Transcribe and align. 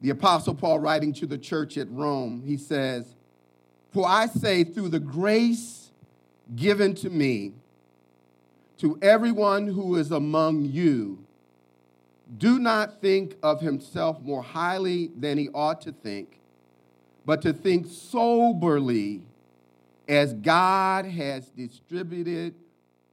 The 0.00 0.10
Apostle 0.10 0.54
Paul, 0.54 0.78
writing 0.78 1.12
to 1.14 1.26
the 1.26 1.38
church 1.38 1.76
at 1.76 1.90
Rome, 1.90 2.42
he 2.44 2.56
says, 2.56 3.14
For 3.92 4.06
I 4.06 4.26
say, 4.26 4.64
through 4.64 4.88
the 4.88 5.00
grace 5.00 5.90
given 6.56 6.94
to 6.96 7.10
me, 7.10 7.52
to 8.78 8.98
everyone 9.02 9.66
who 9.66 9.96
is 9.96 10.10
among 10.10 10.64
you, 10.64 11.18
do 12.38 12.58
not 12.58 13.00
think 13.00 13.36
of 13.42 13.60
himself 13.60 14.22
more 14.22 14.42
highly 14.42 15.08
than 15.08 15.36
he 15.36 15.50
ought 15.50 15.82
to 15.82 15.92
think, 15.92 16.40
but 17.26 17.42
to 17.42 17.52
think 17.52 17.86
soberly 17.86 19.22
as 20.08 20.32
God 20.32 21.04
has 21.04 21.50
distributed, 21.50 22.54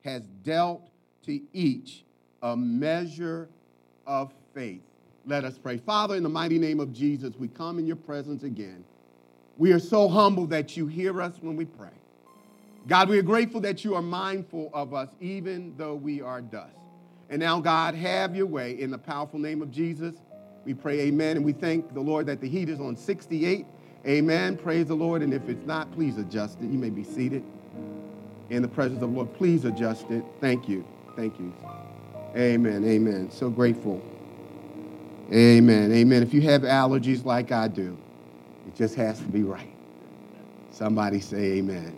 has 0.04 0.24
dealt 0.44 0.90
to 1.24 1.42
each 1.52 2.06
a 2.42 2.56
measure 2.56 3.50
of 4.06 4.34
faith. 4.54 4.87
Let 5.28 5.44
us 5.44 5.58
pray. 5.58 5.78
Father, 5.78 6.16
in 6.16 6.24
the 6.24 6.30
mighty 6.30 6.58
name 6.58 6.80
of 6.80 6.94
Jesus, 6.94 7.34
we 7.38 7.50
come 7.50 7.80
in 7.80 7.86
your 7.86 7.98
presence 7.98 8.44
again. 8.44 8.86
We 9.58 9.74
are 9.74 9.80
so 9.80 10.08
humble 10.08 10.48
that 10.48 10.78
you 10.78 10.88
hear 10.88 11.22
us 11.22 11.34
when 11.42 11.58
we 11.58 11.66
pray. 11.66 11.90
God, 12.88 13.10
we 13.10 13.20
are 13.20 13.24
grateful 13.24 13.60
that 13.62 13.84
you 13.84 13.96
are 13.96 14.02
mindful 14.02 14.72
of 14.74 14.94
us, 14.94 15.10
even 15.20 15.74
though 15.76 15.96
we 15.96 16.22
are 16.22 16.40
dust. 16.40 16.78
And 17.30 17.42
now, 17.42 17.60
God, 17.60 17.94
have 17.96 18.38
your 18.38 18.46
way 18.46 18.80
in 18.80 18.90
the 18.90 18.98
powerful 18.98 19.38
name 19.38 19.62
of 19.62 19.70
Jesus. 19.70 20.16
We 20.64 20.74
pray 20.74 21.02
amen. 21.02 21.36
And 21.36 21.46
we 21.46 21.52
thank 21.52 21.94
the 21.94 22.00
Lord 22.00 22.26
that 22.28 22.40
the 22.40 22.48
heat 22.48 22.70
is 22.70 22.80
on 22.80 22.96
68. 22.96 23.66
Amen. 24.06 24.56
Praise 24.56 24.86
the 24.86 24.96
Lord. 24.96 25.22
And 25.22 25.34
if 25.34 25.50
it's 25.50 25.66
not, 25.66 25.92
please 25.92 26.18
adjust 26.18 26.62
it. 26.62 26.66
You 26.66 26.78
may 26.78 26.90
be 26.90 27.04
seated 27.04 27.44
in 28.50 28.62
the 28.62 28.68
presence 28.70 29.02
of 29.02 29.10
the 29.10 29.16
Lord. 29.16 29.34
Please 29.34 29.66
adjust 29.66 30.10
it. 30.10 30.24
Thank 30.40 30.70
you. 30.70 30.86
Thank 31.18 31.38
you. 31.38 31.54
Amen. 32.38 32.86
Amen. 32.86 33.30
So 33.30 33.50
grateful. 33.50 34.02
Amen. 35.32 35.92
Amen. 35.92 36.24
If 36.24 36.34
you 36.34 36.42
have 36.42 36.62
allergies 36.62 37.26
like 37.26 37.52
I 37.52 37.68
do, 37.68 37.98
it 38.66 38.76
just 38.76 38.96
has 38.96 39.20
to 39.20 39.26
be 39.26 39.44
right. 39.44 39.74
Somebody 40.72 41.20
say 41.20 41.58
amen. 41.58 41.98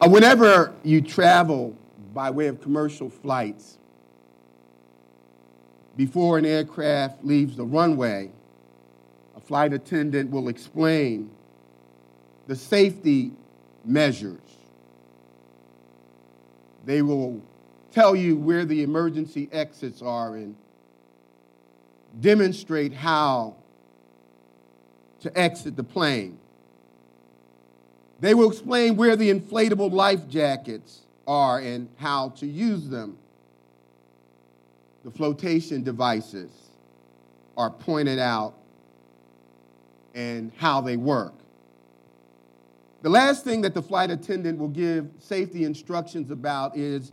Uh, 0.00 0.08
whenever 0.08 0.72
you 0.84 1.00
travel 1.00 1.76
by 2.14 2.30
way 2.30 2.46
of 2.46 2.60
commercial 2.60 3.08
flights, 3.08 3.78
before 5.96 6.38
an 6.38 6.44
aircraft 6.44 7.24
leaves 7.24 7.56
the 7.56 7.64
runway, 7.64 8.30
a 9.36 9.40
flight 9.40 9.72
attendant 9.72 10.30
will 10.30 10.48
explain 10.48 11.30
the 12.46 12.54
safety 12.54 13.32
measures. 13.84 14.38
They 16.84 17.02
will 17.02 17.40
tell 17.92 18.16
you 18.16 18.36
where 18.36 18.64
the 18.64 18.82
emergency 18.82 19.48
exits 19.52 20.02
are 20.02 20.36
and 20.36 20.56
demonstrate 22.20 22.92
how 22.92 23.56
to 25.20 25.38
exit 25.38 25.76
the 25.76 25.84
plane. 25.84 26.38
They 28.20 28.34
will 28.34 28.50
explain 28.50 28.96
where 28.96 29.16
the 29.16 29.32
inflatable 29.32 29.92
life 29.92 30.28
jackets 30.28 31.00
are 31.26 31.58
and 31.58 31.88
how 31.96 32.30
to 32.30 32.46
use 32.46 32.88
them. 32.88 33.16
The 35.04 35.10
flotation 35.10 35.82
devices 35.82 36.50
are 37.56 37.70
pointed 37.70 38.18
out 38.18 38.54
and 40.14 40.52
how 40.56 40.80
they 40.80 40.96
work. 40.96 41.34
The 43.02 43.10
last 43.10 43.44
thing 43.44 43.62
that 43.62 43.74
the 43.74 43.82
flight 43.82 44.10
attendant 44.10 44.58
will 44.58 44.68
give 44.68 45.08
safety 45.18 45.64
instructions 45.64 46.30
about 46.30 46.76
is 46.76 47.10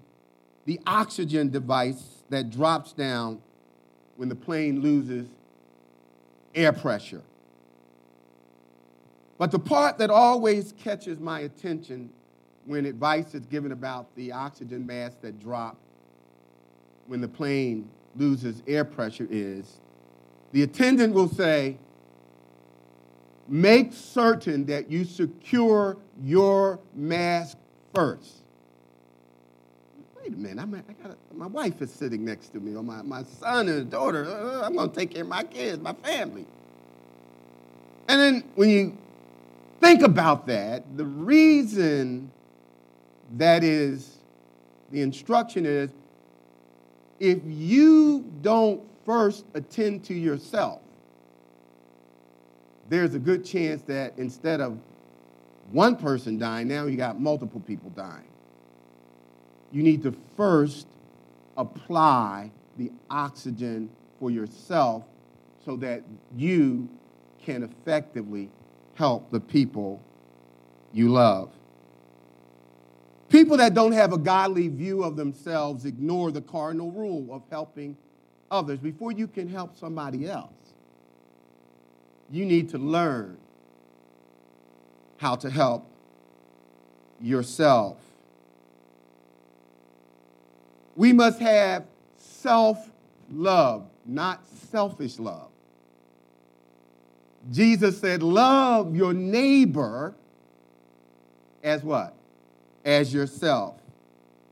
the 0.69 0.79
oxygen 0.85 1.49
device 1.49 2.21
that 2.29 2.51
drops 2.51 2.93
down 2.93 3.41
when 4.17 4.29
the 4.29 4.35
plane 4.35 4.81
loses 4.81 5.27
air 6.53 6.71
pressure. 6.71 7.23
But 9.39 9.49
the 9.49 9.57
part 9.57 9.97
that 9.97 10.11
always 10.11 10.75
catches 10.77 11.19
my 11.19 11.39
attention 11.39 12.11
when 12.67 12.85
advice 12.85 13.33
is 13.33 13.47
given 13.47 13.71
about 13.71 14.15
the 14.15 14.31
oxygen 14.31 14.85
masks 14.85 15.17
that 15.23 15.39
drop 15.39 15.75
when 17.07 17.19
the 17.19 17.27
plane 17.27 17.89
loses 18.15 18.61
air 18.67 18.85
pressure 18.85 19.27
is 19.31 19.79
the 20.51 20.61
attendant 20.61 21.15
will 21.15 21.29
say, 21.29 21.79
make 23.47 23.91
certain 23.91 24.65
that 24.65 24.91
you 24.91 25.03
secure 25.03 25.97
your 26.21 26.79
mask 26.93 27.57
first. 27.95 28.38
Wait 30.29 30.37
a 30.37 30.41
minute, 30.41 30.61
I'm, 30.61 30.75
I 30.75 31.07
got 31.07 31.17
my 31.33 31.47
wife 31.47 31.81
is 31.81 31.91
sitting 31.91 32.23
next 32.23 32.49
to 32.49 32.59
me, 32.59 32.75
or 32.75 32.83
my, 32.83 33.01
my 33.01 33.23
son 33.23 33.67
and 33.67 33.89
daughter. 33.89 34.25
Uh, 34.25 34.61
I'm 34.63 34.75
going 34.75 34.91
to 34.91 34.95
take 34.95 35.09
care 35.09 35.23
of 35.23 35.27
my 35.27 35.43
kids, 35.43 35.81
my 35.81 35.93
family. 35.93 36.45
And 38.07 38.21
then 38.21 38.43
when 38.53 38.69
you 38.69 38.95
think 39.81 40.03
about 40.03 40.45
that, 40.45 40.83
the 40.97 41.05
reason 41.05 42.29
that 43.37 43.63
is 43.63 44.17
the 44.91 45.01
instruction 45.01 45.65
is 45.65 45.89
if 47.19 47.39
you 47.43 48.23
don't 48.43 48.83
first 49.07 49.45
attend 49.55 50.03
to 50.05 50.13
yourself, 50.13 50.79
there's 52.87 53.15
a 53.15 53.19
good 53.19 53.43
chance 53.43 53.81
that 53.83 54.13
instead 54.17 54.61
of 54.61 54.77
one 55.71 55.95
person 55.95 56.37
dying, 56.37 56.67
now 56.67 56.85
you 56.85 56.97
got 56.97 57.19
multiple 57.19 57.61
people 57.61 57.89
dying. 57.95 58.28
You 59.71 59.83
need 59.83 60.03
to 60.03 60.15
first 60.35 60.87
apply 61.57 62.51
the 62.77 62.91
oxygen 63.09 63.89
for 64.19 64.31
yourself 64.31 65.03
so 65.65 65.75
that 65.77 66.03
you 66.35 66.89
can 67.43 67.63
effectively 67.63 68.49
help 68.95 69.31
the 69.31 69.39
people 69.39 70.01
you 70.93 71.09
love. 71.09 71.51
People 73.29 73.57
that 73.57 73.75
don't 73.75 73.91
have 73.91 74.11
a 74.11 74.17
godly 74.17 74.67
view 74.69 75.03
of 75.03 75.15
themselves 75.15 75.85
ignore 75.85 76.31
the 76.31 76.41
cardinal 76.41 76.91
rule 76.91 77.27
of 77.31 77.43
helping 77.51 77.95
others. 78.49 78.79
Before 78.79 79.11
you 79.11 79.27
can 79.27 79.47
help 79.47 79.77
somebody 79.77 80.27
else, 80.27 80.51
you 82.31 82.45
need 82.45 82.69
to 82.69 82.77
learn 82.77 83.37
how 85.17 85.35
to 85.35 85.49
help 85.49 85.85
yourself. 87.21 87.97
We 90.95 91.13
must 91.13 91.39
have 91.39 91.85
self 92.17 92.89
love, 93.31 93.87
not 94.05 94.47
selfish 94.71 95.19
love. 95.19 95.49
Jesus 97.51 97.99
said, 97.99 98.21
Love 98.21 98.95
your 98.95 99.13
neighbor 99.13 100.15
as 101.63 101.83
what? 101.83 102.13
As 102.83 103.13
yourself. 103.13 103.75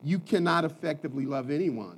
You 0.04 0.20
cannot 0.20 0.64
effectively 0.64 1.26
love 1.26 1.50
anyone. 1.50 1.98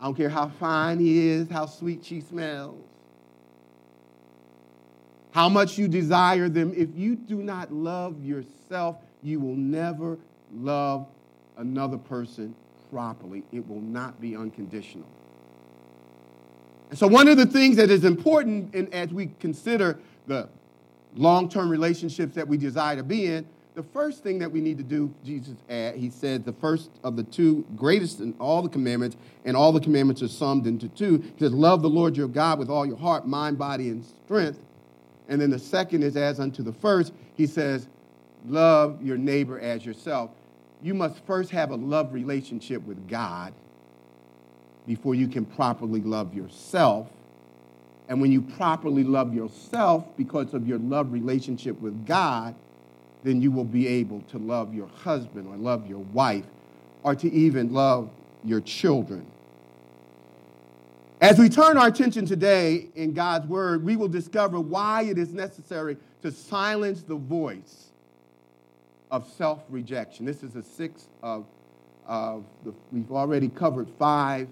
I 0.00 0.04
don't 0.04 0.14
care 0.14 0.28
how 0.28 0.48
fine 0.48 0.98
he 0.98 1.28
is, 1.28 1.48
how 1.48 1.66
sweet 1.66 2.04
she 2.04 2.20
smells 2.20 2.88
how 5.38 5.48
much 5.48 5.78
you 5.78 5.88
desire 5.88 6.48
them. 6.48 6.72
If 6.76 6.96
you 6.96 7.14
do 7.14 7.42
not 7.42 7.72
love 7.72 8.24
yourself, 8.24 8.96
you 9.22 9.40
will 9.40 9.54
never 9.54 10.18
love 10.52 11.06
another 11.56 11.98
person 11.98 12.54
properly. 12.90 13.42
It 13.52 13.66
will 13.68 13.80
not 13.80 14.20
be 14.20 14.36
unconditional. 14.36 15.06
And 16.90 16.98
so, 16.98 17.06
one 17.06 17.28
of 17.28 17.36
the 17.36 17.46
things 17.46 17.76
that 17.76 17.90
is 17.90 18.04
important 18.04 18.74
in, 18.74 18.92
as 18.92 19.12
we 19.12 19.30
consider 19.40 19.98
the 20.26 20.48
long 21.14 21.48
term 21.48 21.68
relationships 21.68 22.34
that 22.34 22.48
we 22.48 22.56
desire 22.56 22.96
to 22.96 23.02
be 23.02 23.26
in, 23.26 23.46
the 23.74 23.82
first 23.82 24.22
thing 24.22 24.38
that 24.40 24.50
we 24.50 24.60
need 24.60 24.78
to 24.78 24.84
do, 24.84 25.14
Jesus, 25.24 25.54
uh, 25.70 25.92
he 25.92 26.10
said, 26.10 26.44
the 26.44 26.52
first 26.54 26.90
of 27.04 27.16
the 27.16 27.22
two 27.22 27.64
greatest 27.76 28.20
in 28.20 28.34
all 28.40 28.62
the 28.62 28.68
commandments, 28.68 29.16
and 29.44 29.56
all 29.56 29.70
the 29.70 29.80
commandments 29.80 30.22
are 30.22 30.28
summed 30.28 30.66
into 30.66 30.88
two. 30.88 31.18
He 31.18 31.38
says, 31.38 31.52
Love 31.52 31.82
the 31.82 31.90
Lord 31.90 32.16
your 32.16 32.28
God 32.28 32.58
with 32.58 32.70
all 32.70 32.86
your 32.86 32.96
heart, 32.96 33.26
mind, 33.26 33.58
body, 33.58 33.88
and 33.90 34.04
strength. 34.24 34.58
And 35.28 35.40
then 35.40 35.50
the 35.50 35.58
second 35.58 36.02
is 36.02 36.16
as 36.16 36.40
unto 36.40 36.62
the 36.62 36.72
first. 36.72 37.12
He 37.36 37.46
says, 37.46 37.86
love 38.46 39.02
your 39.02 39.16
neighbor 39.16 39.60
as 39.60 39.84
yourself. 39.84 40.30
You 40.82 40.94
must 40.94 41.24
first 41.26 41.50
have 41.50 41.70
a 41.70 41.76
love 41.76 42.12
relationship 42.12 42.82
with 42.84 43.08
God 43.08 43.52
before 44.86 45.14
you 45.14 45.28
can 45.28 45.44
properly 45.44 46.00
love 46.00 46.34
yourself. 46.34 47.08
And 48.08 48.20
when 48.20 48.32
you 48.32 48.40
properly 48.40 49.04
love 49.04 49.34
yourself 49.34 50.06
because 50.16 50.54
of 50.54 50.66
your 50.66 50.78
love 50.78 51.12
relationship 51.12 51.78
with 51.80 52.06
God, 52.06 52.54
then 53.24 53.42
you 53.42 53.50
will 53.50 53.64
be 53.64 53.86
able 53.86 54.20
to 54.22 54.38
love 54.38 54.72
your 54.72 54.86
husband 54.88 55.46
or 55.48 55.56
love 55.56 55.88
your 55.88 55.98
wife 55.98 56.46
or 57.02 57.14
to 57.16 57.30
even 57.32 57.72
love 57.72 58.10
your 58.44 58.60
children. 58.60 59.26
As 61.20 61.38
we 61.38 61.48
turn 61.48 61.76
our 61.76 61.88
attention 61.88 62.24
today 62.24 62.86
in 62.94 63.12
God's 63.12 63.46
Word, 63.48 63.84
we 63.84 63.96
will 63.96 64.08
discover 64.08 64.60
why 64.60 65.02
it 65.02 65.18
is 65.18 65.32
necessary 65.32 65.96
to 66.22 66.30
silence 66.30 67.02
the 67.02 67.16
voice 67.16 67.87
of 69.10 69.28
self 69.28 69.62
rejection. 69.68 70.26
This 70.26 70.42
is 70.42 70.56
a 70.56 70.62
sixth 70.62 71.08
of, 71.22 71.46
of 72.06 72.44
the, 72.64 72.74
we've 72.92 73.10
already 73.10 73.48
covered 73.48 73.88
five 73.98 74.48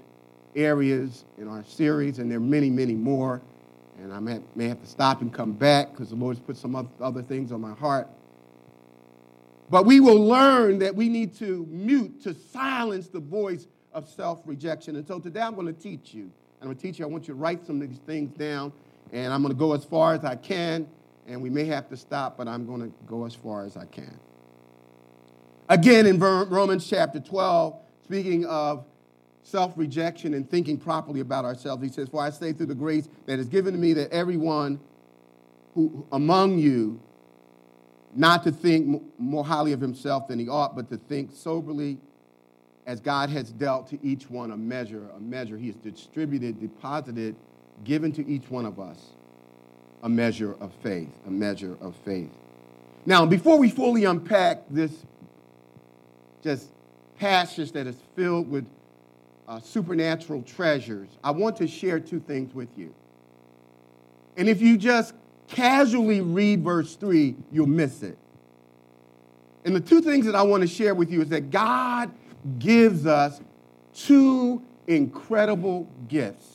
areas 0.55 1.25
in 1.39 1.49
our 1.49 1.65
series, 1.65 2.19
and 2.19 2.31
there 2.31 2.39
are 2.39 2.41
many, 2.41 2.71
many 2.71 2.95
more. 2.95 3.41
And 3.99 4.13
I 4.13 4.21
may, 4.21 4.41
may 4.55 4.69
have 4.69 4.81
to 4.83 4.87
stop 4.87 5.23
and 5.23 5.33
come 5.33 5.53
back 5.53 5.91
because 5.91 6.11
the 6.11 6.17
Lord's 6.17 6.41
put 6.41 6.57
some 6.57 6.89
other 7.01 7.23
things 7.23 7.51
on 7.51 7.63
my 7.63 7.73
heart. 7.73 8.09
But 9.71 9.87
we 9.87 10.01
will 10.01 10.23
learn 10.23 10.79
that 10.81 10.95
we 10.95 11.09
need 11.09 11.35
to 11.39 11.67
mute, 11.71 12.23
to 12.23 12.35
silence 12.35 13.09
the 13.09 13.21
voice 13.21 13.67
of 13.93 14.09
self 14.09 14.43
rejection. 14.45 14.97
And 14.97 15.07
so 15.07 15.19
today 15.19 15.41
I'm 15.41 15.55
going 15.55 15.67
to 15.67 15.73
teach 15.73 16.15
you. 16.15 16.31
I'm 16.61 16.69
going 16.69 16.77
to 16.77 16.83
teach 16.83 16.99
you, 16.99 17.05
I 17.05 17.09
want 17.09 17.29
you 17.29 17.35
to 17.35 17.41
write 17.41 17.67
some 17.67 17.83
of 17.83 17.89
these 17.89 17.99
things 18.01 18.33
down, 18.37 18.73
and 19.13 19.33
I'm 19.33 19.43
going 19.43 19.53
to 19.53 19.59
go 19.59 19.73
as 19.75 19.85
far 19.85 20.15
as 20.15 20.25
I 20.25 20.37
can. 20.37 20.87
And 21.27 21.43
we 21.43 21.51
may 21.51 21.65
have 21.65 21.89
to 21.89 21.97
stop, 21.97 22.37
but 22.37 22.49
I'm 22.49 22.67
going 22.67 22.81
to 22.81 22.93
go 23.07 23.27
as 23.27 23.35
far 23.35 23.65
as 23.65 23.77
I 23.77 23.85
can. 23.87 24.19
Again, 25.69 26.07
in 26.07 26.19
Romans 26.19 26.89
chapter 26.89 27.19
12, 27.19 27.77
speaking 28.05 28.47
of 28.47 28.85
self 29.43 29.73
rejection 29.77 30.35
and 30.35 30.49
thinking 30.49 30.79
properly 30.79 31.21
about 31.21 31.45
ourselves, 31.45 31.83
he 31.83 31.89
says, 31.89 32.09
For 32.09 32.23
I 32.23 32.31
say 32.31 32.53
through 32.53 32.67
the 32.67 32.75
grace 32.75 33.09
that 33.27 33.39
is 33.39 33.47
given 33.49 33.73
to 33.75 33.79
me 33.79 33.93
that 33.95 34.13
everyone 34.13 34.79
who 35.75 36.07
among 36.13 36.59
you 36.59 37.01
not 38.15 38.45
to 38.45 38.53
think 38.53 39.03
more 39.19 39.45
highly 39.45 39.73
of 39.73 39.81
himself 39.81 40.29
than 40.29 40.39
he 40.39 40.49
ought, 40.49 40.75
but 40.75 40.89
to 40.91 40.97
think 40.97 41.31
soberly 41.35 41.99
as 42.87 43.01
God 43.01 43.29
has 43.31 43.51
dealt 43.51 43.89
to 43.91 43.99
each 44.03 44.31
one 44.31 44.53
a 44.53 44.57
measure, 44.57 45.09
a 45.17 45.21
measure. 45.21 45.59
He 45.59 45.67
has 45.67 45.77
distributed, 45.77 46.61
deposited, 46.61 47.37
given 47.85 48.13
to 48.13 48.27
each 48.27 48.49
one 48.49 48.65
of 48.65 48.79
us 48.81 48.99
a 50.03 50.09
measure 50.09 50.55
of 50.61 50.73
faith, 50.83 51.11
a 51.27 51.31
measure 51.31 51.77
of 51.81 51.97
faith. 52.05 52.31
Now, 53.05 53.27
before 53.27 53.59
we 53.59 53.71
fully 53.71 54.05
unpack 54.05 54.65
this 54.71 54.93
just 56.47 56.69
passage 57.19 57.73
that 57.73 57.89
is 57.89 57.97
filled 58.15 58.49
with 58.49 58.65
uh, 59.49 59.59
supernatural 59.59 60.43
treasures, 60.43 61.09
I 61.25 61.33
want 61.33 61.57
to 61.57 61.67
share 61.67 61.99
two 61.99 62.21
things 62.21 62.55
with 62.55 62.69
you. 62.77 62.95
And 64.37 64.49
if 64.49 64.63
you 64.63 64.77
just 64.77 65.13
casually 65.49 66.21
read 66.21 66.63
verse 66.63 66.95
3, 66.95 67.35
you'll 67.51 67.67
miss 67.67 68.05
it. 68.05 68.17
And 69.65 69.75
the 69.75 69.81
two 69.81 70.01
things 70.01 70.25
that 70.27 70.37
I 70.37 70.43
want 70.43 70.61
to 70.61 70.69
share 70.69 70.95
with 70.95 71.11
you 71.11 71.21
is 71.21 71.31
that 71.31 71.51
God 71.51 72.13
gives 72.61 73.07
us 73.07 73.41
two 73.93 74.63
incredible 74.87 75.89
gifts. 76.07 76.47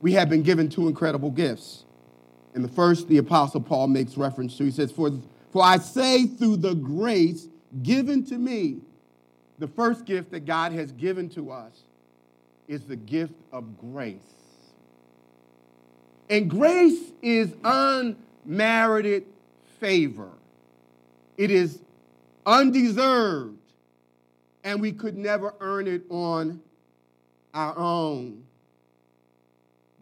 We 0.00 0.14
have 0.14 0.28
been 0.28 0.42
given 0.42 0.68
two 0.68 0.88
incredible 0.88 1.30
gifts. 1.30 1.84
And 2.54 2.64
the 2.64 2.68
first, 2.68 3.06
the 3.06 3.18
Apostle 3.18 3.60
Paul 3.60 3.86
makes 3.86 4.16
reference 4.16 4.56
to. 4.56 4.64
He 4.64 4.72
says, 4.72 4.90
For, 4.90 5.12
for 5.52 5.62
I 5.62 5.78
say, 5.78 6.26
through 6.26 6.56
the 6.56 6.74
grace 6.74 7.46
given 7.82 8.24
to 8.26 8.36
me, 8.36 8.80
the 9.58 9.68
first 9.68 10.04
gift 10.04 10.30
that 10.32 10.44
God 10.44 10.72
has 10.72 10.92
given 10.92 11.28
to 11.30 11.50
us 11.50 11.72
is 12.68 12.82
the 12.84 12.96
gift 12.96 13.34
of 13.52 13.78
grace. 13.78 14.16
And 16.28 16.50
grace 16.50 17.12
is 17.22 17.54
unmerited 17.64 19.24
favor, 19.78 20.30
it 21.36 21.50
is 21.50 21.80
undeserved, 22.44 23.58
and 24.64 24.80
we 24.80 24.92
could 24.92 25.16
never 25.16 25.54
earn 25.60 25.86
it 25.86 26.02
on 26.08 26.60
our 27.54 27.76
own. 27.78 28.42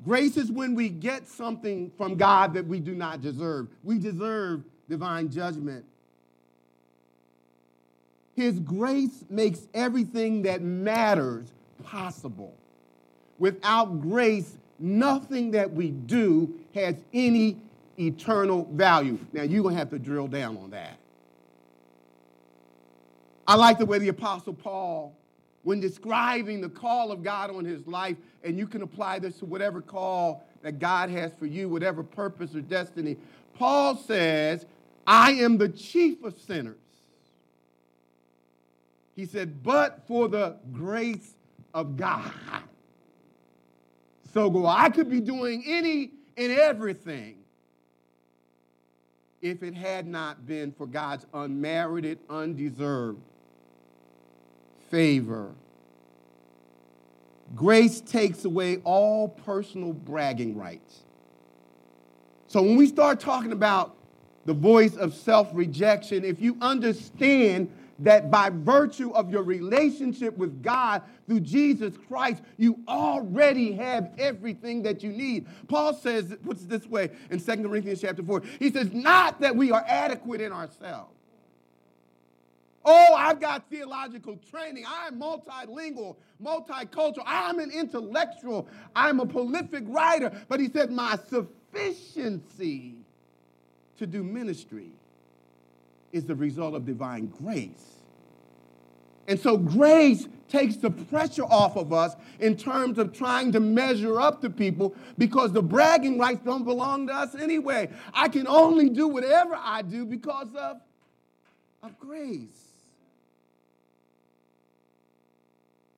Grace 0.04 0.36
is 0.36 0.50
when 0.50 0.74
we 0.74 0.88
get 0.90 1.26
something 1.26 1.90
from 1.96 2.16
God 2.16 2.52
that 2.54 2.66
we 2.66 2.78
do 2.78 2.94
not 2.94 3.22
deserve. 3.22 3.68
We 3.82 3.98
deserve 3.98 4.64
divine 4.88 5.30
judgment. 5.30 5.84
His 8.34 8.58
grace 8.58 9.25
makes 9.31 9.60
everything 9.75 10.42
that 10.42 10.60
matters 10.60 11.46
possible. 11.84 12.54
Without 13.38 14.00
grace, 14.00 14.56
nothing 14.78 15.52
that 15.52 15.72
we 15.72 15.90
do 15.90 16.52
has 16.75 16.96
any 17.12 17.58
eternal 17.98 18.69
value. 18.72 19.19
Now, 19.32 19.42
you're 19.42 19.62
going 19.62 19.75
to 19.75 19.78
have 19.78 19.90
to 19.90 19.98
drill 19.98 20.26
down 20.26 20.56
on 20.56 20.70
that. 20.70 20.98
I 23.46 23.54
like 23.56 23.78
the 23.78 23.86
way 23.86 23.98
the 23.98 24.08
Apostle 24.08 24.54
Paul, 24.54 25.14
when 25.62 25.78
describing 25.78 26.60
the 26.60 26.69
call 26.69 27.12
of 27.12 27.22
God 27.22 27.50
on 27.50 27.64
his 27.64 27.86
life, 27.86 28.16
and 28.42 28.58
you 28.58 28.66
can 28.66 28.82
apply 28.82 29.19
this 29.19 29.38
to 29.38 29.44
whatever 29.44 29.81
call 29.81 30.44
that 30.62 30.78
God 30.78 31.10
has 31.10 31.32
for 31.38 31.46
you, 31.46 31.69
whatever 31.69 32.02
purpose 32.02 32.54
or 32.54 32.62
destiny, 32.62 33.16
Paul 33.54 33.96
says, 33.96 34.66
I 35.06 35.32
am 35.32 35.58
the 35.58 35.69
chief 35.69 36.25
of 36.25 36.38
sinners. 36.40 36.78
He 39.14 39.26
said, 39.26 39.62
but 39.62 40.06
for 40.06 40.28
the 40.28 40.56
grace 40.72 41.34
of 41.72 41.96
God 41.96 42.32
so 44.34 44.50
go. 44.50 44.66
I 44.66 44.90
could 44.90 45.08
be 45.08 45.20
doing 45.20 45.62
any 45.64 46.11
and 46.37 46.52
everything 46.52 47.37
if 49.40 49.62
it 49.62 49.75
had 49.75 50.08
not 50.08 50.44
been 50.46 50.72
for 50.72 50.87
God's 50.87 51.25
unmerited, 51.32 52.19
undeserved 52.28 53.20
favor. 54.90 55.52
Grace 57.55 58.00
takes 58.00 58.44
away 58.44 58.78
all 58.84 59.28
personal 59.28 59.93
bragging 59.93 60.56
rights. 60.56 61.02
So 62.49 62.62
when 62.62 62.76
we 62.76 62.88
start 62.88 63.20
talking 63.20 63.52
about 63.52 63.94
the 64.46 64.55
voice 64.55 64.96
of 64.96 65.14
self 65.14 65.49
rejection, 65.52 66.25
if 66.25 66.40
you 66.40 66.56
understand 66.60 67.70
that 68.00 68.31
by 68.31 68.50
virtue 68.50 69.12
of 69.12 69.31
your 69.31 69.43
relationship 69.43 70.37
with 70.37 70.62
God 70.62 71.02
through 71.26 71.41
Jesus 71.41 71.94
Christ, 72.08 72.43
you 72.56 72.81
already 72.88 73.73
have 73.73 74.12
everything 74.19 74.82
that 74.82 75.02
you 75.02 75.11
need. 75.11 75.46
Paul 75.69 75.94
says, 75.94 76.35
puts 76.44 76.62
it 76.62 76.69
this 76.69 76.87
way 76.87 77.11
in 77.31 77.41
2 77.41 77.56
Corinthians 77.62 78.00
chapter 78.00 78.23
4. 78.23 78.43
He 78.58 78.70
says, 78.70 78.93
Not 78.93 79.41
that 79.41 79.55
we 79.55 79.70
are 79.70 79.85
adequate 79.87 80.41
in 80.41 80.52
ourselves. 80.52 81.11
Oh, 82.85 83.14
I've 83.14 83.41
got 83.41 83.70
theological 83.70 84.38
training. 84.50 84.85
I'm 84.87 85.19
multilingual, 85.19 86.17
multicultural. 86.43 87.23
I'm 87.25 87.58
an 87.58 87.70
intellectual. 87.70 88.69
I'm 88.94 89.20
a 89.20 89.26
prolific 89.26 89.85
writer. 89.87 90.31
But 90.49 90.61
he 90.61 90.69
said, 90.69 90.91
My 90.91 91.17
sufficiency 91.29 92.96
to 93.96 94.06
do 94.06 94.23
ministry 94.23 94.91
is 96.14 96.25
the 96.25 96.34
result 96.34 96.75
of 96.75 96.87
divine 96.87 97.26
grace. 97.26 97.99
And 99.26 99.38
so 99.38 99.56
grace 99.56 100.28
takes 100.49 100.76
the 100.76 100.90
pressure 100.90 101.44
off 101.44 101.76
of 101.76 101.93
us 101.93 102.14
in 102.38 102.56
terms 102.56 102.99
of 102.99 103.12
trying 103.12 103.50
to 103.52 103.61
measure 103.61 104.20
up 104.20 104.40
to 104.43 104.50
people 104.50 104.94
because 105.19 105.53
the 105.53 105.62
bragging 105.62 106.19
rights 106.19 106.41
don't 106.44 106.65
belong 106.65 107.08
to 107.08 107.12
us 107.12 107.34
anyway. 107.34 107.91
I 108.12 108.29
can 108.29 108.46
only 108.46 108.91
do 108.91 109.08
whatever 109.08 109.58
I 109.58 109.82
do 109.82 110.05
because 110.05 110.48
of, 110.55 110.77
of 111.82 111.98
grace. 111.98 112.48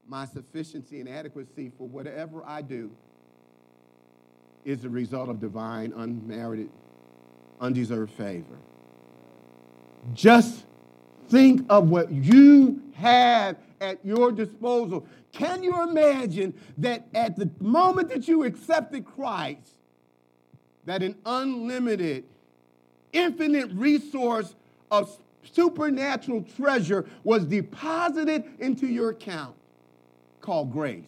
My 0.09 0.25
sufficiency 0.25 1.01
and 1.01 1.09
adequacy 1.09 1.71
for 1.77 1.87
whatever 1.87 2.43
I 2.47 2.63
do 2.63 2.91
is 4.65 4.81
the 4.81 4.89
result 4.89 5.29
of 5.29 5.41
divine, 5.41 5.93
unmerited, 5.95 6.71
undeserved 7.61 8.13
favor. 8.13 8.57
Just 10.13 10.65
think 11.29 11.65
of 11.69 11.89
what 11.91 12.11
you 12.11 12.83
have 12.95 13.57
at 13.81 14.05
your 14.05 14.33
disposal. 14.33 15.07
Can 15.33 15.63
you 15.63 15.83
imagine 15.83 16.55
that 16.79 17.07
at 17.15 17.37
the 17.37 17.51
moment 17.61 18.09
that 18.09 18.27
you 18.27 18.45
accepted 18.45 19.05
Christ, 19.05 19.71
that 20.87 21.03
an 21.03 21.17
unlimited, 21.27 22.25
infinite 23.13 23.71
resource 23.73 24.55
of 24.91 25.19
supernatural 25.53 26.43
treasure 26.57 27.07
was 27.23 27.45
deposited 27.45 28.45
into 28.59 28.87
your 28.87 29.11
account 29.11 29.55
called 30.41 30.73
grace? 30.73 31.05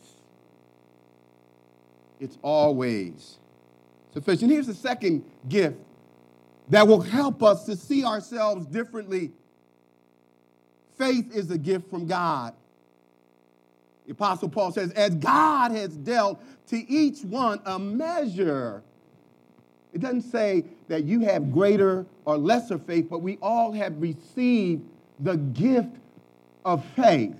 It's 2.20 2.36
always 2.42 3.38
sufficient. 4.12 4.50
Here's 4.50 4.66
the 4.66 4.74
second 4.74 5.24
gift 5.48 5.76
that 6.70 6.86
will 6.86 7.00
help 7.00 7.42
us 7.42 7.64
to 7.64 7.76
see 7.76 8.04
ourselves 8.04 8.66
differently. 8.66 9.32
Faith 10.96 11.34
is 11.34 11.50
a 11.50 11.58
gift 11.58 11.88
from 11.88 12.06
God. 12.06 12.54
The 14.06 14.12
Apostle 14.12 14.48
Paul 14.48 14.72
says, 14.72 14.90
as 14.92 15.14
God 15.14 15.72
has 15.72 15.96
dealt 15.96 16.42
to 16.68 16.90
each 16.90 17.22
one 17.22 17.60
a 17.64 17.78
measure. 17.78 18.82
It 19.92 20.00
doesn't 20.00 20.22
say 20.22 20.64
that 20.88 21.04
you 21.04 21.20
have 21.20 21.52
greater 21.52 22.06
or 22.24 22.36
lesser 22.36 22.78
faith, 22.78 23.08
but 23.08 23.20
we 23.20 23.38
all 23.40 23.72
have 23.72 24.00
received 24.00 24.82
the 25.20 25.36
gift 25.36 25.96
of 26.64 26.84
faith. 26.96 27.34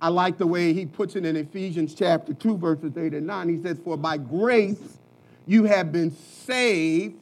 I 0.00 0.08
like 0.08 0.38
the 0.38 0.46
way 0.46 0.72
he 0.72 0.86
puts 0.86 1.14
it 1.14 1.24
in 1.24 1.36
Ephesians 1.36 1.94
chapter 1.94 2.32
2, 2.32 2.56
verses 2.56 2.96
8 2.96 3.14
and 3.14 3.26
9. 3.26 3.48
He 3.48 3.62
says, 3.62 3.78
For 3.84 3.96
by 3.96 4.16
grace 4.16 4.98
you 5.46 5.64
have 5.64 5.92
been 5.92 6.10
saved 6.10 7.16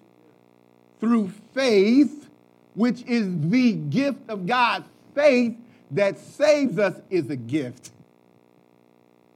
through 1.01 1.31
faith, 1.55 2.29
which 2.75 3.03
is 3.03 3.29
the 3.41 3.73
gift 3.73 4.29
of 4.29 4.47
God. 4.47 4.85
Faith 5.15 5.57
that 5.91 6.19
saves 6.19 6.79
us 6.79 6.95
is 7.11 7.31
a 7.31 7.37
gift. 7.37 7.91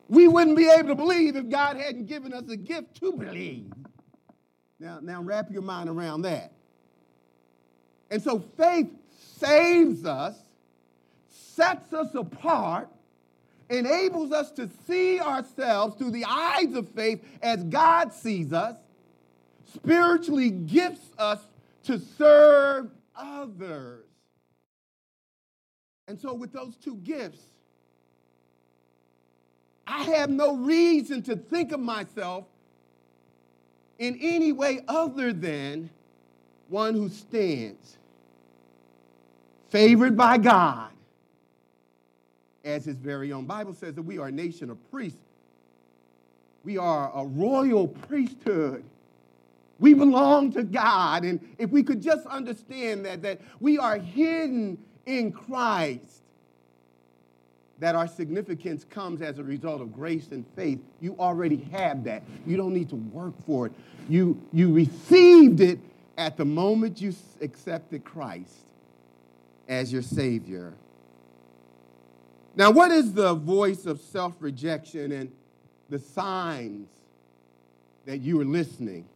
we 0.09 0.29
wouldn't 0.29 0.57
be 0.57 0.69
able 0.69 0.89
to 0.89 0.95
believe 0.95 1.37
if 1.37 1.49
God 1.49 1.77
hadn't 1.77 2.07
given 2.07 2.35
us 2.35 2.49
a 2.51 2.57
gift 2.57 2.97
to 3.01 3.13
believe. 3.13 3.73
Now, 4.79 4.99
now 5.01 5.23
wrap 5.23 5.51
your 5.51 5.63
mind 5.63 5.89
around 5.89 6.23
that. 6.23 6.53
And 8.11 8.23
so 8.23 8.41
faith 8.59 8.91
saves 9.39 10.05
us, 10.05 10.37
sets 11.31 11.95
us 11.95 12.15
apart, 12.15 12.89
enables 13.71 14.33
us 14.33 14.51
to 14.53 14.69
see 14.87 15.19
ourselves 15.19 15.97
through 15.97 16.11
the 16.11 16.27
eyes 16.27 16.75
of 16.75 16.89
faith 16.91 17.25
as 17.41 17.65
God 17.65 18.13
sees 18.13 18.53
us, 18.53 18.77
spiritually 19.73 20.51
gifts 20.51 21.11
us 21.17 21.39
to 21.85 21.99
serve 22.19 22.91
others. 23.17 24.05
And 26.09 26.19
so, 26.19 26.35
with 26.35 26.53
those 26.53 26.77
two 26.77 26.97
gifts, 26.97 27.41
I 29.87 30.05
have 30.05 30.31
no 30.31 30.57
reason 30.57 31.23
to 31.23 31.37
think 31.37 31.73
of 31.73 31.81
myself 31.81 32.45
in 33.99 34.19
any 34.21 34.53
way 34.53 34.83
other 34.89 35.33
than 35.33 35.91
one 36.69 36.95
who 36.95 37.09
stands 37.09 37.99
favored 39.71 40.17
by 40.17 40.39
God 40.39 40.91
as 42.65 42.85
his 42.85 42.97
very 42.97 43.33
own. 43.33 43.47
Bible 43.47 43.75
says 43.75 43.95
that 43.95 44.03
we 44.03 44.19
are 44.19 44.29
a 44.29 44.33
nation 44.33 44.71
of 44.71 44.91
priests. 44.91 45.19
We 46.65 46.79
are 46.79 47.11
a 47.15 47.25
royal 47.25 47.89
priesthood. 47.89 48.85
We 49.83 49.95
belong 49.95 50.53
to 50.53 50.63
God. 50.63 51.25
And 51.25 51.41
if 51.59 51.71
we 51.71 51.83
could 51.83 52.01
just 52.01 52.25
understand 52.29 53.05
that, 53.05 53.21
that 53.23 53.41
we 53.59 53.79
are 53.79 53.99
hidden 53.99 54.79
in 55.07 55.33
Christ, 55.33 56.23
that 57.81 57.97
our 57.97 58.07
significance 58.07 58.85
comes 58.89 59.23
as 59.23 59.41
a 59.41 59.43
result 59.43 59.83
of 59.83 59.93
grace 59.93 60.29
and 60.31 60.47
faith, 60.55 60.79
you 61.01 61.17
already 61.19 61.57
have 61.73 62.05
that. 62.05 62.23
You 62.47 62.57
don't 62.57 62.73
need 62.73 62.91
to 62.91 62.95
work 62.95 63.35
for 63.45 63.67
it. 63.67 63.73
You, 64.09 64.41
you 64.53 64.73
received 64.73 65.61
it 65.61 65.81
at 66.17 66.37
the 66.37 66.45
moment 66.45 67.01
you 67.01 67.13
accepted 67.41 68.05
Christ 68.05 68.65
as 69.67 69.93
your 69.93 70.03
Savior. 70.03 70.75
Now, 72.55 72.71
what 72.71 72.93
is 72.93 73.15
the 73.15 73.35
voice 73.35 73.85
of 73.87 74.01
self 74.01 74.35
rejection 74.39 75.11
and 75.11 75.33
the 75.91 75.99
signs 75.99 76.89
that 78.07 78.19
you 78.19 78.41
are 78.41 78.45
listening? 78.45 79.07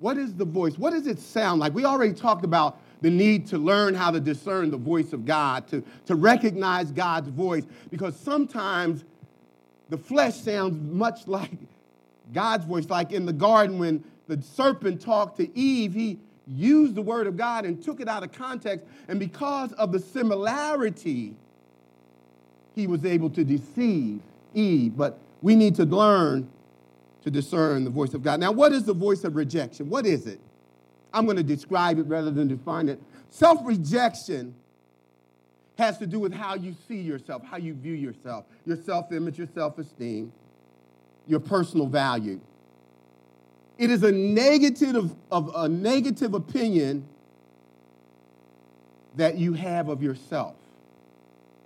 What 0.00 0.16
is 0.16 0.34
the 0.34 0.44
voice? 0.44 0.78
What 0.78 0.90
does 0.90 1.06
it 1.06 1.18
sound 1.18 1.60
like? 1.60 1.74
We 1.74 1.84
already 1.84 2.14
talked 2.14 2.44
about 2.44 2.78
the 3.02 3.10
need 3.10 3.46
to 3.48 3.58
learn 3.58 3.94
how 3.94 4.10
to 4.10 4.20
discern 4.20 4.70
the 4.70 4.76
voice 4.76 5.12
of 5.12 5.24
God, 5.24 5.68
to, 5.68 5.82
to 6.06 6.14
recognize 6.14 6.90
God's 6.90 7.28
voice, 7.28 7.64
because 7.90 8.16
sometimes 8.16 9.04
the 9.88 9.98
flesh 9.98 10.34
sounds 10.34 10.76
much 10.92 11.26
like 11.26 11.52
God's 12.32 12.64
voice. 12.64 12.88
Like 12.88 13.12
in 13.12 13.26
the 13.26 13.32
garden 13.32 13.78
when 13.78 14.04
the 14.26 14.40
serpent 14.42 15.00
talked 15.00 15.36
to 15.38 15.58
Eve, 15.58 15.92
he 15.92 16.18
used 16.46 16.94
the 16.94 17.02
word 17.02 17.26
of 17.26 17.36
God 17.36 17.64
and 17.64 17.82
took 17.82 18.00
it 18.00 18.08
out 18.08 18.22
of 18.22 18.32
context. 18.32 18.86
And 19.08 19.18
because 19.18 19.72
of 19.74 19.92
the 19.92 19.98
similarity, 19.98 21.34
he 22.74 22.86
was 22.86 23.04
able 23.04 23.30
to 23.30 23.44
deceive 23.44 24.20
Eve. 24.54 24.96
But 24.96 25.18
we 25.42 25.56
need 25.56 25.74
to 25.76 25.84
learn 25.84 26.48
to 27.22 27.30
discern 27.30 27.84
the 27.84 27.90
voice 27.90 28.14
of 28.14 28.22
God. 28.22 28.40
Now, 28.40 28.52
what 28.52 28.72
is 28.72 28.84
the 28.84 28.94
voice 28.94 29.24
of 29.24 29.36
rejection? 29.36 29.90
What 29.90 30.06
is 30.06 30.26
it? 30.26 30.40
I'm 31.12 31.24
going 31.24 31.36
to 31.36 31.42
describe 31.42 31.98
it 31.98 32.06
rather 32.06 32.30
than 32.30 32.48
define 32.48 32.88
it. 32.88 33.00
Self 33.30 33.60
rejection 33.64 34.54
has 35.76 35.98
to 35.98 36.06
do 36.06 36.18
with 36.18 36.32
how 36.32 36.54
you 36.54 36.74
see 36.86 37.00
yourself, 37.00 37.42
how 37.44 37.56
you 37.56 37.74
view 37.74 37.94
yourself, 37.94 38.44
your 38.64 38.76
self 38.76 39.12
image, 39.12 39.38
your 39.38 39.48
self 39.54 39.78
esteem, 39.78 40.32
your 41.26 41.40
personal 41.40 41.86
value. 41.86 42.40
It 43.78 43.90
is 43.90 44.02
a 44.02 44.12
negative 44.12 44.94
of, 44.96 45.16
of 45.30 45.52
a 45.54 45.68
negative 45.68 46.34
opinion 46.34 47.06
that 49.16 49.38
you 49.38 49.54
have 49.54 49.88
of 49.88 50.02
yourself. 50.02 50.54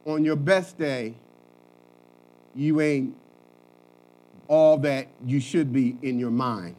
On 0.07 0.25
your 0.25 0.37
best 0.37 0.79
day, 0.79 1.15
you 2.55 2.81
ain't 2.81 3.17
all 4.49 4.79
that 4.79 5.09
you 5.25 5.41
should 5.41 5.73
be 5.73 5.97
in 6.03 6.19
your 6.19 6.31
mind. 6.31 6.77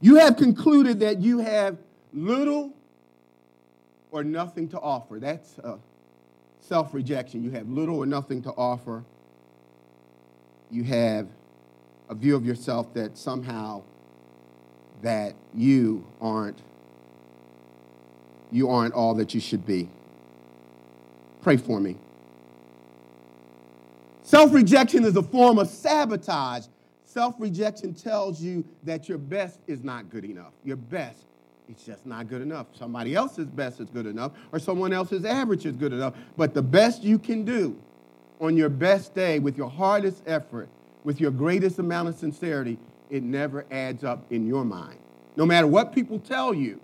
You 0.00 0.16
have 0.16 0.36
concluded 0.36 1.00
that 1.00 1.20
you 1.20 1.38
have 1.38 1.76
little 2.12 2.72
or 4.10 4.24
nothing 4.24 4.68
to 4.68 4.80
offer. 4.80 5.18
That's 5.18 5.58
self 6.60 6.94
rejection. 6.94 7.42
You 7.42 7.50
have 7.52 7.68
little 7.68 7.96
or 7.96 8.06
nothing 8.06 8.42
to 8.42 8.50
offer. 8.50 9.04
You 10.70 10.84
have 10.84 11.28
a 12.08 12.14
view 12.14 12.36
of 12.36 12.44
yourself 12.44 12.92
that 12.94 13.16
somehow 13.18 13.82
that 15.02 15.34
you 15.54 16.06
aren't 16.20 16.60
you 18.50 18.70
aren't 18.70 18.94
all 18.94 19.14
that 19.14 19.34
you 19.34 19.40
should 19.40 19.66
be. 19.66 19.88
Pray 21.42 21.56
for 21.56 21.80
me. 21.80 21.96
Self 24.28 24.52
rejection 24.52 25.06
is 25.06 25.16
a 25.16 25.22
form 25.22 25.58
of 25.58 25.68
sabotage. 25.68 26.66
Self 27.06 27.36
rejection 27.38 27.94
tells 27.94 28.42
you 28.42 28.62
that 28.82 29.08
your 29.08 29.16
best 29.16 29.58
is 29.66 29.82
not 29.82 30.10
good 30.10 30.22
enough. 30.22 30.52
Your 30.64 30.76
best 30.76 31.24
is 31.66 31.82
just 31.82 32.04
not 32.04 32.28
good 32.28 32.42
enough. 32.42 32.66
Somebody 32.74 33.14
else's 33.14 33.46
best 33.46 33.80
is 33.80 33.88
good 33.88 34.04
enough, 34.04 34.32
or 34.52 34.58
someone 34.58 34.92
else's 34.92 35.24
average 35.24 35.64
is 35.64 35.76
good 35.76 35.94
enough. 35.94 36.12
But 36.36 36.52
the 36.52 36.60
best 36.60 37.02
you 37.02 37.18
can 37.18 37.46
do 37.46 37.74
on 38.38 38.54
your 38.54 38.68
best 38.68 39.14
day 39.14 39.38
with 39.38 39.56
your 39.56 39.70
hardest 39.70 40.22
effort 40.26 40.68
with 41.04 41.22
your 41.22 41.30
greatest 41.30 41.78
amount 41.78 42.10
of 42.10 42.14
sincerity, 42.14 42.76
it 43.08 43.22
never 43.22 43.64
adds 43.70 44.04
up 44.04 44.30
in 44.30 44.46
your 44.46 44.62
mind. 44.62 44.98
No 45.36 45.46
matter 45.46 45.66
what 45.66 45.94
people 45.94 46.18
tell 46.18 46.52
you, 46.52 46.82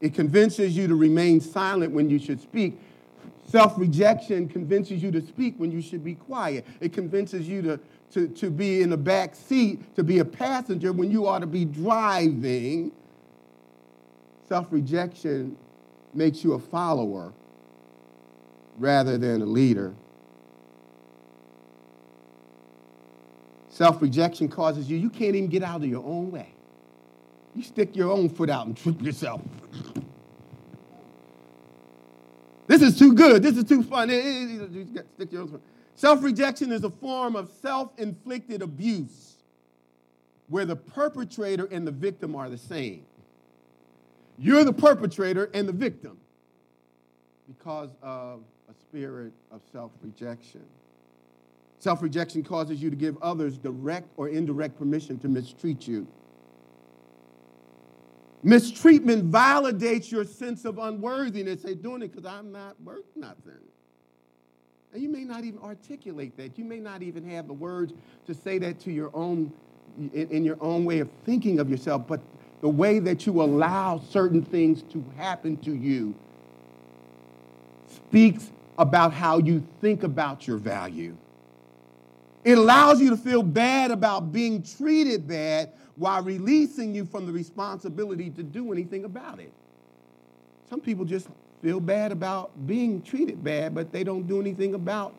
it 0.00 0.14
convinces 0.14 0.76
you 0.76 0.86
to 0.86 0.94
remain 0.94 1.40
silent 1.40 1.92
when 1.92 2.08
you 2.08 2.20
should 2.20 2.40
speak. 2.40 2.78
Self 3.48 3.78
rejection 3.78 4.48
convinces 4.48 5.02
you 5.02 5.12
to 5.12 5.24
speak 5.24 5.54
when 5.58 5.70
you 5.70 5.80
should 5.80 6.02
be 6.02 6.14
quiet. 6.14 6.66
It 6.80 6.92
convinces 6.92 7.48
you 7.48 7.62
to, 7.62 7.80
to, 8.12 8.28
to 8.28 8.50
be 8.50 8.82
in 8.82 8.90
the 8.90 8.96
back 8.96 9.36
seat, 9.36 9.94
to 9.96 10.02
be 10.02 10.18
a 10.18 10.24
passenger 10.24 10.92
when 10.92 11.10
you 11.10 11.26
ought 11.28 11.40
to 11.40 11.46
be 11.46 11.64
driving. 11.64 12.90
Self 14.48 14.66
rejection 14.70 15.56
makes 16.12 16.42
you 16.42 16.54
a 16.54 16.58
follower 16.58 17.32
rather 18.78 19.16
than 19.16 19.42
a 19.42 19.46
leader. 19.46 19.94
Self 23.68 24.02
rejection 24.02 24.48
causes 24.48 24.90
you, 24.90 24.96
you 24.96 25.10
can't 25.10 25.36
even 25.36 25.48
get 25.48 25.62
out 25.62 25.76
of 25.76 25.86
your 25.86 26.04
own 26.04 26.32
way. 26.32 26.48
You 27.54 27.62
stick 27.62 27.94
your 27.94 28.10
own 28.10 28.28
foot 28.28 28.50
out 28.50 28.66
and 28.66 28.76
trip 28.76 29.00
yourself. 29.00 29.40
This 32.66 32.75
is 32.86 32.98
too 32.98 33.12
good. 33.12 33.42
This 33.42 33.56
is 33.56 33.64
too 33.64 33.82
fun. 33.82 34.10
Self 35.94 36.22
rejection 36.22 36.72
is 36.72 36.84
a 36.84 36.90
form 36.90 37.36
of 37.36 37.50
self 37.60 37.90
inflicted 37.98 38.62
abuse 38.62 39.36
where 40.48 40.64
the 40.64 40.76
perpetrator 40.76 41.66
and 41.66 41.86
the 41.86 41.90
victim 41.90 42.36
are 42.36 42.48
the 42.48 42.58
same. 42.58 43.04
You're 44.38 44.64
the 44.64 44.72
perpetrator 44.72 45.50
and 45.54 45.68
the 45.68 45.72
victim 45.72 46.18
because 47.48 47.90
of 48.02 48.42
a 48.68 48.74
spirit 48.74 49.32
of 49.50 49.60
self 49.72 49.92
rejection. 50.02 50.62
Self 51.78 52.02
rejection 52.02 52.42
causes 52.42 52.82
you 52.82 52.90
to 52.90 52.96
give 52.96 53.16
others 53.22 53.58
direct 53.58 54.08
or 54.16 54.28
indirect 54.28 54.78
permission 54.78 55.18
to 55.20 55.28
mistreat 55.28 55.86
you. 55.86 56.06
Mistreatment 58.46 59.28
validates 59.28 60.08
your 60.08 60.24
sense 60.24 60.64
of 60.64 60.78
unworthiness. 60.78 61.62
They're 61.62 61.74
doing 61.74 62.02
it 62.02 62.12
because 62.14 62.24
I'm 62.24 62.52
not 62.52 62.80
worth 62.80 63.04
nothing. 63.16 63.58
And 64.92 65.02
you 65.02 65.08
may 65.08 65.24
not 65.24 65.42
even 65.42 65.58
articulate 65.58 66.36
that. 66.36 66.56
You 66.56 66.64
may 66.64 66.78
not 66.78 67.02
even 67.02 67.28
have 67.28 67.48
the 67.48 67.52
words 67.52 67.92
to 68.28 68.34
say 68.34 68.58
that 68.58 68.78
to 68.82 68.92
your 68.92 69.10
own, 69.14 69.52
in, 69.98 70.28
in 70.30 70.44
your 70.44 70.58
own 70.60 70.84
way 70.84 71.00
of 71.00 71.10
thinking 71.24 71.58
of 71.58 71.68
yourself, 71.68 72.06
but 72.06 72.20
the 72.60 72.68
way 72.68 73.00
that 73.00 73.26
you 73.26 73.42
allow 73.42 73.98
certain 73.98 74.44
things 74.44 74.84
to 74.92 75.04
happen 75.16 75.56
to 75.56 75.74
you 75.74 76.14
speaks 77.88 78.52
about 78.78 79.12
how 79.12 79.38
you 79.38 79.66
think 79.80 80.04
about 80.04 80.46
your 80.46 80.58
value. 80.58 81.16
It 82.44 82.56
allows 82.56 83.00
you 83.00 83.10
to 83.10 83.16
feel 83.16 83.42
bad 83.42 83.90
about 83.90 84.30
being 84.30 84.62
treated 84.62 85.26
bad 85.26 85.72
while 85.96 86.22
releasing 86.22 86.94
you 86.94 87.04
from 87.06 87.26
the 87.26 87.32
responsibility 87.32 88.30
to 88.30 88.42
do 88.42 88.72
anything 88.72 89.04
about 89.04 89.40
it. 89.40 89.52
Some 90.70 90.80
people 90.80 91.04
just 91.04 91.28
feel 91.62 91.80
bad 91.80 92.12
about 92.12 92.50
being 92.66 93.02
treated 93.02 93.42
bad, 93.44 93.74
but 93.74 93.92
they 93.92 94.04
don't 94.04 94.26
do 94.26 94.40
anything 94.40 94.74
about 94.74 95.14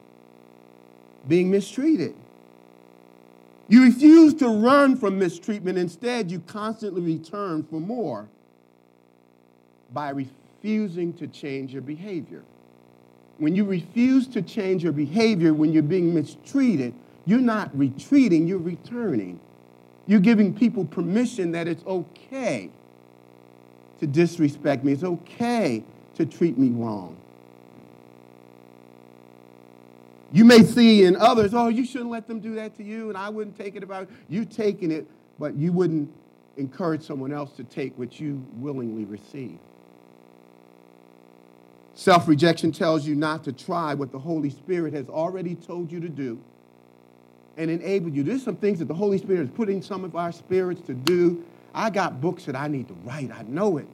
being 1.28 1.52
mistreated. 1.52 2.16
You 3.70 3.84
refuse 3.86 4.34
to 4.36 4.48
run 4.48 4.98
from 4.98 5.20
mistreatment. 5.20 5.78
Instead, 5.78 6.32
you 6.32 6.40
constantly 6.42 7.02
return 7.02 7.64
for 7.64 7.80
more 7.82 8.28
by 9.94 10.10
refusing 10.12 11.14
to 11.14 11.28
change 11.28 11.74
your 11.74 11.82
behavior. 11.82 12.44
when 13.40 13.56
you 13.56 13.66
refuse 13.66 14.28
to 14.28 14.42
change 14.42 14.84
your 14.84 14.94
behavior 14.94 15.54
when 15.54 15.72
you're 15.74 15.84
being 15.84 16.14
mistreated, 16.14 16.94
you're 17.26 17.40
not 17.40 17.76
retreating, 17.78 18.48
you're 18.48 18.58
returning. 18.58 19.40
You're 20.08 20.22
giving 20.22 20.54
people 20.54 20.86
permission 20.86 21.52
that 21.52 21.68
it's 21.68 21.86
okay 21.86 22.72
to 24.00 24.08
disrespect 24.08 24.84
me, 24.84 24.94
it's 24.94 25.04
okay 25.04 25.84
to 26.16 26.26
treat 26.26 26.58
me 26.58 26.70
wrong. 26.70 27.18
You 30.32 30.46
may 30.46 30.64
see 30.64 31.04
in 31.06 31.16
others, 31.16 31.54
oh, 31.54 31.68
you 31.68 31.86
shouldn't 31.86 32.10
let 32.10 32.28
them 32.28 32.40
do 32.40 32.56
that 32.56 32.76
to 32.78 32.84
you, 32.84 33.10
and 33.10 33.18
I 33.18 33.30
wouldn't 33.30 33.58
take 33.58 33.76
it 33.76 33.84
about 33.84 34.10
you 34.30 34.46
taking 34.46 34.92
it, 34.92 35.08
but 35.40 35.56
you 35.56 35.72
wouldn't 35.72 36.12
encourage 36.58 37.02
someone 37.04 37.32
else 37.32 37.52
to 37.54 37.64
take 37.64 37.98
what 37.98 38.20
you 38.20 38.46
willingly 38.56 39.06
receive. 39.06 39.58
Self 41.96 42.28
rejection 42.28 42.72
tells 42.72 43.08
you 43.08 43.16
not 43.16 43.44
to 43.46 43.52
try 43.52 43.94
what 43.94 44.12
the 44.12 44.20
Holy 44.20 44.50
Spirit 44.50 44.94
has 44.94 45.10
already 45.10 45.56
told 45.56 45.92
you 45.92 46.00
to 46.00 46.10
do 46.10 46.40
and 47.58 47.72
enabled 47.72 48.16
you. 48.16 48.24
There's 48.24 48.44
some 48.44 48.56
things 48.56 48.80
that 48.80 48.88
the 48.88 48.94
Holy 48.94 49.18
Spirit 49.18 49.42
is 49.42 49.50
putting 49.50 49.82
some 49.82 50.04
of 50.04 50.16
our 50.16 50.32
spirits 50.32 50.82
to 50.88 50.94
do. 50.94 51.44
I 51.74 51.90
got 51.90 52.22
books 52.22 52.46
that 52.46 52.56
I 52.56 52.68
need 52.68 52.88
to 52.88 52.94
write. 53.04 53.32
I 53.32 53.44
know 53.44 53.78
it. 53.78 53.88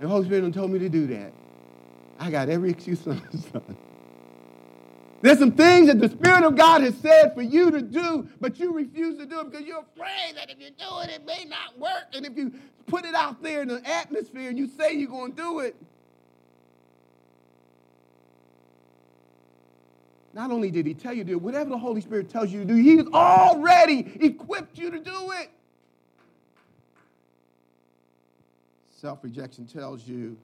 The 0.00 0.08
Holy 0.08 0.26
Spirit 0.26 0.52
told 0.52 0.70
me 0.70 0.78
to 0.80 0.88
do 0.88 1.06
that. 1.08 1.32
I 2.18 2.30
got 2.30 2.48
every 2.48 2.70
excuse 2.70 3.06
under 3.06 3.26
the 3.32 3.38
sun. 3.38 3.76
There's 5.22 5.38
some 5.38 5.52
things 5.52 5.86
that 5.86 5.98
the 5.98 6.10
Spirit 6.10 6.44
of 6.44 6.54
God 6.54 6.82
has 6.82 6.94
said 6.98 7.34
for 7.34 7.40
you 7.40 7.70
to 7.70 7.80
do, 7.80 8.28
but 8.40 8.58
you 8.58 8.74
refuse 8.74 9.16
to 9.16 9.24
do 9.24 9.40
it 9.40 9.50
because 9.50 9.66
you're 9.66 9.82
afraid 9.96 10.36
that 10.36 10.50
if 10.50 10.60
you 10.60 10.68
do 10.78 11.00
it, 11.02 11.08
it 11.08 11.24
may 11.24 11.46
not 11.48 11.78
work. 11.78 12.12
And 12.12 12.26
if 12.26 12.36
you 12.36 12.52
put 12.86 13.06
it 13.06 13.14
out 13.14 13.42
there 13.42 13.62
in 13.62 13.68
the 13.68 13.82
atmosphere 13.88 14.50
and 14.50 14.58
you 14.58 14.68
say 14.68 14.92
you're 14.92 15.08
going 15.08 15.32
to 15.32 15.36
do 15.36 15.60
it, 15.60 15.74
not 20.34 20.50
only 20.50 20.70
did 20.70 20.84
he 20.86 20.94
tell 20.94 21.12
you 21.12 21.22
to 21.22 21.28
do 21.28 21.36
it, 21.36 21.42
whatever 21.42 21.70
the 21.70 21.78
Holy 21.78 22.00
Spirit 22.00 22.28
tells 22.28 22.50
you 22.50 22.60
to 22.60 22.64
do, 22.64 22.74
he's 22.74 23.06
already 23.12 24.18
equipped 24.20 24.76
you 24.76 24.90
to 24.90 24.98
do 24.98 25.32
it. 25.32 25.50
Self 29.00 29.22
rejection 29.22 29.66
tells 29.66 30.08
you 30.08 30.36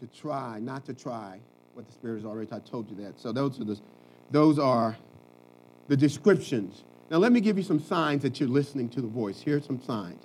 to 0.00 0.06
try, 0.18 0.60
not 0.60 0.84
to 0.86 0.94
try 0.94 1.40
what 1.72 1.86
the 1.86 1.92
Spirit 1.92 2.16
has 2.16 2.24
already. 2.24 2.48
I 2.52 2.60
told 2.60 2.88
you 2.90 2.96
that. 3.04 3.18
So 3.18 3.32
those 3.32 3.60
are 3.60 3.64
the, 3.64 3.80
those 4.30 4.58
are 4.58 4.96
the 5.88 5.96
descriptions. 5.96 6.84
Now 7.10 7.16
let 7.16 7.32
me 7.32 7.40
give 7.40 7.56
you 7.56 7.64
some 7.64 7.80
signs 7.80 8.22
that 8.22 8.38
you're 8.38 8.48
listening 8.48 8.88
to 8.90 9.00
the 9.00 9.08
voice. 9.08 9.40
Here 9.40 9.56
are 9.56 9.62
some 9.62 9.80
signs 9.82 10.22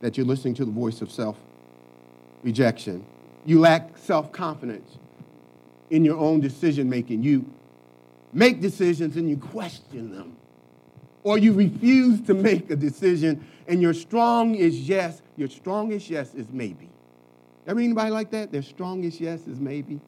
that 0.00 0.16
you're 0.16 0.26
listening 0.26 0.54
to 0.54 0.64
the 0.64 0.70
voice 0.70 1.02
of 1.02 1.10
self 1.10 1.36
rejection. 2.42 3.04
You 3.44 3.60
lack 3.60 3.98
self 3.98 4.32
confidence 4.32 4.98
in 5.90 6.04
your 6.04 6.18
own 6.18 6.40
decision 6.40 6.88
making. 6.88 7.22
You 7.22 7.44
make 8.32 8.60
decisions 8.60 9.16
and 9.16 9.28
you 9.28 9.36
question 9.36 10.14
them. 10.14 10.36
Or 11.22 11.38
you 11.38 11.52
refuse 11.52 12.20
to 12.22 12.34
make 12.34 12.70
a 12.70 12.76
decision 12.76 13.44
and 13.66 13.82
your 13.82 13.94
strong 13.94 14.54
is 14.54 14.88
yes, 14.88 15.22
your 15.36 15.48
strongest 15.48 16.08
yes 16.08 16.34
is 16.34 16.46
maybe. 16.50 16.88
Ever 17.66 17.80
anybody 17.80 18.10
like 18.10 18.30
that? 18.30 18.52
Their 18.52 18.62
strongest 18.62 19.20
yes 19.20 19.46
is 19.46 19.58
maybe. 19.58 20.00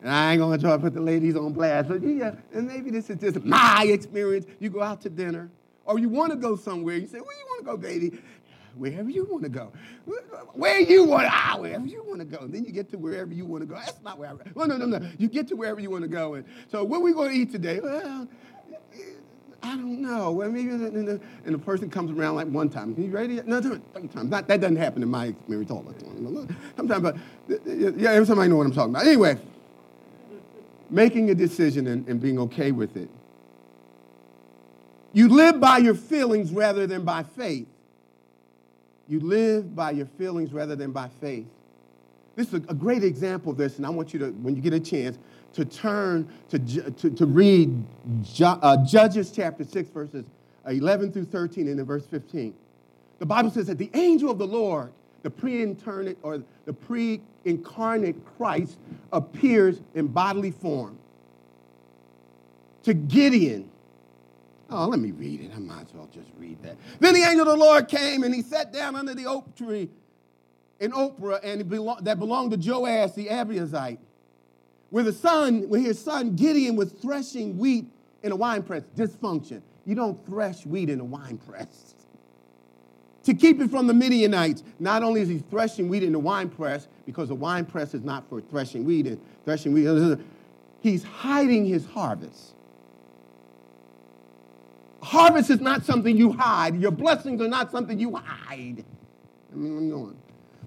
And 0.00 0.10
I 0.10 0.32
ain't 0.32 0.40
gonna 0.40 0.58
try 0.58 0.72
to 0.72 0.78
put 0.78 0.94
the 0.94 1.00
ladies 1.00 1.36
on 1.36 1.52
blast, 1.52 1.88
but 1.88 2.02
yeah, 2.02 2.34
and 2.52 2.66
maybe 2.66 2.90
this 2.90 3.08
is 3.08 3.20
just 3.20 3.44
my 3.44 3.84
experience. 3.88 4.46
You 4.58 4.70
go 4.70 4.82
out 4.82 5.00
to 5.02 5.10
dinner, 5.10 5.48
or 5.84 5.98
you 5.98 6.08
want 6.08 6.32
to 6.32 6.36
go 6.36 6.56
somewhere. 6.56 6.96
You 6.96 7.06
say, 7.06 7.20
"Where 7.20 7.36
you 7.36 7.44
want 7.46 7.60
to 7.60 7.66
go, 7.66 7.76
baby?" 7.76 8.18
Wherever 8.76 9.10
you 9.10 9.24
want 9.24 9.42
to 9.44 9.48
go. 9.48 9.72
Where 10.54 10.80
you 10.80 11.04
want, 11.04 11.28
ah, 11.30 11.56
wherever 11.58 11.86
you 11.86 12.02
want 12.04 12.20
to 12.20 12.24
go. 12.24 12.38
And 12.38 12.52
then 12.52 12.64
you 12.64 12.72
get 12.72 12.90
to 12.90 12.98
wherever 12.98 13.32
you 13.32 13.44
want 13.44 13.62
to 13.62 13.66
go. 13.66 13.74
That's 13.74 14.02
not 14.02 14.18
where 14.18 14.30
I. 14.30 14.34
Well, 14.54 14.68
no, 14.68 14.76
no, 14.76 14.86
no. 14.86 15.08
You 15.18 15.28
get 15.28 15.48
to 15.48 15.56
wherever 15.56 15.80
you 15.80 15.90
want 15.90 16.02
to 16.02 16.08
go. 16.08 16.34
And 16.34 16.44
so, 16.70 16.84
what 16.84 16.98
are 16.98 17.02
we 17.02 17.12
going 17.12 17.30
to 17.30 17.36
eat 17.36 17.52
today? 17.52 17.80
Well, 17.80 18.28
I 19.62 19.76
don't 19.76 20.02
know. 20.02 20.32
Well, 20.32 20.50
maybe 20.50 20.70
and 20.70 21.20
the, 21.46 21.58
person 21.58 21.88
comes 21.88 22.10
around 22.10 22.34
like 22.34 22.48
one 22.48 22.68
time. 22.68 22.94
You 22.98 23.10
ready? 23.10 23.40
No, 23.44 23.60
three 23.60 23.80
times. 23.92 24.30
Not, 24.30 24.48
that 24.48 24.60
doesn't 24.60 24.76
happen 24.76 25.02
in 25.02 25.08
my 25.08 25.26
experience 25.26 25.70
all 25.70 25.82
the 25.82 25.92
time. 25.92 26.56
Sometimes, 26.76 27.02
but 27.02 27.16
yeah, 27.98 28.10
every 28.10 28.26
time 28.26 28.40
I 28.40 28.48
know 28.48 28.56
what 28.56 28.66
I'm 28.66 28.72
talking 28.72 28.94
about. 28.94 29.06
Anyway, 29.06 29.38
making 30.90 31.30
a 31.30 31.34
decision 31.34 31.86
and, 31.86 32.06
and 32.08 32.20
being 32.20 32.38
okay 32.40 32.72
with 32.72 32.96
it. 32.96 33.08
You 35.12 35.28
live 35.28 35.60
by 35.60 35.78
your 35.78 35.94
feelings 35.94 36.50
rather 36.50 36.86
than 36.86 37.04
by 37.04 37.22
faith. 37.22 37.68
You 39.12 39.20
live 39.20 39.76
by 39.76 39.90
your 39.90 40.06
feelings 40.06 40.54
rather 40.54 40.74
than 40.74 40.90
by 40.90 41.10
faith. 41.20 41.44
This 42.34 42.48
is 42.48 42.54
a, 42.54 42.72
great 42.72 43.04
example 43.04 43.52
of 43.52 43.58
this, 43.58 43.76
and 43.76 43.84
I 43.84 43.90
want 43.90 44.14
you 44.14 44.18
to, 44.20 44.30
when 44.30 44.56
you 44.56 44.62
get 44.62 44.72
a 44.72 44.80
chance, 44.80 45.18
to 45.52 45.66
turn 45.66 46.26
to, 46.48 46.58
to, 46.58 47.10
to 47.10 47.26
read 47.26 47.84
uh, 48.42 48.78
Judges 48.86 49.30
chapter 49.30 49.64
6, 49.64 49.90
verses 49.90 50.24
11 50.66 51.12
through 51.12 51.26
13, 51.26 51.68
and 51.68 51.78
then 51.78 51.84
verse 51.84 52.06
15. 52.06 52.54
The 53.18 53.26
Bible 53.26 53.50
says 53.50 53.66
that 53.66 53.76
the 53.76 53.90
angel 53.92 54.30
of 54.30 54.38
the 54.38 54.46
Lord, 54.46 54.90
the 55.24 55.30
pre 55.30 55.60
incarnate 55.60 56.16
or 56.22 56.42
the 56.64 56.72
pre 56.72 57.20
incarnate 57.44 58.16
Christ, 58.38 58.78
appears 59.12 59.82
in 59.94 60.06
bodily 60.06 60.52
form 60.52 60.98
to 62.84 62.94
Gideon. 62.94 63.70
Oh, 64.74 64.86
let 64.86 65.00
me 65.00 65.10
read 65.10 65.40
it. 65.42 65.50
I 65.54 65.58
might 65.58 65.82
as 65.82 65.94
well 65.94 66.08
just 66.12 66.30
read 66.38 66.62
that. 66.62 66.76
Then 66.98 67.14
the 67.14 67.22
angel 67.22 67.42
of 67.42 67.58
the 67.58 67.64
Lord 67.64 67.88
came 67.88 68.22
and 68.22 68.34
he 68.34 68.42
sat 68.42 68.72
down 68.72 68.96
under 68.96 69.14
the 69.14 69.26
oak 69.26 69.54
tree 69.54 69.90
in 70.80 70.92
Ophrah 70.92 71.40
and 71.44 71.68
belong, 71.68 71.98
that 72.02 72.18
belonged 72.18 72.50
to 72.52 72.70
Joash 72.70 73.12
the 73.12 73.26
Abiezrite 73.28 73.98
where 74.92 75.04
the 75.04 75.12
son, 75.12 75.70
where 75.70 75.80
his 75.80 75.98
son 75.98 76.36
Gideon 76.36 76.76
was 76.76 76.92
threshing 76.92 77.56
wheat 77.56 77.86
in 78.22 78.30
a 78.30 78.36
wine 78.36 78.62
press. 78.62 78.82
Dysfunction. 78.94 79.62
You 79.86 79.94
don't 79.94 80.24
thresh 80.26 80.66
wheat 80.66 80.90
in 80.90 81.00
a 81.00 81.04
wine 81.04 81.38
press. 81.38 81.94
to 83.24 83.32
keep 83.32 83.62
it 83.62 83.70
from 83.70 83.86
the 83.86 83.94
Midianites, 83.94 84.62
not 84.78 85.02
only 85.02 85.22
is 85.22 85.30
he 85.30 85.38
threshing 85.38 85.88
wheat 85.88 86.02
in 86.02 86.12
the 86.12 86.18
wine 86.18 86.50
press, 86.50 86.88
because 87.06 87.28
the 87.28 87.34
wine 87.34 87.64
press 87.64 87.94
is 87.94 88.02
not 88.02 88.28
for 88.28 88.42
threshing 88.42 88.84
wheat 88.84 89.06
and 89.06 89.18
threshing 89.46 89.72
wheat, 89.72 90.18
he's 90.80 91.02
hiding 91.02 91.64
his 91.64 91.86
harvest. 91.86 92.54
Harvest 95.02 95.50
is 95.50 95.60
not 95.60 95.84
something 95.84 96.16
you 96.16 96.32
hide. 96.32 96.80
Your 96.80 96.92
blessings 96.92 97.40
are 97.40 97.48
not 97.48 97.70
something 97.70 97.98
you 97.98 98.14
hide. 98.14 98.84
I 99.52 99.56
mean, 99.56 99.76
I'm 99.76 99.90
going. 99.90 100.16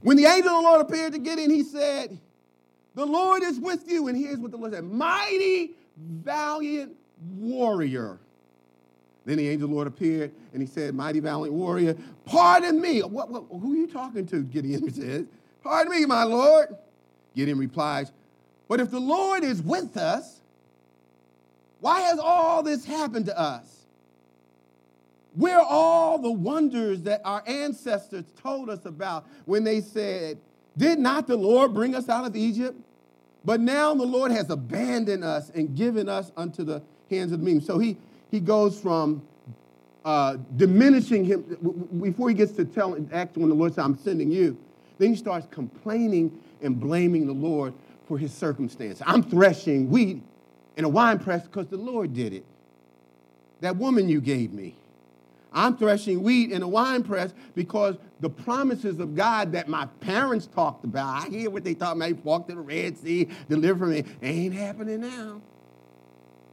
When 0.01 0.17
the 0.17 0.25
angel 0.25 0.51
of 0.51 0.63
the 0.63 0.69
Lord 0.69 0.81
appeared 0.81 1.13
to 1.13 1.19
Gideon, 1.19 1.49
he 1.49 1.63
said, 1.63 2.19
the 2.95 3.05
Lord 3.05 3.43
is 3.43 3.59
with 3.59 3.89
you. 3.91 4.07
And 4.07 4.17
here's 4.17 4.39
what 4.39 4.51
the 4.51 4.57
Lord 4.57 4.73
said 4.73 4.85
Mighty, 4.85 5.71
valiant 5.97 6.95
warrior. 7.37 8.19
Then 9.25 9.37
the 9.37 9.49
angel 9.49 9.65
of 9.65 9.69
the 9.71 9.75
Lord 9.75 9.87
appeared 9.87 10.31
and 10.53 10.61
he 10.61 10.67
said, 10.67 10.95
Mighty, 10.95 11.19
valiant 11.19 11.53
warrior, 11.53 11.95
pardon 12.25 12.79
me. 12.79 13.01
What, 13.01 13.29
what, 13.29 13.43
who 13.49 13.73
are 13.73 13.75
you 13.75 13.87
talking 13.87 14.25
to? 14.27 14.43
Gideon 14.43 14.91
says, 14.93 15.25
Pardon 15.63 15.91
me, 15.91 16.05
my 16.05 16.23
Lord. 16.23 16.75
Gideon 17.35 17.57
replies, 17.57 18.11
But 18.67 18.79
if 18.79 18.91
the 18.91 18.99
Lord 18.99 19.43
is 19.43 19.61
with 19.61 19.97
us, 19.97 20.41
why 21.81 22.01
has 22.01 22.17
all 22.17 22.63
this 22.63 22.85
happened 22.85 23.25
to 23.25 23.37
us? 23.37 23.84
Where 25.35 25.59
are 25.59 25.65
all 25.67 26.17
the 26.17 26.31
wonders 26.31 27.01
that 27.01 27.21
our 27.25 27.43
ancestors 27.45 28.25
told 28.41 28.69
us 28.69 28.85
about 28.85 29.27
when 29.45 29.63
they 29.63 29.81
said, 29.81 30.39
Did 30.77 30.99
not 30.99 31.27
the 31.27 31.35
Lord 31.35 31.73
bring 31.73 31.93
us 31.93 32.07
out 32.09 32.25
of 32.25 32.35
Egypt? 32.35 32.79
But 33.43 33.59
now 33.59 33.93
the 33.93 34.05
Lord 34.05 34.31
has 34.31 34.49
abandoned 34.49 35.23
us 35.23 35.51
and 35.51 35.75
given 35.75 36.09
us 36.09 36.31
unto 36.35 36.63
the 36.63 36.81
hands 37.09 37.31
of 37.31 37.39
the 37.39 37.45
mean. 37.45 37.61
So 37.61 37.77
he, 37.77 37.97
he 38.31 38.39
goes 38.39 38.79
from 38.79 39.21
uh, 40.03 40.37
diminishing 40.55 41.25
him 41.25 41.91
before 42.01 42.29
he 42.29 42.35
gets 42.35 42.53
to 42.53 42.65
tell 42.65 42.97
act 43.11 43.37
when 43.37 43.49
the 43.49 43.55
Lord 43.55 43.73
says, 43.73 43.83
I'm 43.83 43.97
sending 43.97 44.31
you. 44.31 44.57
Then 44.97 45.09
he 45.09 45.15
starts 45.15 45.47
complaining 45.51 46.39
and 46.61 46.79
blaming 46.79 47.27
the 47.27 47.33
Lord 47.33 47.73
for 48.07 48.17
his 48.17 48.33
circumstance. 48.33 49.01
I'm 49.05 49.21
threshing 49.21 49.89
wheat 49.89 50.21
in 50.77 50.85
a 50.85 50.89
wine 50.89 51.19
press 51.19 51.43
because 51.43 51.67
the 51.67 51.77
Lord 51.77 52.13
did 52.13 52.33
it. 52.33 52.45
That 53.61 53.75
woman 53.75 54.09
you 54.09 54.21
gave 54.21 54.53
me. 54.53 54.75
I'm 55.55 55.77
threshing 55.77 56.21
wheat 56.21 56.51
in 56.51 56.61
a 56.61 56.67
wine 56.67 57.01
press 57.01 57.33
because 57.55 57.95
the 58.19 58.29
promises 58.29 58.99
of 58.99 59.15
God 59.15 59.53
that 59.53 59.69
my 59.69 59.85
parents 60.01 60.47
talked 60.47 60.83
about, 60.83 61.23
I 61.23 61.29
hear 61.29 61.49
what 61.49 61.63
they 61.63 61.73
talk 61.73 61.95
about, 61.95 62.13
walk 62.25 62.47
to 62.49 62.55
the 62.55 62.61
Red 62.61 62.97
Sea, 62.97 63.29
deliver 63.49 63.87
me, 63.87 64.03
ain't 64.21 64.53
happening 64.53 65.01
now. 65.01 65.41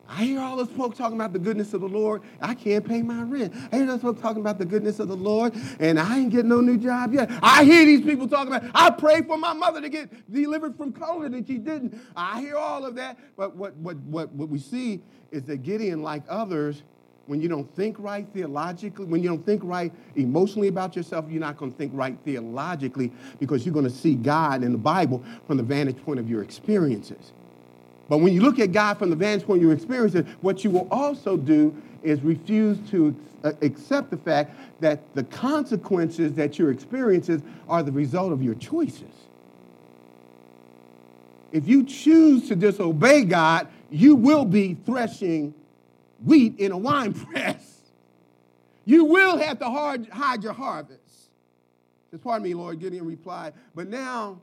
I 0.09 0.25
hear 0.25 0.41
all 0.41 0.57
those 0.57 0.69
folks 0.69 0.99
talking 0.99 1.17
about 1.17 1.33
the 1.33 1.39
goodness 1.39 1.73
of 1.73 1.81
the 1.81 1.89
Lord. 1.89 2.23
I 2.41 2.55
can't 2.55 2.87
pay 2.87 3.03
my 3.03 3.23
rent. 3.23 3.55
I 3.73 3.77
hear 3.77 3.87
those 3.87 4.03
folks 4.03 4.21
talking 4.21 4.41
about 4.43 4.59
the 4.59 4.65
goodness 4.67 4.99
of 4.99 5.09
the 5.09 5.17
Lord, 5.17 5.55
and 5.81 5.99
I 5.99 6.19
ain't 6.19 6.31
getting 6.31 6.51
no 6.51 6.61
new 6.61 6.77
job 6.77 7.15
yet. 7.15 7.31
I 7.43 7.65
hear 7.65 7.85
these 7.87 8.03
people 8.03 8.29
talking 8.29 8.53
about, 8.55 8.71
I 8.75 8.91
prayed 8.91 9.27
for 9.27 9.39
my 9.39 9.55
mother 9.55 9.81
to 9.81 9.89
get 9.89 10.31
delivered 10.31 10.77
from 10.77 10.93
COVID, 10.93 11.35
and 11.35 11.47
she 11.47 11.57
didn't. 11.57 11.99
I 12.15 12.41
hear 12.41 12.57
all 12.57 12.85
of 12.85 12.95
that. 12.97 13.19
But 13.37 13.57
what, 13.57 13.75
what, 13.77 13.97
what, 13.97 14.31
what 14.33 14.49
we 14.49 14.59
see 14.59 15.01
is 15.31 15.45
that 15.45 15.63
Gideon, 15.63 16.03
like 16.03 16.25
others, 16.29 16.83
when 17.27 17.41
you 17.41 17.49
don't 17.49 17.73
think 17.77 17.97
right 17.99 18.27
theologically, 18.35 19.05
when 19.05 19.23
you 19.23 19.29
don't 19.29 19.45
think 19.47 19.63
right 19.65 19.93
emotionally 20.17 20.69
about 20.69 20.97
yourself, 20.97 21.27
you're 21.31 21.41
not 21.41 21.57
going 21.57 21.71
to 21.71 21.79
think 21.79 21.93
right 21.95 22.17
theologically 22.25 23.13
because 23.39 23.65
you're 23.65 23.73
going 23.73 23.85
to 23.85 23.91
see 23.91 24.15
God 24.15 24.63
in 24.63 24.73
the 24.73 24.79
Bible 24.79 25.23
from 25.47 25.57
the 25.57 25.63
vantage 25.63 26.03
point 26.05 26.19
of 26.19 26.29
your 26.29 26.43
experiences. 26.43 27.33
But 28.09 28.19
when 28.19 28.35
you 28.35 28.41
look 28.43 28.59
at 28.59 28.73
God 28.73 28.99
from 28.99 29.11
the 29.11 29.17
vantage 29.17 29.47
point 29.47 29.59
of 29.59 29.63
your 29.63 29.73
experiences, 29.73 30.27
what 30.41 30.65
you 30.65 30.71
will 30.71 30.89
also 30.91 31.37
do 31.37 31.75
is 32.03 32.21
refuse 32.23 32.79
to 32.91 33.15
uh, 33.45 33.53
accept 33.63 34.11
the 34.11 34.17
fact 34.17 34.55
that 34.81 35.15
the 35.15 35.25
consequences 35.25 36.33
that 36.35 36.59
your 36.59 36.73
experiences 36.73 37.41
are 37.69 37.83
the 37.83 37.93
result 37.93 38.33
of 38.33 38.43
your 38.43 38.55
choices. 38.57 39.11
If 41.53 41.69
you 41.69 41.85
choose 41.85 42.49
to 42.49 42.57
disobey 42.57 43.25
God, 43.25 43.69
you 43.91 44.17
will 44.17 44.45
be 44.45 44.75
threshing 44.87 45.55
wheat 46.25 46.59
in 46.59 46.73
a 46.73 46.79
wine 46.79 47.13
press. 47.33 47.81
You 48.85 49.05
will 49.05 49.39
have 49.39 49.59
to 49.61 49.67
hard, 49.67 50.09
hide 50.09 50.43
your 50.43 50.53
harvest. 50.53 51.01
Just 52.11 52.23
pardon 52.23 52.43
me, 52.43 52.55
Lord, 52.55 52.81
Gideon 52.81 53.07
replied. 53.07 53.55
But 53.75 53.89
now, 53.89 54.41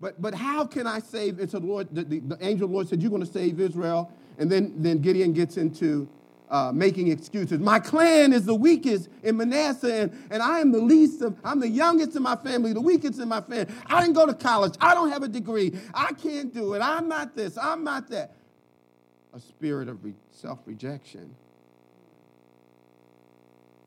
but 0.00 0.20
but 0.22 0.32
how 0.32 0.64
can 0.64 0.86
I 0.86 1.00
save? 1.00 1.38
And 1.40 1.50
so 1.50 1.58
the 1.58 1.66
Lord, 1.66 1.88
the, 1.92 2.04
the, 2.04 2.20
the 2.20 2.38
angel 2.40 2.64
of 2.64 2.70
the 2.70 2.74
Lord 2.74 2.88
said, 2.88 3.02
You're 3.02 3.10
going 3.10 3.24
to 3.24 3.30
save 3.30 3.60
Israel. 3.60 4.12
And 4.38 4.50
then, 4.50 4.72
then 4.76 4.98
Gideon 5.02 5.32
gets 5.32 5.56
into 5.56 6.08
uh, 6.50 6.72
making 6.72 7.08
excuses. 7.08 7.58
My 7.58 7.78
clan 7.78 8.32
is 8.32 8.46
the 8.46 8.54
weakest 8.54 9.08
in 9.22 9.36
Manasseh, 9.36 10.02
and, 10.02 10.26
and 10.30 10.42
I 10.42 10.60
am 10.60 10.72
the 10.72 10.80
least 10.80 11.22
of, 11.22 11.36
I'm 11.44 11.60
the 11.60 11.68
youngest 11.68 12.16
in 12.16 12.22
my 12.22 12.36
family, 12.36 12.72
the 12.72 12.80
weakest 12.80 13.18
in 13.20 13.28
my 13.28 13.40
family. 13.40 13.66
I 13.86 14.00
didn't 14.00 14.14
go 14.14 14.26
to 14.26 14.34
college. 14.34 14.74
I 14.80 14.94
don't 14.94 15.10
have 15.10 15.22
a 15.22 15.28
degree. 15.28 15.78
I 15.92 16.12
can't 16.12 16.54
do 16.54 16.74
it. 16.74 16.80
I'm 16.80 17.08
not 17.08 17.36
this. 17.36 17.58
I'm 17.58 17.84
not 17.84 18.08
that. 18.10 18.34
A 19.34 19.40
spirit 19.40 19.88
of 19.88 19.98
self 20.30 20.58
rejection. 20.66 21.34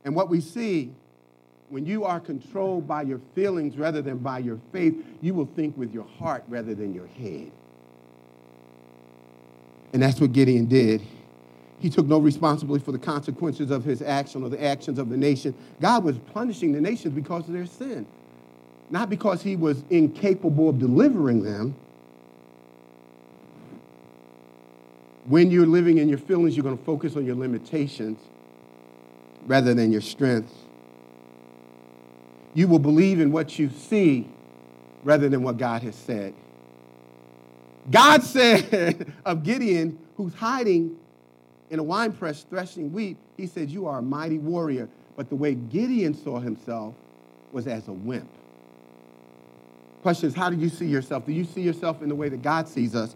And 0.04 0.16
what 0.16 0.30
we 0.30 0.42
see 0.42 0.94
when 1.72 1.86
you 1.86 2.04
are 2.04 2.20
controlled 2.20 2.86
by 2.86 3.02
your 3.04 3.22
feelings 3.34 3.78
rather 3.78 4.02
than 4.02 4.18
by 4.18 4.40
your 4.40 4.60
faith, 4.74 4.94
you 5.22 5.34
will 5.34 5.46
think 5.46 5.78
with 5.78 5.94
your 5.94 6.04
heart 6.04 6.44
rather 6.50 6.76
than 6.76 6.94
your 6.94 7.08
head. 7.08 7.52
And 9.94 10.02
that's 10.02 10.20
what 10.20 10.34
Gideon 10.34 10.66
did. 10.66 11.02
He 11.80 11.90
took 11.90 12.06
no 12.06 12.20
responsibility 12.20 12.84
for 12.84 12.92
the 12.92 13.00
consequences 13.00 13.72
of 13.72 13.84
his 13.86 14.02
action 14.02 14.44
or 14.44 14.50
the 14.50 14.62
actions 14.62 15.00
of 15.00 15.10
the 15.10 15.18
nation. 15.18 15.56
God 15.80 16.04
was 16.04 16.18
punishing 16.34 16.74
the 16.74 16.82
nations 16.82 17.14
because 17.16 17.48
of 17.48 17.54
their 17.54 17.66
sin, 17.66 18.06
not 18.90 19.10
because 19.10 19.42
he 19.42 19.56
was 19.56 19.84
incapable 19.90 20.70
of 20.70 20.78
delivering 20.78 21.42
them. 21.42 21.74
When 25.26 25.52
you're 25.52 25.68
living 25.68 26.00
in 26.00 26.10
your 26.10 26.18
feelings, 26.18 26.56
you're 26.56 26.64
going 26.64 26.78
to 26.78 26.84
focus 26.84 27.16
on 27.16 27.26
your 27.26 27.36
limitations 27.36 28.20
rather 29.46 29.74
than 29.74 29.92
your 29.92 30.02
strengths. 30.02 30.54
You 32.54 32.68
will 32.68 32.80
believe 32.80 33.20
in 33.20 33.32
what 33.32 33.58
you 33.58 33.70
see 33.70 34.28
rather 35.04 35.30
than 35.30 35.44
what 35.44 35.58
God 35.58 35.84
has 35.84 35.96
said. 35.96 36.34
God 37.90 38.24
said 38.24 39.14
of 39.26 39.44
Gideon, 39.44 39.98
who's 40.18 40.34
hiding 40.34 40.98
in 41.70 41.80
a 41.80 41.84
wine 41.84 42.12
press 42.12 42.44
threshing 42.44 42.92
wheat, 42.92 43.18
he 43.38 43.48
said, 43.48 43.70
You 43.70 43.88
are 43.88 44.00
a 44.00 44.02
mighty 44.02 44.38
warrior. 44.38 44.90
But 45.16 45.30
the 45.30 45.36
way 45.36 45.56
Gideon 45.56 46.14
saw 46.14 46.40
himself 46.40 46.96
was 47.52 47.68
as 47.68 47.88
a 47.88 47.94
wimp. 47.94 48.30
Question 50.02 50.30
is, 50.30 50.36
how 50.36 50.50
do 50.50 50.58
you 50.58 50.70
see 50.70 50.86
yourself? 50.86 51.26
Do 51.26 51.32
you 51.32 51.44
see 51.44 51.62
yourself 51.62 52.02
in 52.02 52.10
the 52.10 52.16
way 52.16 52.30
that 52.30 52.42
God 52.42 52.68
sees 52.68 52.96
us? 52.96 53.16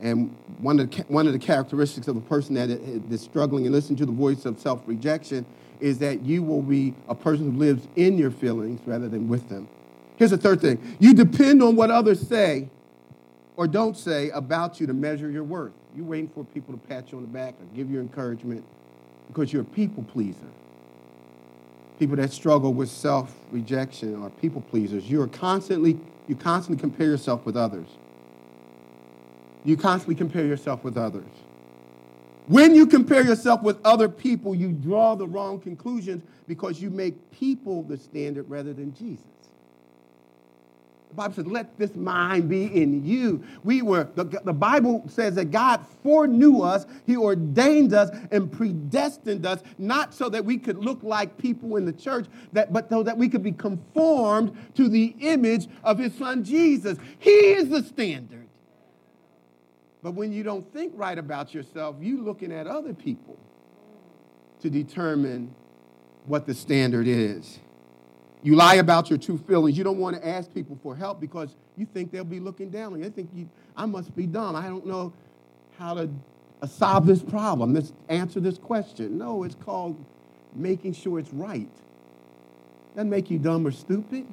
And 0.00 0.34
one 0.60 0.78
of 0.78 0.90
the, 0.90 1.02
one 1.08 1.26
of 1.26 1.32
the 1.32 1.38
characteristics 1.38 2.06
of 2.08 2.16
a 2.16 2.20
person 2.20 2.54
that 2.54 2.70
is 2.70 3.20
struggling 3.20 3.66
and 3.66 3.74
listening 3.74 3.96
to 3.96 4.06
the 4.06 4.12
voice 4.12 4.44
of 4.44 4.58
self 4.60 4.82
rejection 4.86 5.44
is 5.80 5.98
that 5.98 6.22
you 6.22 6.42
will 6.42 6.62
be 6.62 6.94
a 7.08 7.14
person 7.14 7.52
who 7.52 7.58
lives 7.58 7.86
in 7.96 8.18
your 8.18 8.30
feelings 8.30 8.80
rather 8.86 9.08
than 9.08 9.28
with 9.28 9.48
them. 9.48 9.68
Here's 10.16 10.30
the 10.30 10.38
third 10.38 10.60
thing 10.60 10.96
you 10.98 11.14
depend 11.14 11.62
on 11.62 11.76
what 11.76 11.90
others 11.90 12.26
say 12.26 12.68
or 13.56 13.66
don't 13.66 13.96
say 13.96 14.30
about 14.30 14.80
you 14.80 14.86
to 14.86 14.94
measure 14.94 15.30
your 15.30 15.44
worth. 15.44 15.72
You're 15.96 16.04
waiting 16.04 16.28
for 16.28 16.44
people 16.44 16.74
to 16.74 16.78
pat 16.78 17.10
you 17.10 17.18
on 17.18 17.24
the 17.24 17.28
back 17.28 17.54
or 17.60 17.64
give 17.74 17.90
you 17.90 18.00
encouragement 18.00 18.64
because 19.26 19.52
you're 19.52 19.62
a 19.62 19.64
people 19.64 20.04
pleaser. 20.04 20.38
People 21.98 22.16
that 22.16 22.32
struggle 22.32 22.72
with 22.72 22.88
self-rejection 22.88 24.22
are 24.22 24.30
people 24.30 24.60
pleasers. 24.60 25.10
You 25.10 25.20
are 25.22 25.26
constantly, 25.26 25.98
you 26.28 26.36
constantly 26.36 26.80
compare 26.80 27.06
yourself 27.06 27.44
with 27.44 27.56
others. 27.56 27.88
You 29.68 29.76
constantly 29.76 30.14
compare 30.14 30.46
yourself 30.46 30.82
with 30.82 30.96
others. 30.96 31.26
When 32.46 32.74
you 32.74 32.86
compare 32.86 33.22
yourself 33.22 33.62
with 33.62 33.76
other 33.84 34.08
people, 34.08 34.54
you 34.54 34.72
draw 34.72 35.14
the 35.14 35.26
wrong 35.26 35.60
conclusions 35.60 36.22
because 36.46 36.80
you 36.80 36.88
make 36.88 37.30
people 37.30 37.82
the 37.82 37.98
standard 37.98 38.48
rather 38.48 38.72
than 38.72 38.94
Jesus. 38.94 39.26
The 41.10 41.14
Bible 41.14 41.34
says, 41.34 41.46
let 41.46 41.78
this 41.78 41.94
mind 41.94 42.48
be 42.48 42.64
in 42.64 43.04
you. 43.04 43.44
We 43.62 43.82
were, 43.82 44.08
the, 44.14 44.24
the 44.24 44.54
Bible 44.54 45.04
says 45.06 45.34
that 45.34 45.50
God 45.50 45.84
foreknew 46.02 46.62
us, 46.62 46.86
He 47.04 47.18
ordained 47.18 47.92
us 47.92 48.08
and 48.30 48.50
predestined 48.50 49.44
us, 49.44 49.60
not 49.76 50.14
so 50.14 50.30
that 50.30 50.46
we 50.46 50.56
could 50.56 50.78
look 50.78 51.02
like 51.02 51.36
people 51.36 51.76
in 51.76 51.84
the 51.84 51.92
church, 51.92 52.24
that, 52.54 52.72
but 52.72 52.88
so 52.88 53.02
that 53.02 53.18
we 53.18 53.28
could 53.28 53.42
be 53.42 53.52
conformed 53.52 54.56
to 54.76 54.88
the 54.88 55.14
image 55.20 55.68
of 55.84 55.98
His 55.98 56.14
Son 56.14 56.42
Jesus. 56.42 56.96
He 57.18 57.30
is 57.30 57.68
the 57.68 57.82
standard. 57.82 58.47
But 60.02 60.12
when 60.12 60.32
you 60.32 60.42
don't 60.42 60.70
think 60.72 60.92
right 60.96 61.18
about 61.18 61.54
yourself, 61.54 61.96
you're 62.00 62.22
looking 62.22 62.52
at 62.52 62.66
other 62.66 62.94
people 62.94 63.36
to 64.60 64.70
determine 64.70 65.54
what 66.26 66.46
the 66.46 66.54
standard 66.54 67.06
is. 67.06 67.58
You 68.42 68.54
lie 68.54 68.76
about 68.76 69.10
your 69.10 69.18
true 69.18 69.38
feelings. 69.38 69.76
You 69.76 69.84
don't 69.84 69.98
want 69.98 70.16
to 70.16 70.26
ask 70.26 70.52
people 70.54 70.78
for 70.82 70.94
help 70.94 71.20
because 71.20 71.56
you 71.76 71.86
think 71.86 72.12
they'll 72.12 72.24
be 72.24 72.38
looking 72.38 72.70
down 72.70 72.92
on 72.92 72.98
you. 72.98 73.04
They 73.04 73.10
think 73.10 73.30
you, 73.34 73.48
I 73.76 73.86
must 73.86 74.14
be 74.14 74.26
dumb. 74.26 74.54
I 74.54 74.68
don't 74.68 74.86
know 74.86 75.12
how 75.78 75.94
to 75.94 76.08
uh, 76.60 76.66
solve 76.66 77.06
this 77.06 77.22
problem, 77.22 77.74
Let's 77.74 77.92
answer 78.08 78.40
this 78.40 78.58
question. 78.58 79.16
No, 79.16 79.44
it's 79.44 79.54
called 79.54 80.04
making 80.54 80.92
sure 80.92 81.18
it's 81.18 81.32
right. 81.32 81.70
Doesn't 82.94 83.10
make 83.10 83.30
you 83.30 83.38
dumb 83.38 83.66
or 83.66 83.70
stupid. 83.70 84.26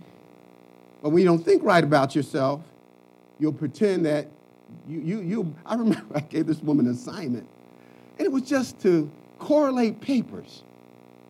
But 1.03 1.09
when 1.09 1.21
you 1.21 1.27
don't 1.27 1.43
think 1.43 1.63
right 1.63 1.83
about 1.83 2.15
yourself, 2.15 2.61
you'll 3.37 3.53
pretend 3.53 4.05
that 4.07 4.27
you, 4.87 4.99
you, 4.99 5.21
you. 5.21 5.55
I 5.65 5.75
remember 5.75 6.15
I 6.15 6.21
gave 6.21 6.47
this 6.47 6.59
woman 6.61 6.87
an 6.87 6.93
assignment, 6.93 7.47
and 8.17 8.25
it 8.25 8.31
was 8.31 8.43
just 8.43 8.79
to 8.81 9.09
correlate 9.39 10.01
papers. 10.01 10.63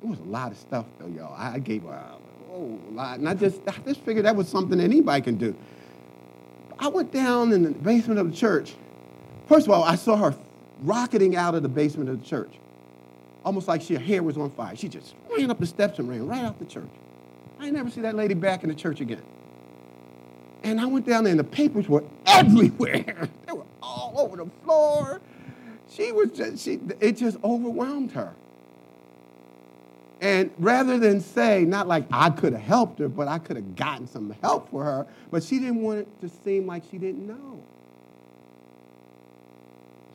It 0.04 0.08
was 0.08 0.20
a 0.20 0.24
lot 0.24 0.52
of 0.52 0.58
stuff, 0.58 0.86
though, 1.00 1.08
y'all. 1.08 1.34
I 1.36 1.60
gave 1.60 1.84
her 1.84 1.90
a 1.90 2.18
whole 2.48 2.80
lot. 2.92 3.20
And 3.20 3.28
I 3.28 3.34
just, 3.34 3.60
I 3.68 3.74
just 3.86 4.02
figured 4.02 4.26
that 4.26 4.36
was 4.36 4.48
something 4.48 4.78
that 4.78 4.84
anybody 4.84 5.22
can 5.22 5.36
do. 5.36 5.56
I 6.78 6.90
went 6.90 7.12
down 7.12 7.54
in 7.54 7.64
the 7.64 7.72
basement 7.72 8.20
of 8.20 8.30
the 8.30 8.36
church. 8.36 8.74
First 9.48 9.68
of 9.68 9.74
all, 9.74 9.84
I 9.84 9.96
saw 9.96 10.18
her 10.18 10.36
rocketing 10.82 11.36
out 11.36 11.56
of 11.56 11.64
the 11.64 11.70
basement 11.70 12.10
of 12.10 12.20
the 12.22 12.26
church, 12.26 12.54
almost 13.44 13.68
like 13.68 13.82
she, 13.82 13.94
her 13.94 14.00
hair 14.00 14.22
was 14.22 14.38
on 14.38 14.52
fire. 14.52 14.76
She 14.76 14.90
just 14.90 15.16
ran 15.36 15.50
up 15.50 15.60
the 15.60 15.66
steps 15.66 16.00
and 16.00 16.10
ran 16.10 16.28
right 16.28 16.44
out 16.44 16.60
the 16.60 16.66
church. 16.66 16.90
I 17.60 17.70
never 17.70 17.90
see 17.90 18.02
that 18.02 18.16
lady 18.16 18.34
back 18.34 18.64
in 18.64 18.70
the 18.70 18.76
church 18.76 19.00
again. 19.00 19.22
And 20.64 20.82
I 20.82 20.86
went 20.86 21.06
down 21.06 21.24
there, 21.24 21.32
and 21.32 21.40
the 21.40 21.46
papers 21.46 21.88
were 21.88 22.04
everywhere. 22.26 23.30
All 24.16 24.26
over 24.26 24.38
the 24.38 24.50
floor. 24.64 25.22
She 25.90 26.12
was 26.12 26.32
just, 26.32 26.64
she, 26.64 26.80
it 27.00 27.14
just 27.14 27.38
overwhelmed 27.44 28.12
her. 28.14 28.34
And 30.22 30.50
rather 30.58 30.98
than 30.98 31.20
say, 31.22 31.66
not 31.66 31.88
like 31.88 32.06
I 32.12 32.30
could 32.30 32.54
have 32.54 32.62
helped 32.62 33.00
her, 33.00 33.10
but 33.10 33.28
I 33.28 33.38
could 33.38 33.58
have 33.58 33.76
gotten 33.76 34.08
some 34.08 34.34
help 34.42 34.70
for 34.72 34.84
her, 34.84 35.08
but 35.30 35.44
she 35.44 35.60
didn't 35.60 35.82
want 35.82 36.00
it 36.00 36.22
to 36.22 36.30
seem 36.44 36.66
like 36.66 36.84
she 36.90 36.98
didn't 36.98 37.28
know. 37.28 37.62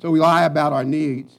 So 0.00 0.10
we 0.10 0.18
lie 0.18 0.44
about 0.44 0.72
our 0.72 0.84
needs. 0.84 1.34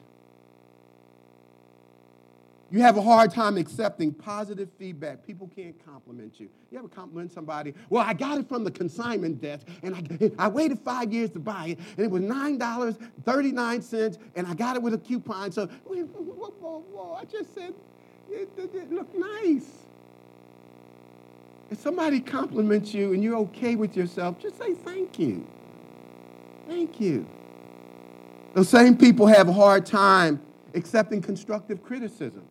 You 2.72 2.80
have 2.80 2.96
a 2.96 3.02
hard 3.02 3.30
time 3.30 3.58
accepting 3.58 4.14
positive 4.14 4.70
feedback. 4.78 5.26
People 5.26 5.50
can't 5.54 5.74
compliment 5.84 6.40
you. 6.40 6.48
You 6.70 6.78
ever 6.78 6.88
compliment 6.88 7.30
somebody? 7.30 7.74
Well, 7.90 8.02
I 8.02 8.14
got 8.14 8.38
it 8.38 8.48
from 8.48 8.64
the 8.64 8.70
consignment 8.70 9.42
desk, 9.42 9.66
and 9.82 9.94
I, 9.94 10.30
I 10.46 10.48
waited 10.48 10.78
five 10.78 11.12
years 11.12 11.28
to 11.32 11.38
buy 11.38 11.66
it, 11.66 11.78
and 11.98 12.06
it 12.06 12.10
was 12.10 12.22
$9.39, 12.22 14.18
and 14.36 14.46
I 14.46 14.54
got 14.54 14.76
it 14.76 14.82
with 14.82 14.94
a 14.94 14.98
coupon. 14.98 15.52
So, 15.52 15.66
whoa, 15.84 15.96
whoa, 15.96 16.82
whoa, 16.90 17.14
I 17.20 17.26
just 17.26 17.54
said 17.54 17.74
it, 18.30 18.48
it, 18.56 18.74
it 18.74 18.90
looked 18.90 19.16
nice. 19.16 19.68
If 21.70 21.78
somebody 21.78 22.20
compliments 22.20 22.94
you 22.94 23.12
and 23.12 23.22
you're 23.22 23.36
okay 23.36 23.76
with 23.76 23.94
yourself, 23.98 24.40
just 24.40 24.56
say 24.56 24.72
thank 24.72 25.18
you. 25.18 25.46
Thank 26.66 26.98
you. 27.02 27.26
Those 28.54 28.70
same 28.70 28.96
people 28.96 29.26
have 29.26 29.48
a 29.48 29.52
hard 29.52 29.84
time 29.84 30.40
accepting 30.74 31.20
constructive 31.20 31.82
criticism. 31.82 32.44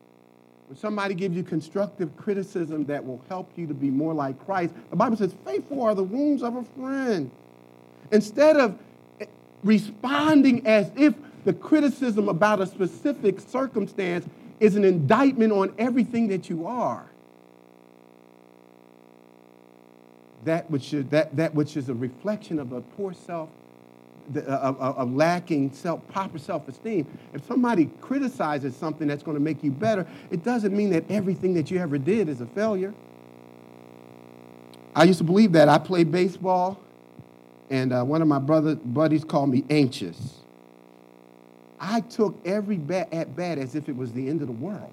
When 0.71 0.77
somebody 0.77 1.15
gives 1.15 1.35
you 1.35 1.43
constructive 1.43 2.15
criticism 2.15 2.85
that 2.85 3.05
will 3.05 3.21
help 3.27 3.51
you 3.57 3.67
to 3.67 3.73
be 3.73 3.89
more 3.89 4.13
like 4.13 4.41
Christ, 4.45 4.73
the 4.89 4.95
Bible 4.95 5.17
says, 5.17 5.35
faithful 5.43 5.81
are 5.81 5.93
the 5.93 6.01
wounds 6.01 6.41
of 6.43 6.55
a 6.55 6.63
friend. 6.63 7.29
Instead 8.13 8.55
of 8.55 8.79
eh, 9.19 9.25
responding 9.65 10.65
as 10.65 10.89
if 10.95 11.13
the 11.43 11.51
criticism 11.51 12.29
about 12.29 12.61
a 12.61 12.65
specific 12.65 13.41
circumstance 13.41 14.25
is 14.61 14.77
an 14.77 14.85
indictment 14.85 15.51
on 15.51 15.73
everything 15.77 16.29
that 16.29 16.49
you 16.49 16.65
are. 16.65 17.05
That 20.45 20.71
which 20.71 20.93
is, 20.93 21.05
that, 21.07 21.35
that 21.35 21.53
which 21.53 21.75
is 21.75 21.89
a 21.89 21.93
reflection 21.93 22.59
of 22.59 22.71
a 22.71 22.79
poor 22.79 23.13
self, 23.13 23.49
a, 24.35 25.05
lacking 25.05 25.73
self, 25.73 26.05
proper 26.07 26.39
self-esteem. 26.39 27.05
If 27.33 27.45
somebody 27.47 27.89
criticizes 28.01 28.75
something 28.75 29.07
that's 29.07 29.23
going 29.23 29.35
to 29.35 29.43
make 29.43 29.63
you 29.63 29.71
better, 29.71 30.07
it 30.29 30.43
doesn't 30.43 30.75
mean 30.75 30.89
that 30.91 31.09
everything 31.09 31.53
that 31.55 31.71
you 31.71 31.79
ever 31.79 31.97
did 31.97 32.29
is 32.29 32.41
a 32.41 32.45
failure. 32.47 32.93
I 34.95 35.03
used 35.03 35.19
to 35.19 35.23
believe 35.23 35.53
that. 35.53 35.69
I 35.69 35.77
played 35.77 36.11
baseball, 36.11 36.79
and 37.69 37.93
uh, 37.93 38.03
one 38.03 38.21
of 38.21 38.27
my 38.27 38.39
brother, 38.39 38.75
buddies 38.75 39.23
called 39.23 39.49
me 39.49 39.63
anxious. 39.69 40.37
I 41.79 42.01
took 42.01 42.35
every 42.45 42.77
bat 42.77 43.11
at 43.11 43.35
bat 43.35 43.57
as 43.57 43.75
if 43.75 43.89
it 43.89 43.95
was 43.95 44.11
the 44.13 44.27
end 44.27 44.41
of 44.41 44.47
the 44.47 44.53
world. 44.53 44.91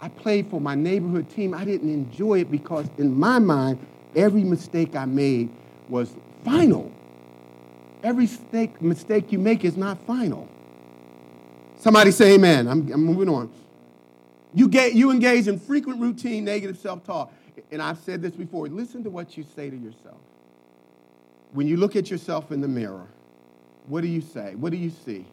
I 0.00 0.08
played 0.08 0.48
for 0.48 0.60
my 0.60 0.74
neighborhood 0.74 1.28
team. 1.28 1.52
I 1.52 1.64
didn't 1.64 1.92
enjoy 1.92 2.40
it 2.40 2.50
because, 2.50 2.86
in 2.98 3.18
my 3.18 3.38
mind, 3.38 3.84
every 4.14 4.44
mistake 4.44 4.94
I 4.94 5.04
made 5.04 5.50
was 5.88 6.14
final. 6.44 6.92
Every 8.02 8.24
mistake, 8.24 8.80
mistake 8.80 9.32
you 9.32 9.38
make 9.38 9.64
is 9.64 9.76
not 9.76 9.98
final. 10.06 10.48
Somebody 11.78 12.10
say 12.10 12.34
amen. 12.34 12.68
I'm, 12.68 12.92
I'm 12.92 13.04
moving 13.04 13.28
on. 13.28 13.50
You, 14.54 14.68
get, 14.68 14.94
you 14.94 15.10
engage 15.10 15.48
in 15.48 15.58
frequent 15.58 16.00
routine 16.00 16.44
negative 16.44 16.78
self 16.78 17.04
talk. 17.04 17.32
And 17.70 17.82
I've 17.82 17.98
said 17.98 18.22
this 18.22 18.32
before 18.32 18.66
listen 18.68 19.02
to 19.04 19.10
what 19.10 19.36
you 19.36 19.44
say 19.56 19.68
to 19.68 19.76
yourself. 19.76 20.16
When 21.52 21.66
you 21.66 21.76
look 21.76 21.96
at 21.96 22.10
yourself 22.10 22.52
in 22.52 22.60
the 22.60 22.68
mirror, 22.68 23.06
what 23.86 24.02
do 24.02 24.08
you 24.08 24.20
say? 24.20 24.54
What 24.54 24.70
do 24.70 24.78
you 24.78 24.90
see? 25.04 25.24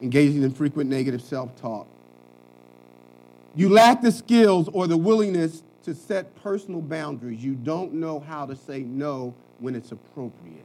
Engaging 0.00 0.42
in 0.42 0.50
frequent 0.50 0.90
negative 0.90 1.22
self 1.22 1.54
talk. 1.60 1.86
You 3.54 3.68
lack 3.68 4.02
the 4.02 4.10
skills 4.10 4.68
or 4.72 4.86
the 4.86 4.96
willingness 4.96 5.62
to 5.84 5.94
set 5.94 6.34
personal 6.42 6.80
boundaries. 6.80 7.42
You 7.44 7.54
don't 7.54 7.94
know 7.94 8.20
how 8.20 8.46
to 8.46 8.56
say 8.56 8.80
no 8.80 9.34
when 9.58 9.74
it's 9.74 9.92
appropriate. 9.92 10.64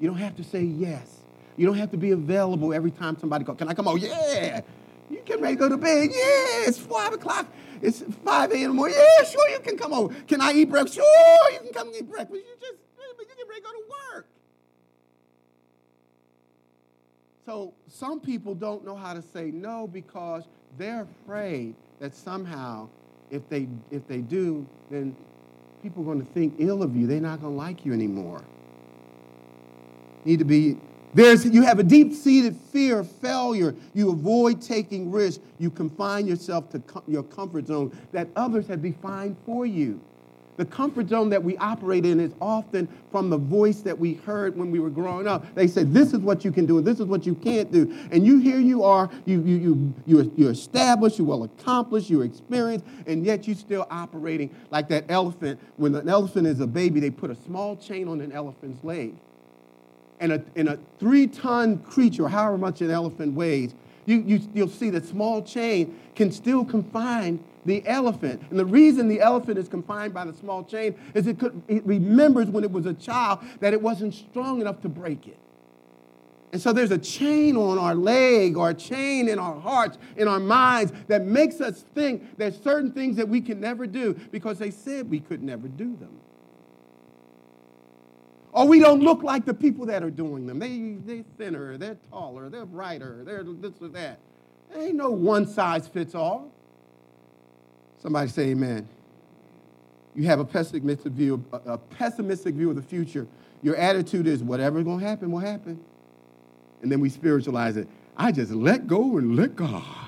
You 0.00 0.08
don't 0.08 0.18
have 0.18 0.36
to 0.36 0.44
say 0.44 0.62
yes. 0.62 1.08
You 1.56 1.66
don't 1.66 1.76
have 1.76 1.90
to 1.92 1.96
be 1.96 2.10
available 2.10 2.74
every 2.74 2.90
time 2.90 3.16
somebody 3.18 3.44
calls. 3.44 3.58
Can 3.58 3.68
I 3.68 3.74
come 3.74 3.88
on? 3.88 3.98
Yeah. 3.98 4.60
You 5.08 5.22
can 5.24 5.40
ready 5.40 5.56
go 5.56 5.68
to 5.68 5.76
bed? 5.76 6.10
Yeah. 6.10 6.68
It's 6.68 6.78
5 6.78 7.14
o'clock. 7.14 7.46
It's 7.80 8.02
5 8.24 8.50
a.m. 8.50 8.60
in 8.60 8.68
the 8.68 8.74
morning. 8.74 8.96
Yeah, 8.98 9.24
sure, 9.24 9.48
you 9.50 9.60
can 9.60 9.76
come 9.76 9.92
over. 9.92 10.14
Can 10.26 10.40
I 10.40 10.52
eat 10.52 10.68
breakfast? 10.68 10.96
Sure, 10.96 11.52
you 11.52 11.60
can 11.60 11.72
come 11.72 11.90
eat 11.96 12.10
breakfast. 12.10 12.42
You 12.44 12.56
just, 12.60 12.74
you 12.98 13.26
get 13.26 13.48
ready 13.48 13.60
to 13.60 13.66
go 13.66 13.72
to 13.72 13.82
work. 14.14 14.26
So 17.44 17.74
some 17.86 18.18
people 18.18 18.54
don't 18.54 18.84
know 18.84 18.96
how 18.96 19.14
to 19.14 19.22
say 19.22 19.52
no 19.52 19.86
because 19.86 20.44
they're 20.76 21.06
afraid 21.24 21.74
that 22.00 22.14
somehow 22.14 22.88
if 23.30 23.48
they 23.48 23.68
if 23.90 24.06
they 24.08 24.18
do, 24.18 24.66
then 24.90 25.16
people 25.82 26.02
are 26.02 26.06
going 26.06 26.24
to 26.24 26.32
think 26.32 26.54
ill 26.58 26.82
of 26.82 26.96
you. 26.96 27.06
They're 27.06 27.20
not 27.20 27.40
going 27.40 27.52
to 27.52 27.58
like 27.58 27.84
you 27.84 27.92
anymore. 27.92 28.42
Need 30.26 30.40
to 30.40 30.44
be 30.44 30.76
there's 31.14 31.46
you 31.46 31.62
have 31.62 31.78
a 31.78 31.82
deep-seated 31.82 32.54
fear 32.72 32.98
of 32.98 33.10
failure. 33.10 33.74
You 33.94 34.10
avoid 34.10 34.60
taking 34.60 35.10
risks. 35.10 35.42
You 35.58 35.70
confine 35.70 36.26
yourself 36.26 36.68
to 36.72 36.78
com- 36.80 37.04
your 37.08 37.22
comfort 37.22 37.68
zone 37.68 37.96
that 38.12 38.28
others 38.36 38.66
have 38.66 38.82
defined 38.82 39.36
for 39.46 39.64
you. 39.64 39.98
The 40.58 40.66
comfort 40.66 41.08
zone 41.08 41.30
that 41.30 41.42
we 41.42 41.56
operate 41.56 42.04
in 42.04 42.20
is 42.20 42.32
often 42.38 42.86
from 43.10 43.30
the 43.30 43.38
voice 43.38 43.80
that 43.80 43.98
we 43.98 44.14
heard 44.14 44.56
when 44.58 44.70
we 44.70 44.78
were 44.78 44.90
growing 44.90 45.26
up. 45.26 45.54
They 45.54 45.68
said, 45.68 45.94
This 45.94 46.12
is 46.12 46.18
what 46.18 46.44
you 46.44 46.52
can 46.52 46.66
do, 46.66 46.76
and 46.76 46.86
this 46.86 47.00
is 47.00 47.06
what 47.06 47.24
you 47.24 47.34
can't 47.34 47.72
do. 47.72 47.96
And 48.10 48.26
you 48.26 48.38
here 48.38 48.60
you 48.60 48.82
are, 48.84 49.08
you, 49.24 49.40
you, 49.40 49.56
you, 49.56 49.94
you're, 50.06 50.24
you're 50.36 50.52
established, 50.52 51.18
you're 51.18 51.26
well 51.26 51.44
accomplished, 51.44 52.10
you're 52.10 52.24
experienced, 52.24 52.84
and 53.06 53.24
yet 53.24 53.46
you're 53.46 53.56
still 53.56 53.86
operating 53.90 54.54
like 54.70 54.88
that 54.88 55.06
elephant. 55.08 55.58
When 55.78 55.94
an 55.94 56.10
elephant 56.10 56.46
is 56.46 56.60
a 56.60 56.66
baby, 56.66 57.00
they 57.00 57.10
put 57.10 57.30
a 57.30 57.36
small 57.46 57.76
chain 57.76 58.06
on 58.06 58.20
an 58.20 58.32
elephant's 58.32 58.84
leg. 58.84 59.14
And 60.18 60.32
a, 60.32 60.42
and 60.54 60.68
a 60.68 60.78
three 60.98 61.26
ton 61.26 61.78
creature, 61.80 62.28
however 62.28 62.56
much 62.56 62.80
an 62.80 62.90
elephant 62.90 63.34
weighs, 63.34 63.74
you, 64.06 64.22
you, 64.26 64.40
you'll 64.54 64.68
see 64.68 64.90
that 64.90 65.04
small 65.04 65.42
chain 65.42 65.98
can 66.14 66.32
still 66.32 66.64
confine 66.64 67.42
the 67.66 67.86
elephant. 67.86 68.42
And 68.50 68.58
the 68.58 68.64
reason 68.64 69.08
the 69.08 69.20
elephant 69.20 69.58
is 69.58 69.68
confined 69.68 70.14
by 70.14 70.24
the 70.24 70.32
small 70.32 70.64
chain 70.64 70.94
is 71.14 71.26
it, 71.26 71.38
could, 71.38 71.60
it 71.68 71.84
remembers 71.84 72.46
when 72.46 72.64
it 72.64 72.70
was 72.70 72.86
a 72.86 72.94
child 72.94 73.40
that 73.60 73.74
it 73.74 73.82
wasn't 73.82 74.14
strong 74.14 74.60
enough 74.60 74.80
to 74.82 74.88
break 74.88 75.26
it. 75.26 75.38
And 76.52 76.62
so 76.62 76.72
there's 76.72 76.92
a 76.92 76.98
chain 76.98 77.56
on 77.56 77.76
our 77.76 77.94
leg 77.94 78.56
or 78.56 78.70
a 78.70 78.74
chain 78.74 79.28
in 79.28 79.38
our 79.38 79.60
hearts, 79.60 79.98
in 80.16 80.28
our 80.28 80.38
minds 80.38 80.92
that 81.08 81.26
makes 81.26 81.60
us 81.60 81.84
think 81.94 82.38
there's 82.38 82.58
certain 82.62 82.92
things 82.92 83.16
that 83.16 83.28
we 83.28 83.40
can 83.40 83.60
never 83.60 83.86
do 83.86 84.14
because 84.30 84.58
they 84.58 84.70
said 84.70 85.10
we 85.10 85.20
could 85.20 85.42
never 85.42 85.68
do 85.68 85.96
them. 85.96 86.18
Or 88.56 88.66
we 88.66 88.80
don't 88.80 89.00
look 89.00 89.22
like 89.22 89.44
the 89.44 89.52
people 89.52 89.84
that 89.84 90.02
are 90.02 90.10
doing 90.10 90.46
them. 90.46 90.58
They, 90.58 90.96
they're 91.04 91.24
thinner, 91.36 91.76
they're 91.76 91.98
taller, 92.10 92.48
they're 92.48 92.64
brighter, 92.64 93.22
they're 93.22 93.44
this 93.44 93.74
or 93.82 93.88
that. 93.88 94.18
There 94.72 94.82
ain't 94.82 94.94
no 94.94 95.10
one 95.10 95.46
size 95.46 95.86
fits 95.86 96.14
all. 96.14 96.50
Somebody 98.00 98.30
say 98.30 98.44
amen. 98.44 98.88
You 100.14 100.24
have 100.24 100.40
a 100.40 100.44
pessimistic 100.44 101.12
view, 101.12 101.44
a 101.52 101.76
pessimistic 101.76 102.54
view 102.54 102.70
of 102.70 102.76
the 102.76 102.82
future. 102.82 103.26
Your 103.62 103.76
attitude 103.76 104.26
is 104.26 104.42
whatever's 104.42 104.84
going 104.84 105.00
to 105.00 105.06
happen 105.06 105.30
will 105.30 105.40
happen. 105.40 105.78
And 106.80 106.90
then 106.90 107.00
we 107.00 107.10
spiritualize 107.10 107.76
it. 107.76 107.86
I 108.16 108.32
just 108.32 108.52
let 108.52 108.86
go 108.86 109.18
and 109.18 109.36
let 109.36 109.54
God. 109.54 110.05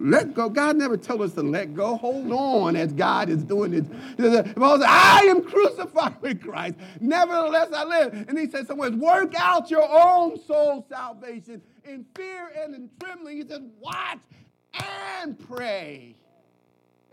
Let 0.00 0.34
go. 0.34 0.48
God 0.48 0.76
never 0.76 0.96
told 0.96 1.20
us 1.22 1.34
to 1.34 1.42
let 1.42 1.74
go. 1.74 1.96
Hold 1.96 2.32
on 2.32 2.74
as 2.74 2.92
God 2.92 3.28
is 3.28 3.44
doing 3.44 3.74
it. 3.74 4.56
Paul 4.56 4.78
said, 4.78 4.88
I 4.88 5.26
am 5.28 5.42
crucified 5.42 6.20
with 6.22 6.42
Christ. 6.42 6.76
Nevertheless, 7.00 7.68
I 7.74 7.84
live. 7.84 8.24
And 8.28 8.38
he 8.38 8.48
said 8.48 8.66
somewhere, 8.66 8.90
work 8.90 9.34
out 9.36 9.70
your 9.70 9.86
own 9.88 10.40
soul 10.46 10.86
salvation 10.88 11.60
in 11.84 12.06
fear 12.16 12.50
and 12.58 12.74
in 12.74 12.90
trembling. 12.98 13.36
He 13.36 13.46
says, 13.46 13.62
watch 13.78 14.18
and 15.22 15.38
pray. 15.48 16.14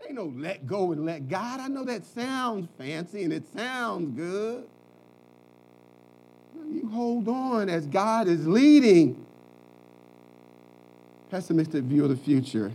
Ain't 0.06 0.14
no 0.14 0.32
let 0.36 0.66
go 0.66 0.92
and 0.92 1.04
let 1.04 1.28
God. 1.28 1.60
I 1.60 1.68
know 1.68 1.84
that 1.84 2.06
sounds 2.06 2.68
fancy 2.78 3.24
and 3.24 3.32
it 3.32 3.44
sounds 3.54 4.16
good. 4.16 4.66
You 6.70 6.88
hold 6.88 7.28
on 7.28 7.68
as 7.68 7.86
God 7.86 8.28
is 8.28 8.46
leading. 8.46 9.26
Pessimistic 11.30 11.84
view 11.84 12.04
of 12.04 12.10
the 12.10 12.16
future. 12.16 12.72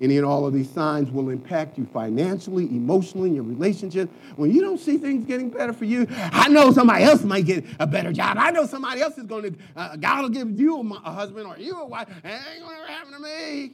Any 0.00 0.16
and 0.16 0.24
all 0.24 0.46
of 0.46 0.54
these 0.54 0.70
signs 0.70 1.10
will 1.10 1.28
impact 1.28 1.76
you 1.76 1.84
financially, 1.92 2.64
emotionally, 2.64 3.28
in 3.28 3.34
your 3.34 3.44
relationship. 3.44 4.08
When 4.36 4.50
you 4.50 4.62
don't 4.62 4.80
see 4.80 4.96
things 4.96 5.26
getting 5.26 5.50
better 5.50 5.74
for 5.74 5.84
you, 5.84 6.06
I 6.10 6.48
know 6.48 6.72
somebody 6.72 7.04
else 7.04 7.22
might 7.22 7.44
get 7.44 7.64
a 7.78 7.86
better 7.86 8.10
job. 8.10 8.38
I 8.40 8.50
know 8.50 8.64
somebody 8.64 9.02
else 9.02 9.18
is 9.18 9.24
going 9.24 9.52
to, 9.52 9.58
uh, 9.76 9.96
God 9.96 10.22
will 10.22 10.30
give 10.30 10.58
you 10.58 10.78
a, 10.78 10.94
a 11.04 11.12
husband 11.12 11.46
or 11.46 11.58
you 11.58 11.78
a 11.78 11.86
wife. 11.86 12.08
It 12.08 12.26
ain't 12.26 12.64
going 12.64 12.80
to 12.80 12.90
happen 12.90 13.12
to 13.12 13.18
me. 13.18 13.72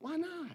Why 0.00 0.16
not? 0.16 0.48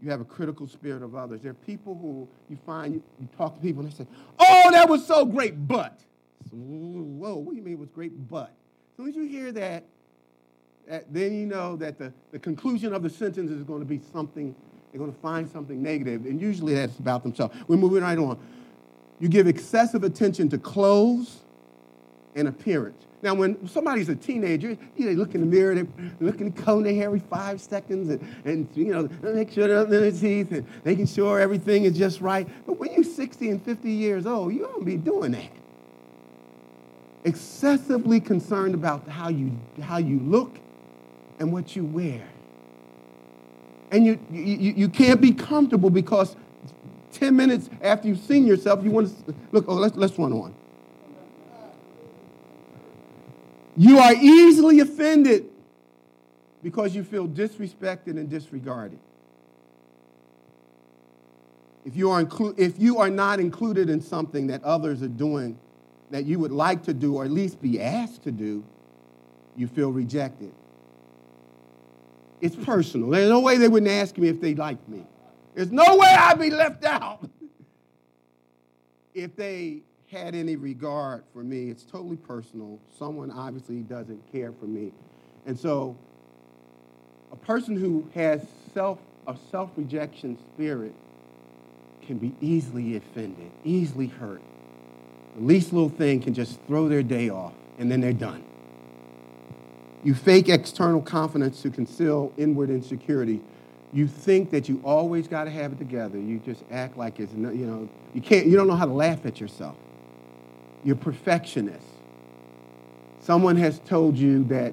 You 0.00 0.10
have 0.10 0.20
a 0.20 0.24
critical 0.24 0.68
spirit 0.68 1.02
of 1.02 1.16
others. 1.16 1.40
There 1.40 1.50
are 1.50 1.54
people 1.54 1.96
who 1.96 2.28
you 2.48 2.56
find, 2.64 2.94
you, 2.94 3.02
you 3.20 3.28
talk 3.36 3.56
to 3.56 3.60
people 3.60 3.82
and 3.82 3.90
they 3.90 3.96
say, 3.96 4.06
Oh, 4.38 4.70
that 4.70 4.88
was 4.88 5.04
so 5.04 5.24
great, 5.24 5.66
but. 5.66 5.98
Whoa, 6.56 7.36
what 7.36 7.50
do 7.50 7.56
you 7.56 7.62
mean 7.62 7.74
it 7.74 7.78
was 7.78 7.90
great, 7.90 8.28
but? 8.28 8.50
As 8.90 8.96
soon 8.96 9.08
as 9.08 9.16
you 9.16 9.24
hear 9.24 9.52
that, 9.52 9.84
that, 10.88 11.12
then 11.12 11.34
you 11.34 11.46
know 11.46 11.76
that 11.76 11.98
the, 11.98 12.12
the 12.32 12.38
conclusion 12.38 12.94
of 12.94 13.02
the 13.02 13.10
sentence 13.10 13.50
is 13.50 13.62
going 13.62 13.80
to 13.80 13.86
be 13.86 14.00
something, 14.12 14.54
they're 14.90 14.98
going 14.98 15.12
to 15.12 15.20
find 15.20 15.50
something 15.50 15.82
negative, 15.82 16.24
and 16.24 16.40
usually 16.40 16.74
that's 16.74 16.98
about 16.98 17.22
themselves. 17.22 17.54
We're 17.68 17.76
moving 17.76 18.02
right 18.02 18.18
on. 18.18 18.38
You 19.18 19.28
give 19.28 19.46
excessive 19.46 20.02
attention 20.02 20.48
to 20.50 20.58
clothes 20.58 21.40
and 22.34 22.48
appearance. 22.48 23.02
Now, 23.22 23.34
when 23.34 23.66
somebody's 23.66 24.08
a 24.08 24.14
teenager, 24.14 24.70
you 24.70 24.78
know, 24.98 25.06
they 25.06 25.14
look 25.14 25.34
in 25.34 25.40
the 25.40 25.46
mirror, 25.46 25.74
they 25.74 25.86
look 26.20 26.40
in 26.40 26.54
the 26.54 26.62
comb 26.62 26.82
their 26.82 26.94
hair 26.94 27.06
every 27.06 27.18
five 27.18 27.60
seconds, 27.60 28.08
and, 28.08 28.36
and 28.44 28.68
you 28.74 28.94
know, 28.94 29.08
make 29.22 29.52
sure 29.52 29.68
they're 29.68 29.84
their 29.84 30.10
teeth 30.10 30.52
and 30.52 30.66
making 30.84 31.06
sure 31.06 31.40
everything 31.40 31.84
is 31.84 31.98
just 31.98 32.20
right. 32.20 32.48
But 32.66 32.78
when 32.78 32.92
you're 32.92 33.04
60 33.04 33.50
and 33.50 33.62
50 33.62 33.90
years 33.90 34.26
old, 34.26 34.54
you 34.54 34.60
don't 34.60 34.84
be 34.84 34.96
doing 34.96 35.32
that. 35.32 35.50
Excessively 37.26 38.20
concerned 38.20 38.72
about 38.72 39.08
how 39.08 39.28
you, 39.28 39.50
how 39.82 39.96
you 39.96 40.20
look 40.20 40.60
and 41.40 41.52
what 41.52 41.74
you 41.74 41.84
wear. 41.84 42.22
And 43.90 44.06
you, 44.06 44.20
you, 44.30 44.74
you 44.76 44.88
can't 44.88 45.20
be 45.20 45.32
comfortable 45.32 45.90
because 45.90 46.36
10 47.14 47.34
minutes 47.34 47.68
after 47.82 48.06
you've 48.06 48.20
seen 48.20 48.46
yourself, 48.46 48.84
you 48.84 48.92
want 48.92 49.08
to 49.26 49.34
look, 49.50 49.64
oh, 49.66 49.74
let's, 49.74 49.96
let's 49.96 50.16
run 50.16 50.32
on. 50.32 50.54
You 53.76 53.98
are 53.98 54.14
easily 54.14 54.78
offended 54.78 55.50
because 56.62 56.94
you 56.94 57.02
feel 57.02 57.26
disrespected 57.26 58.18
and 58.18 58.30
disregarded. 58.30 59.00
If 61.84 61.96
you, 61.96 62.08
are 62.10 62.24
inclu- 62.24 62.56
if 62.56 62.78
you 62.78 62.98
are 62.98 63.10
not 63.10 63.40
included 63.40 63.90
in 63.90 64.00
something 64.00 64.46
that 64.46 64.62
others 64.62 65.02
are 65.02 65.08
doing 65.08 65.58
that 66.10 66.24
you 66.24 66.38
would 66.38 66.52
like 66.52 66.84
to 66.84 66.94
do 66.94 67.16
or 67.16 67.24
at 67.24 67.30
least 67.30 67.60
be 67.60 67.80
asked 67.80 68.22
to 68.24 68.30
do, 68.30 68.64
you 69.56 69.66
feel 69.66 69.90
rejected. 69.90 70.52
It's 72.40 72.56
personal. 72.56 73.10
There's 73.10 73.30
no 73.30 73.40
way 73.40 73.56
they 73.56 73.68
wouldn't 73.68 73.90
ask 73.90 74.16
me 74.18 74.28
if 74.28 74.40
they 74.40 74.54
liked 74.54 74.88
me. 74.88 75.02
There's 75.54 75.72
no 75.72 75.96
way 75.96 76.08
I'd 76.08 76.38
be 76.38 76.50
left 76.50 76.84
out. 76.84 77.28
if 79.14 79.34
they 79.34 79.80
had 80.10 80.34
any 80.34 80.56
regard 80.56 81.24
for 81.32 81.42
me, 81.42 81.70
it's 81.70 81.82
totally 81.84 82.16
personal. 82.16 82.78
Someone 82.98 83.30
obviously 83.30 83.80
doesn't 83.80 84.20
care 84.30 84.52
for 84.52 84.66
me. 84.66 84.92
And 85.46 85.58
so 85.58 85.96
a 87.32 87.36
person 87.36 87.76
who 87.76 88.08
has 88.14 88.46
self 88.74 88.98
a 89.26 89.36
self-rejection 89.50 90.38
spirit 90.54 90.94
can 92.06 92.18
be 92.18 92.32
easily 92.40 92.96
offended, 92.96 93.50
easily 93.64 94.06
hurt. 94.06 94.40
The 95.36 95.42
least 95.42 95.72
little 95.72 95.90
thing 95.90 96.20
can 96.20 96.34
just 96.34 96.58
throw 96.66 96.88
their 96.88 97.02
day 97.02 97.28
off, 97.28 97.52
and 97.78 97.90
then 97.90 98.00
they're 98.00 98.12
done. 98.12 98.42
You 100.02 100.14
fake 100.14 100.48
external 100.48 101.02
confidence 101.02 101.62
to 101.62 101.70
conceal 101.70 102.32
inward 102.36 102.70
insecurity. 102.70 103.40
You 103.92 104.06
think 104.06 104.50
that 104.50 104.68
you 104.68 104.80
always 104.84 105.28
got 105.28 105.44
to 105.44 105.50
have 105.50 105.72
it 105.72 105.78
together. 105.78 106.18
You 106.18 106.38
just 106.38 106.62
act 106.70 106.96
like 106.96 107.20
it's, 107.20 107.32
you 107.32 107.38
know, 107.38 107.88
you 108.14 108.20
can't, 108.20 108.46
you 108.46 108.56
don't 108.56 108.66
know 108.66 108.76
how 108.76 108.86
to 108.86 108.92
laugh 108.92 109.26
at 109.26 109.40
yourself. 109.40 109.76
You're 110.84 110.96
perfectionist. 110.96 111.86
Someone 113.20 113.56
has 113.56 113.80
told 113.80 114.16
you 114.16 114.44
that 114.44 114.72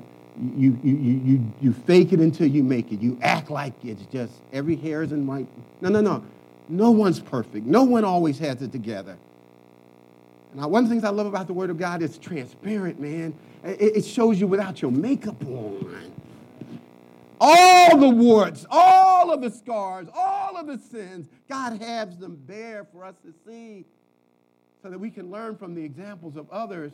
you, 0.55 0.77
you, 0.83 0.95
you, 0.95 1.21
you, 1.25 1.53
you 1.61 1.73
fake 1.73 2.13
it 2.13 2.19
until 2.19 2.47
you 2.47 2.63
make 2.63 2.91
it. 2.91 3.01
You 3.01 3.17
act 3.21 3.49
like 3.49 3.73
it's 3.83 4.05
just 4.11 4.33
every 4.51 4.75
hair 4.75 5.01
is 5.01 5.11
in 5.11 5.25
white. 5.25 5.47
No, 5.81 5.89
no, 5.89 6.01
no. 6.01 6.23
No 6.69 6.91
one's 6.91 7.19
perfect. 7.19 7.65
No 7.65 7.83
one 7.83 8.05
always 8.05 8.39
has 8.39 8.61
it 8.61 8.71
together. 8.71 9.17
And 10.53 10.71
one 10.71 10.83
of 10.83 10.89
the 10.89 10.93
things 10.93 11.03
I 11.03 11.09
love 11.09 11.25
about 11.25 11.47
the 11.47 11.53
Word 11.53 11.69
of 11.69 11.77
God 11.77 12.01
is 12.01 12.17
transparent, 12.17 12.99
man. 12.99 13.33
It 13.63 14.05
shows 14.05 14.39
you 14.39 14.47
without 14.47 14.81
your 14.81 14.91
makeup 14.91 15.43
on. 15.45 16.11
All 17.39 17.97
the 17.97 18.09
warts, 18.09 18.65
all 18.69 19.31
of 19.31 19.41
the 19.41 19.49
scars, 19.49 20.07
all 20.15 20.55
of 20.55 20.67
the 20.67 20.77
sins, 20.77 21.27
God 21.49 21.81
has 21.81 22.15
them 22.17 22.41
there 22.47 22.85
for 22.93 23.03
us 23.03 23.15
to 23.25 23.33
see 23.45 23.85
so 24.81 24.89
that 24.89 24.99
we 24.99 25.09
can 25.09 25.31
learn 25.31 25.57
from 25.57 25.75
the 25.75 25.83
examples 25.83 26.37
of 26.37 26.49
others. 26.51 26.91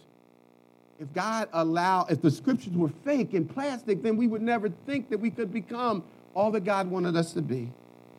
If 0.99 1.13
God 1.13 1.49
allowed, 1.53 2.11
if 2.11 2.21
the 2.21 2.31
scriptures 2.31 2.73
were 2.73 2.91
fake 3.03 3.33
and 3.33 3.49
plastic, 3.49 4.01
then 4.01 4.17
we 4.17 4.27
would 4.27 4.41
never 4.41 4.69
think 4.69 5.09
that 5.09 5.19
we 5.19 5.29
could 5.29 5.53
become 5.53 6.03
all 6.33 6.51
that 6.51 6.61
God 6.61 6.87
wanted 6.89 7.15
us 7.15 7.33
to 7.33 7.41
be. 7.41 7.71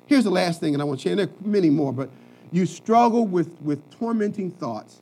Here's 0.07 0.24
the 0.24 0.31
last 0.31 0.61
thing, 0.61 0.74
and 0.74 0.83
I 0.83 0.85
want 0.85 1.00
to 1.00 1.09
share. 1.09 1.16
There 1.16 1.26
are 1.26 1.46
many 1.46 1.70
more, 1.70 1.92
but 1.92 2.11
you 2.53 2.66
struggle 2.66 3.26
with, 3.26 3.61
with 3.61 3.90
tormenting 3.90 4.50
thoughts 4.50 5.00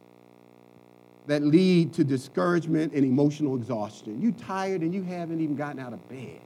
that 1.29 1.43
lead 1.43 1.93
to 1.93 2.03
discouragement 2.05 2.95
and 2.95 3.05
emotional 3.05 3.55
exhaustion. 3.55 4.21
You're 4.21 4.33
tired 4.33 4.81
and 4.81 4.95
you 4.95 5.03
haven't 5.03 5.41
even 5.41 5.57
gotten 5.57 5.79
out 5.79 5.93
of 5.93 6.09
bed. 6.09 6.41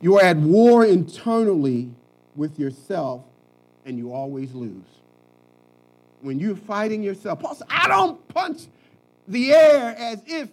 You 0.00 0.18
are 0.18 0.24
at 0.24 0.36
war 0.38 0.84
internally 0.84 1.90
with 2.34 2.58
yourself 2.58 3.22
and 3.84 3.98
you 3.98 4.12
always 4.12 4.52
lose. 4.54 4.82
When 6.22 6.38
you're 6.38 6.56
fighting 6.56 7.02
yourself, 7.02 7.40
Paul 7.40 7.54
said, 7.54 7.68
I 7.70 7.86
don't 7.86 8.26
punch 8.28 8.62
the 9.28 9.52
air 9.52 9.94
as 9.98 10.22
if 10.26 10.48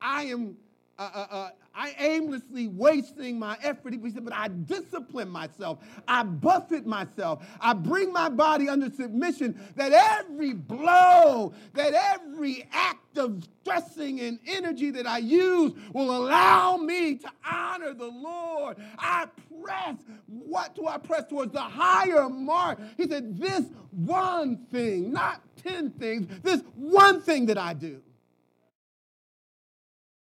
I 0.00 0.24
am 0.24 0.56
uh, 0.98 1.10
uh, 1.14 1.26
uh, 1.30 1.50
I 1.74 1.94
aimlessly 1.98 2.68
wasting 2.68 3.38
my 3.38 3.56
effort. 3.62 3.94
He 3.94 4.10
said, 4.10 4.24
but 4.24 4.34
I 4.34 4.48
discipline 4.48 5.28
myself. 5.28 5.78
I 6.06 6.22
buffet 6.22 6.86
myself. 6.86 7.46
I 7.60 7.72
bring 7.72 8.12
my 8.12 8.28
body 8.28 8.68
under 8.68 8.90
submission 8.90 9.58
that 9.76 9.92
every 9.92 10.52
blow, 10.52 11.54
that 11.74 11.94
every 11.94 12.68
act 12.72 13.16
of 13.16 13.42
stressing 13.62 14.20
and 14.20 14.38
energy 14.46 14.90
that 14.90 15.06
I 15.06 15.18
use 15.18 15.72
will 15.92 16.16
allow 16.16 16.76
me 16.76 17.16
to 17.16 17.30
honor 17.50 17.94
the 17.94 18.06
Lord. 18.06 18.76
I 18.98 19.26
press. 19.62 19.96
What 20.26 20.74
do 20.74 20.86
I 20.86 20.98
press 20.98 21.24
towards? 21.28 21.52
The 21.52 21.60
higher 21.60 22.28
mark. 22.28 22.78
He 22.96 23.06
said, 23.06 23.38
this 23.38 23.64
one 23.90 24.66
thing, 24.70 25.12
not 25.12 25.40
10 25.62 25.90
things, 25.90 26.26
this 26.42 26.62
one 26.74 27.20
thing 27.22 27.46
that 27.46 27.58
I 27.58 27.74
do. 27.74 28.02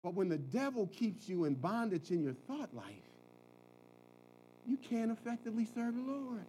But 0.06 0.14
when 0.14 0.28
the 0.28 0.38
devil 0.38 0.86
keeps 0.86 1.28
you 1.28 1.46
in 1.46 1.54
bondage 1.54 2.12
in 2.12 2.22
your 2.22 2.34
thought 2.46 2.72
life, 2.72 2.94
you 4.64 4.76
can't 4.76 5.10
effectively 5.10 5.66
serve 5.74 5.96
the 5.96 6.00
Lord. 6.00 6.44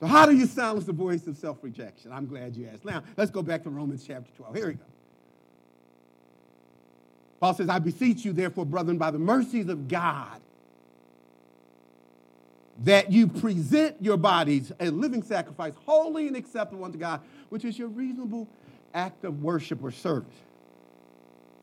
So, 0.00 0.06
how 0.06 0.26
do 0.26 0.34
you 0.34 0.46
silence 0.46 0.86
the 0.86 0.92
voice 0.92 1.28
of 1.28 1.36
self 1.36 1.58
rejection? 1.62 2.10
I'm 2.10 2.26
glad 2.26 2.56
you 2.56 2.66
asked. 2.66 2.84
Now, 2.84 3.04
let's 3.16 3.30
go 3.30 3.42
back 3.42 3.62
to 3.62 3.70
Romans 3.70 4.04
chapter 4.04 4.28
12. 4.36 4.56
Here 4.56 4.66
we 4.66 4.72
go. 4.72 4.84
Paul 7.38 7.54
says, 7.54 7.68
I 7.68 7.78
beseech 7.78 8.24
you, 8.24 8.32
therefore, 8.32 8.66
brethren, 8.66 8.98
by 8.98 9.12
the 9.12 9.20
mercies 9.20 9.68
of 9.68 9.86
God, 9.86 10.40
that 12.82 13.12
you 13.12 13.28
present 13.28 13.98
your 14.00 14.16
bodies 14.16 14.72
a 14.80 14.90
living 14.90 15.22
sacrifice, 15.22 15.74
holy 15.86 16.26
and 16.26 16.36
acceptable 16.36 16.84
unto 16.84 16.98
God, 16.98 17.20
which 17.50 17.64
is 17.64 17.78
your 17.78 17.86
reasonable 17.86 18.48
act 18.94 19.24
of 19.24 19.42
worship 19.42 19.82
or 19.82 19.90
service. 19.90 20.34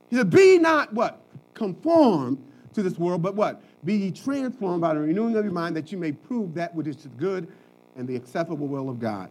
He 0.10 0.18
said, 0.18 0.30
Be 0.30 0.60
not 0.60 0.94
what? 0.94 1.22
Conformed 1.54 2.44
to 2.74 2.84
this 2.84 2.98
world, 2.98 3.22
but 3.22 3.36
what? 3.36 3.62
Be 3.84 3.96
ye 3.96 4.12
transformed 4.12 4.82
by 4.82 4.94
the 4.94 5.00
renewing 5.00 5.36
of 5.36 5.44
your 5.44 5.54
mind 5.54 5.76
that 5.76 5.92
you 5.92 5.98
may 5.98 6.12
prove 6.12 6.54
that 6.56 6.76
which 6.76 6.88
is 6.88 7.08
good 7.18 7.48
and 7.96 8.08
the 8.08 8.16
acceptable 8.16 8.68
will 8.68 8.90
of 8.90 9.00
God. 9.00 9.30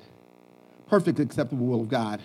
Perfect 0.89 1.21
acceptable 1.21 1.67
will 1.67 1.83
of 1.83 1.89
God. 1.89 2.21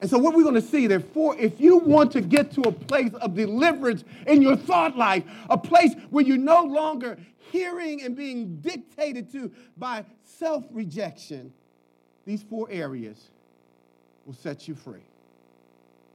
And 0.00 0.10
so, 0.10 0.18
what 0.18 0.34
we're 0.34 0.42
going 0.42 0.56
to 0.56 0.60
see, 0.60 0.88
therefore, 0.88 1.36
if 1.38 1.60
you 1.60 1.78
want 1.78 2.10
to 2.12 2.20
get 2.20 2.50
to 2.52 2.62
a 2.62 2.72
place 2.72 3.12
of 3.20 3.36
deliverance 3.36 4.02
in 4.26 4.42
your 4.42 4.56
thought 4.56 4.96
life, 4.96 5.22
a 5.48 5.56
place 5.56 5.94
where 6.10 6.24
you're 6.24 6.36
no 6.36 6.64
longer 6.64 7.16
hearing 7.52 8.02
and 8.02 8.16
being 8.16 8.56
dictated 8.56 9.30
to 9.32 9.52
by 9.76 10.04
self 10.24 10.64
rejection, 10.72 11.52
these 12.26 12.42
four 12.42 12.66
areas 12.68 13.30
will 14.26 14.34
set 14.34 14.68
you 14.68 14.74
free. 14.74 15.04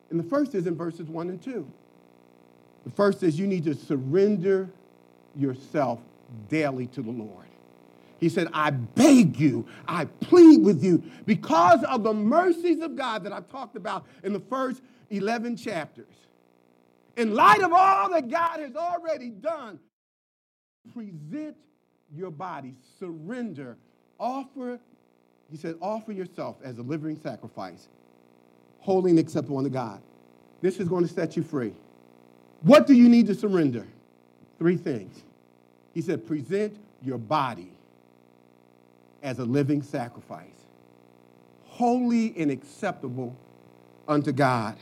And 0.09 0.19
the 0.19 0.23
first 0.23 0.55
is 0.55 0.67
in 0.67 0.75
verses 0.75 1.07
1 1.07 1.29
and 1.29 1.41
2. 1.41 1.69
The 2.85 2.91
first 2.91 3.23
is 3.23 3.37
you 3.37 3.47
need 3.47 3.65
to 3.65 3.75
surrender 3.75 4.69
yourself 5.35 5.99
daily 6.49 6.87
to 6.87 7.01
the 7.01 7.11
Lord. 7.11 7.45
He 8.19 8.29
said, 8.29 8.47
I 8.53 8.71
beg 8.71 9.39
you, 9.39 9.67
I 9.87 10.05
plead 10.05 10.63
with 10.63 10.83
you, 10.83 11.03
because 11.25 11.83
of 11.83 12.03
the 12.03 12.13
mercies 12.13 12.81
of 12.81 12.95
God 12.95 13.23
that 13.25 13.33
I've 13.33 13.49
talked 13.49 13.75
about 13.75 14.05
in 14.23 14.33
the 14.33 14.39
first 14.39 14.81
11 15.09 15.57
chapters. 15.57 16.13
In 17.15 17.35
light 17.35 17.61
of 17.61 17.73
all 17.73 18.09
that 18.11 18.29
God 18.29 18.59
has 18.59 18.75
already 18.75 19.29
done, 19.29 19.79
present 20.93 21.57
your 22.15 22.31
body, 22.31 22.75
surrender, 22.99 23.77
offer, 24.19 24.79
he 25.49 25.57
said, 25.57 25.75
offer 25.81 26.11
yourself 26.11 26.57
as 26.63 26.77
a 26.77 26.81
living 26.81 27.19
sacrifice, 27.21 27.87
holy 28.79 29.11
and 29.11 29.19
acceptable 29.19 29.57
unto 29.57 29.69
God. 29.69 30.01
This 30.61 30.79
is 30.79 30.87
going 30.87 31.07
to 31.07 31.13
set 31.13 31.37
you 31.37 31.43
free. 31.43 31.73
What 32.61 32.87
do 32.87 32.93
you 32.93 33.07
need 33.07 33.27
to 33.27 33.35
surrender? 33.35 33.85
Three 34.57 34.77
things. 34.77 35.23
He 35.93 36.01
said, 36.01 36.25
present 36.27 36.77
your 37.03 37.17
body 37.17 37.71
as 39.23 39.39
a 39.39 39.45
living 39.45 39.81
sacrifice, 39.81 40.65
holy 41.65 42.33
and 42.37 42.51
acceptable 42.51 43.35
unto 44.07 44.31
God. 44.31 44.77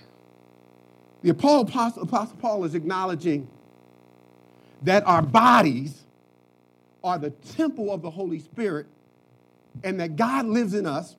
The 1.21 1.29
Apostle, 1.31 2.03
Apostle 2.03 2.37
Paul 2.37 2.63
is 2.65 2.75
acknowledging 2.75 3.47
that 4.83 5.05
our 5.05 5.21
bodies 5.21 6.03
are 7.03 7.17
the 7.17 7.31
temple 7.31 7.91
of 7.91 8.01
the 8.01 8.09
Holy 8.09 8.39
Spirit 8.39 8.87
and 9.83 9.99
that 9.99 10.15
God 10.15 10.45
lives 10.45 10.73
in 10.73 10.85
us 10.85 11.15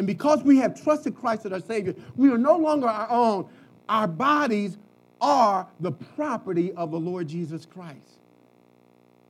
and 0.00 0.06
because 0.06 0.42
we 0.42 0.56
have 0.56 0.82
trusted 0.82 1.14
Christ 1.14 1.44
as 1.44 1.52
our 1.52 1.60
Savior, 1.60 1.94
we 2.16 2.30
are 2.30 2.38
no 2.38 2.56
longer 2.56 2.86
our 2.86 3.10
own. 3.10 3.50
Our 3.86 4.06
bodies 4.06 4.78
are 5.20 5.66
the 5.78 5.92
property 5.92 6.72
of 6.72 6.90
the 6.90 6.98
Lord 6.98 7.28
Jesus 7.28 7.66
Christ. 7.66 8.18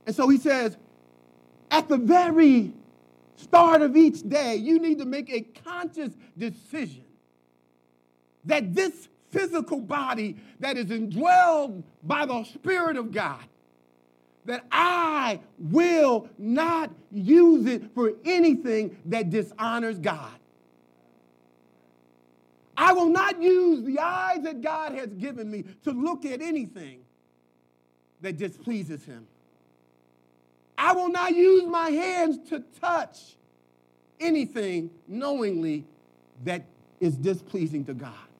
And 0.05 0.15
so 0.15 0.29
he 0.29 0.37
says, 0.37 0.77
at 1.69 1.89
the 1.89 1.97
very 1.97 2.71
start 3.35 3.81
of 3.81 3.97
each 3.97 4.27
day, 4.27 4.55
you 4.55 4.79
need 4.79 4.99
to 4.99 5.05
make 5.05 5.29
a 5.29 5.41
conscious 5.41 6.13
decision 6.37 7.03
that 8.45 8.73
this 8.73 9.09
physical 9.29 9.81
body 9.81 10.37
that 10.61 10.77
is 10.77 10.85
indwelled 10.85 11.83
by 12.03 12.25
the 12.25 12.45
Spirit 12.45 12.95
of 12.95 13.11
God, 13.11 13.43
that 14.45 14.65
I 14.71 15.39
will 15.57 16.29
not 16.37 16.91
use 17.11 17.65
it 17.65 17.93
for 17.93 18.13
anything 18.25 18.97
that 19.05 19.29
dishonors 19.29 19.99
God. 19.99 20.31
I 22.75 22.93
will 22.93 23.09
not 23.09 23.41
use 23.41 23.83
the 23.83 23.99
eyes 23.99 24.41
that 24.43 24.61
God 24.61 24.93
has 24.93 25.09
given 25.09 25.51
me 25.51 25.65
to 25.83 25.91
look 25.91 26.25
at 26.25 26.41
anything 26.41 27.01
that 28.21 28.37
displeases 28.37 29.03
Him. 29.05 29.27
I 30.77 30.93
will 30.93 31.09
not 31.09 31.35
use 31.35 31.65
my 31.65 31.89
hands 31.89 32.49
to 32.49 32.63
touch 32.79 33.35
anything 34.19 34.89
knowingly 35.07 35.85
that 36.43 36.65
is 36.99 37.15
displeasing 37.17 37.85
to 37.85 37.93
God. 37.93 38.30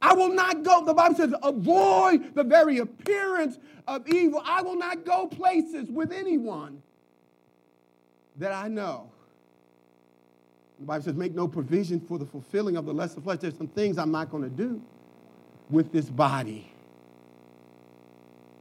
I 0.00 0.14
will 0.14 0.32
not 0.32 0.62
go, 0.62 0.84
the 0.84 0.94
Bible 0.94 1.16
says, 1.16 1.34
avoid 1.42 2.34
the 2.34 2.44
very 2.44 2.78
appearance 2.78 3.58
of 3.86 4.08
evil. 4.08 4.42
I 4.44 4.62
will 4.62 4.76
not 4.76 5.04
go 5.04 5.26
places 5.26 5.90
with 5.90 6.12
anyone 6.12 6.82
that 8.36 8.52
I 8.52 8.68
know. 8.68 9.10
The 10.78 10.86
Bible 10.86 11.04
says, 11.04 11.14
make 11.14 11.34
no 11.34 11.48
provision 11.48 12.00
for 12.00 12.18
the 12.18 12.26
fulfilling 12.26 12.76
of 12.76 12.86
the 12.86 12.94
lust 12.94 13.16
of 13.16 13.24
flesh. 13.24 13.38
There's 13.40 13.56
some 13.56 13.68
things 13.68 13.98
I'm 13.98 14.12
not 14.12 14.30
going 14.30 14.44
to 14.44 14.50
do 14.50 14.80
with 15.70 15.92
this 15.92 16.08
body. 16.08 16.72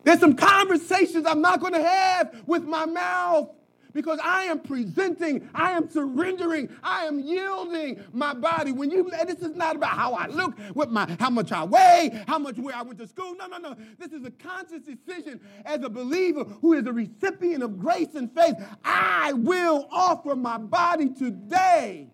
There's 0.04 0.20
some 0.20 0.36
conversations 0.36 1.26
I'm 1.28 1.42
not 1.42 1.60
going 1.60 1.74
to 1.74 1.84
have 1.84 2.44
with 2.48 2.64
my 2.64 2.86
mouth 2.86 3.50
because 3.98 4.20
I 4.24 4.44
am 4.44 4.60
presenting, 4.60 5.50
I 5.56 5.72
am 5.72 5.90
surrendering, 5.90 6.70
I 6.84 7.06
am 7.06 7.20
yielding 7.20 8.00
my 8.14 8.36
body. 8.36 8.72
When 8.72 8.92
you, 8.92 9.10
this 9.26 9.40
is 9.40 9.56
not 9.56 9.76
about 9.76 9.98
how 9.98 10.14
I 10.14 10.28
look, 10.28 10.54
with 10.76 10.90
my, 10.90 11.18
how 11.20 11.32
much 11.32 11.52
I 11.52 11.64
weigh, 11.64 12.24
how 12.28 12.38
much 12.38 12.58
where 12.58 12.76
I 12.76 12.84
went 12.84 13.00
to 13.00 13.08
school. 13.08 13.34
No, 13.34 13.48
no, 13.48 13.58
no. 13.58 13.76
This 13.98 14.12
is 14.12 14.24
a 14.24 14.30
conscious 14.30 14.82
decision 14.84 15.42
as 15.66 15.82
a 15.82 15.90
believer 15.90 16.44
who 16.44 16.74
is 16.74 16.86
a 16.86 16.94
recipient 16.94 17.64
of 17.64 17.80
grace 17.80 18.14
and 18.14 18.32
faith. 18.36 18.54
I 18.86 19.34
will 19.34 19.88
offer 19.92 20.36
my 20.36 20.60
body 20.60 21.10
today 21.10 22.12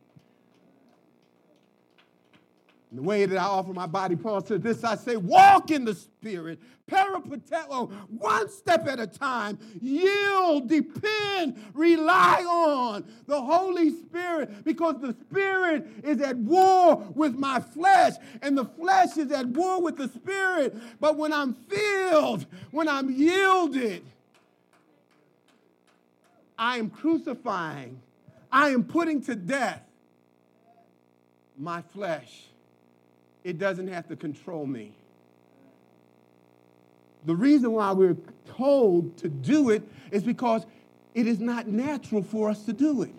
the 2.93 3.01
way 3.01 3.25
that 3.25 3.37
I 3.37 3.45
offer 3.45 3.73
my 3.73 3.87
body, 3.87 4.15
Paul 4.15 4.45
said 4.45 4.61
this 4.61 4.83
I 4.83 4.95
say, 4.95 5.15
walk 5.15 5.71
in 5.71 5.83
the 5.83 5.95
Spirit, 5.95 6.59
peripateo, 6.89 7.91
one 8.09 8.49
step 8.49 8.87
at 8.87 8.99
a 8.99 9.07
time, 9.07 9.57
yield, 9.81 10.69
depend, 10.69 11.59
rely 11.73 12.43
on 12.43 13.03
the 13.25 13.41
Holy 13.41 13.89
Spirit 13.89 14.63
because 14.63 15.01
the 15.01 15.15
Spirit 15.21 15.87
is 16.03 16.21
at 16.21 16.37
war 16.37 16.97
with 17.15 17.35
my 17.35 17.59
flesh 17.59 18.13
and 18.43 18.55
the 18.55 18.65
flesh 18.65 19.17
is 19.17 19.31
at 19.31 19.47
war 19.47 19.81
with 19.81 19.97
the 19.97 20.07
Spirit. 20.09 20.75
But 20.99 21.17
when 21.17 21.33
I'm 21.33 21.53
filled, 21.53 22.45
when 22.69 22.87
I'm 22.87 23.09
yielded, 23.09 24.03
I 26.59 26.77
am 26.77 26.91
crucifying, 26.91 27.99
I 28.51 28.69
am 28.69 28.83
putting 28.83 29.21
to 29.23 29.35
death 29.35 29.81
my 31.57 31.81
flesh 31.81 32.49
it 33.43 33.57
doesn't 33.57 33.87
have 33.87 34.07
to 34.07 34.15
control 34.15 34.65
me. 34.65 34.93
The 37.25 37.35
reason 37.35 37.71
why 37.71 37.91
we're 37.91 38.17
told 38.45 39.17
to 39.17 39.29
do 39.29 39.69
it 39.69 39.83
is 40.11 40.23
because 40.23 40.65
it 41.13 41.27
is 41.27 41.39
not 41.39 41.67
natural 41.67 42.23
for 42.23 42.49
us 42.49 42.63
to 42.65 42.73
do 42.73 43.03
it. 43.03 43.13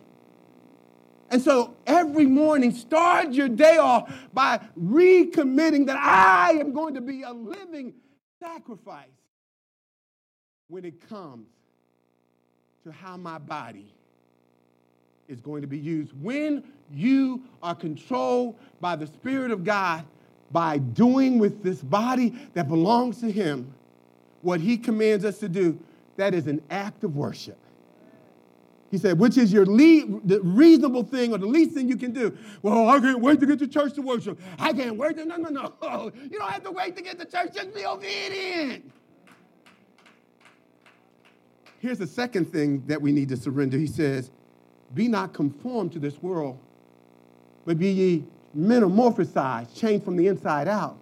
And 1.31 1.41
so 1.41 1.75
every 1.87 2.27
morning, 2.27 2.73
start 2.73 3.33
your 3.33 3.49
day 3.49 3.79
off 3.79 4.13
by 4.33 4.61
recommitting 4.81 5.87
that 5.87 5.97
I 5.97 6.53
am 6.53 6.73
going 6.73 6.95
to 6.95 7.01
be 7.01 7.23
a 7.23 7.33
living 7.33 7.95
sacrifice 8.41 9.09
when 10.69 10.85
it 10.85 11.09
comes 11.09 11.49
to 12.85 12.93
how 12.93 13.17
my 13.17 13.39
body 13.39 13.94
is 15.29 15.41
going 15.41 15.63
to 15.63 15.69
be 15.69 15.79
used. 15.79 16.13
When 16.21 16.63
you 16.93 17.43
are 17.63 17.75
controlled 17.75 18.57
by 18.81 18.97
the 18.97 19.07
Spirit 19.07 19.51
of 19.51 19.65
God, 19.65 20.05
by 20.51 20.79
doing 20.79 21.39
with 21.39 21.63
this 21.63 21.83
body 21.83 22.35
that 22.55 22.69
belongs 22.69 23.21
to 23.21 23.31
Him 23.31 23.73
what 24.43 24.61
He 24.61 24.77
commands 24.77 25.25
us 25.25 25.39
to 25.39 25.49
do, 25.49 25.79
that 26.17 26.35
is 26.35 26.47
an 26.47 26.63
act 26.71 27.05
of 27.05 27.17
worship. 27.17 27.59
He 28.91 28.99
said, 28.99 29.19
which 29.19 29.37
is 29.37 29.53
your 29.53 29.67
lead, 29.67 30.21
the 30.29 30.41
reasonable 30.43 31.03
thing 31.03 31.33
or 31.33 31.39
the 31.39 31.47
least 31.47 31.73
thing 31.73 31.89
you 31.89 31.97
can 31.97 32.13
do. 32.13 32.37
Well, 32.63 32.89
I 32.89 33.01
can't 33.01 33.21
wait 33.21 33.41
to 33.41 33.47
get 33.47 33.59
to 33.59 33.67
church 33.67 33.95
to 33.95 34.03
worship. 34.03 34.41
I 34.57 34.73
can't 34.73 34.97
wait 34.97 35.17
to, 35.17 35.25
no, 35.25 35.37
no, 35.37 35.49
no. 35.49 36.13
You 36.31 36.39
don't 36.39 36.49
have 36.49 36.63
to 36.63 36.71
wait 36.71 36.95
to 36.97 37.03
get 37.03 37.19
to 37.19 37.25
church, 37.25 37.55
just 37.55 37.75
be 37.75 37.85
obedient. 37.85 38.93
Here's 41.81 41.99
the 41.99 42.07
second 42.07 42.53
thing 42.53 42.87
that 42.87 43.03
we 43.03 43.11
need 43.11 43.29
to 43.31 43.37
surrender. 43.37 43.77
He 43.77 43.89
says, 43.89 44.31
Be 44.95 45.09
not 45.09 45.33
conformed 45.33 45.93
to 45.93 45.99
this 45.99 46.23
world, 46.23 46.59
but 47.65 47.79
be 47.79 47.91
ye 47.91 48.25
metamorphosized, 48.57 49.75
changed 49.75 50.05
from 50.05 50.17
the 50.17 50.29
inside 50.29 50.69
out, 50.69 50.97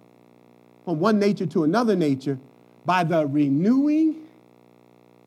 from 0.85 0.99
one 0.99 1.19
nature 1.19 1.45
to 1.45 1.63
another 1.63 1.95
nature, 1.95 2.39
by 2.85 3.03
the 3.03 3.25
renewing 3.25 4.27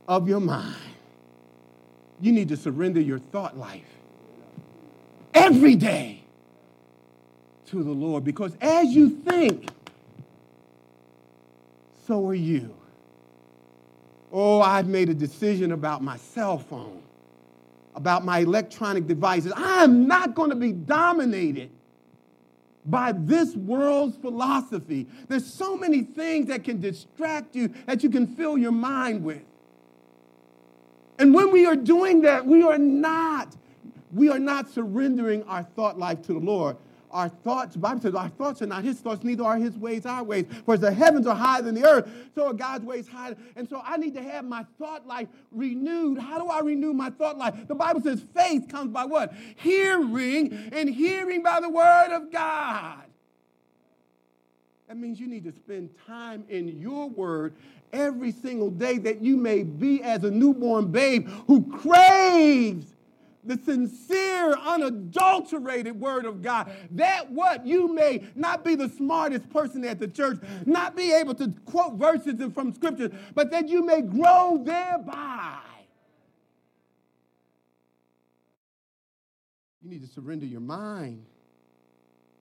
of 0.09 0.29
your 0.29 0.41
mind. 0.41 0.77
You 2.21 2.33
need 2.33 2.49
to 2.49 2.57
surrender 2.57 3.01
your 3.01 3.19
thought 3.19 3.57
life 3.57 3.85
every 5.35 5.77
day 5.77 6.23
to 7.67 7.83
the 7.83 7.91
Lord 7.91 8.25
because 8.25 8.57
as 8.61 8.89
you 8.89 9.11
think, 9.11 9.69
so 12.07 12.27
are 12.29 12.35
you. 12.35 12.75
Oh, 14.33 14.61
I've 14.61 14.87
made 14.87 15.09
a 15.09 15.15
decision 15.15 15.73
about 15.73 16.03
my 16.03 16.17
cell 16.17 16.59
phone, 16.59 17.03
about 17.97 18.25
my 18.25 18.41
electronic 18.41 19.07
devices. 19.07 19.53
I 19.57 19.83
am 19.83 20.07
not 20.07 20.35
going 20.35 20.51
to 20.51 20.57
be 20.57 20.73
dominated 20.73 21.71
by 22.85 23.13
this 23.13 23.57
world's 23.57 24.17
philosophy. 24.19 25.07
There's 25.29 25.47
so 25.47 25.77
many 25.77 26.03
things 26.03 26.47
that 26.47 26.63
can 26.63 26.81
distract 26.81 27.57
you 27.57 27.73
that 27.87 28.05
you 28.05 28.11
can 28.11 28.29
fill 28.37 28.57
your 28.57 28.71
mind 28.71 29.25
with. 29.25 29.43
And 31.19 31.35
when 31.35 31.51
we 31.51 31.67
are 31.67 31.75
doing 31.75 32.23
that, 32.23 32.47
we 32.47 32.63
are 32.63 32.79
not 32.79 33.57
we 34.13 34.29
are 34.31 34.39
not 34.39 34.71
surrendering 34.71 35.43
our 35.45 35.65
thought 35.65 35.99
life 35.99 36.23
to 36.23 36.33
the 36.33 36.39
Lord 36.39 36.77
our 37.11 37.29
thoughts, 37.29 37.77
Bible 37.77 38.01
says 38.01 38.15
our 38.15 38.29
thoughts 38.29 38.63
are 38.63 38.67
not 38.67 38.85
his 38.85 38.99
thoughts, 38.99 39.25
neither 39.25 39.45
are 39.45 39.57
his 39.57 39.77
ways 39.77 40.07
our 40.07 40.25
ways. 40.25 40.47
For 40.65 40.75
as 40.75 40.81
the 40.81 40.93
heavens 40.93 41.27
are 41.27 41.35
higher 41.35 41.63
than 41.63 41.75
the 41.75 41.85
earth, 41.85 42.09
so 42.35 42.49
are 42.49 42.53
God's 42.53 42.85
ways 42.85 43.09
higher. 43.09 43.37
And 43.57 43.69
so 43.69 43.83
I 43.85 43.97
need 43.97 44.15
to 44.15 44.23
have 44.23 44.45
my 44.45 44.65
thought 44.79 45.07
life 45.07 45.29
renewed. 45.53 46.19
How 46.19 46.39
do 46.39 46.49
I 46.49 46.61
renew 46.61 46.93
my 46.93 47.11
thought 47.11 47.39
life? 47.39 47.55
The 47.69 47.75
Bible 47.75 48.01
says 48.01 48.25
faith 48.35 48.69
comes 48.69 48.93
by 48.93 49.05
what? 49.05 49.33
Hearing, 49.57 50.71
and 50.73 50.89
hearing 50.89 51.43
by 51.43 51.61
the 51.61 51.69
word 51.69 52.09
of 52.13 52.33
God. 52.33 53.05
That 54.89 54.97
means 54.97 55.19
you 55.19 55.27
need 55.27 55.45
to 55.45 55.53
spend 55.53 55.91
time 56.07 56.45
in 56.49 56.81
your 56.81 57.09
word 57.09 57.55
every 57.93 58.33
single 58.33 58.71
day 58.71 58.99
that 58.99 59.21
you 59.21 59.37
may 59.37 59.63
be 59.63 60.03
as 60.03 60.25
a 60.25 60.31
newborn 60.31 60.91
babe 60.91 61.29
who 61.47 61.63
craves 61.71 62.87
the 63.47 63.59
sincere, 63.65 64.53
unadulterated 64.53 65.99
word 66.01 66.25
of 66.25 66.43
God. 66.43 66.71
That 66.93 67.31
what 67.31 67.67
you 67.67 67.93
may 67.93 68.25
not 68.35 68.65
be 68.65 68.75
the 68.75 68.89
smartest 68.89 69.49
person 69.51 69.85
at 69.85 69.99
the 69.99 70.09
church, 70.09 70.39
not 70.65 70.97
be 70.97 71.13
able 71.13 71.35
to 71.35 71.53
quote 71.65 71.95
verses 71.95 72.41
from 72.53 72.75
scripture, 72.75 73.11
but 73.35 73.51
that 73.51 73.69
you 73.69 73.85
may 73.85 74.03
grow 74.03 74.61
thereby. 74.63 75.59
You 79.83 79.91
need 79.91 80.03
to 80.03 80.13
surrender 80.13 80.47
your 80.47 80.61
mind. 80.61 81.25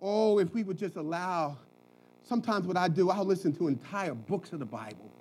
Oh, 0.02 0.40
if 0.40 0.54
we 0.54 0.64
would 0.64 0.78
just 0.78 0.96
allow, 0.96 1.58
sometimes 2.24 2.66
what 2.66 2.76
I 2.76 2.88
do, 2.88 3.12
I'll 3.12 3.26
listen 3.26 3.54
to 3.58 3.68
entire 3.68 4.16
books 4.16 4.52
of 4.52 4.60
the 4.60 4.66
Bible, 4.66 5.12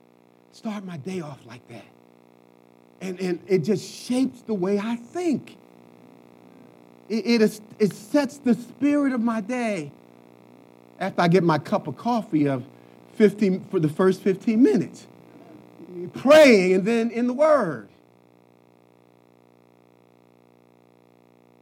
start 0.53 0.85
my 0.85 0.97
day 0.97 1.21
off 1.21 1.45
like 1.45 1.67
that. 1.69 1.85
And, 3.01 3.21
and 3.21 3.41
it 3.47 3.59
just 3.59 3.87
shapes 3.87 4.41
the 4.41 4.55
way 4.55 4.79
I 4.79 4.97
think. 4.97 5.59
It, 7.09 7.27
it, 7.27 7.43
is, 7.43 7.61
it 7.79 7.93
sets 7.93 8.39
the 8.39 8.55
spirit 8.55 9.13
of 9.13 9.21
my 9.21 9.41
day 9.41 9.93
after 10.99 11.21
I 11.21 11.29
get 11.29 11.43
my 11.43 11.59
cup 11.59 11.87
of 11.87 11.97
coffee 11.97 12.47
of 12.49 12.65
15 13.17 13.67
for 13.71 13.79
the 13.79 13.89
first 13.89 14.23
15 14.23 14.63
minutes. 14.63 15.07
Praying 16.15 16.75
and 16.75 16.85
then 16.85 17.11
in 17.11 17.27
the 17.27 17.33
Word. 17.33 17.89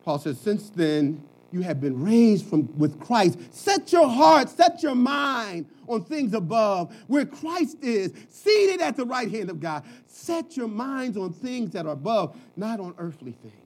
Paul 0.05 0.19
says, 0.19 0.41
Since 0.41 0.71
then 0.71 1.23
you 1.53 1.61
have 1.61 1.81
been 1.81 2.03
raised 2.03 2.47
from 2.47 2.77
with 2.79 2.99
Christ, 2.99 3.39
set 3.51 3.93
your 3.93 4.09
heart, 4.09 4.49
set 4.49 4.83
your 4.83 4.95
mind 4.95 5.67
on 5.87 6.05
things 6.05 6.33
above, 6.33 6.95
where 7.09 7.27
Christ 7.27 7.77
is, 7.83 8.13
seated 8.31 8.81
at 8.81 8.97
the 8.97 9.05
right 9.05 9.31
hand 9.31 9.51
of 9.51 9.61
God. 9.61 9.85
Set 10.07 10.57
your 10.57 10.69
minds 10.69 11.17
on 11.17 11.33
things 11.33 11.73
that 11.73 11.87
are 11.87 11.93
above, 11.93 12.37
not 12.57 12.81
on 12.81 12.95
earthly 12.99 13.33
things. 13.33 13.62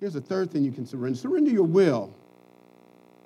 Here's 0.00 0.16
a 0.16 0.20
third 0.20 0.50
thing 0.50 0.64
you 0.64 0.72
can 0.72 0.86
surrender 0.86 1.18
surrender 1.18 1.50
your 1.50 1.64
will. 1.64 2.12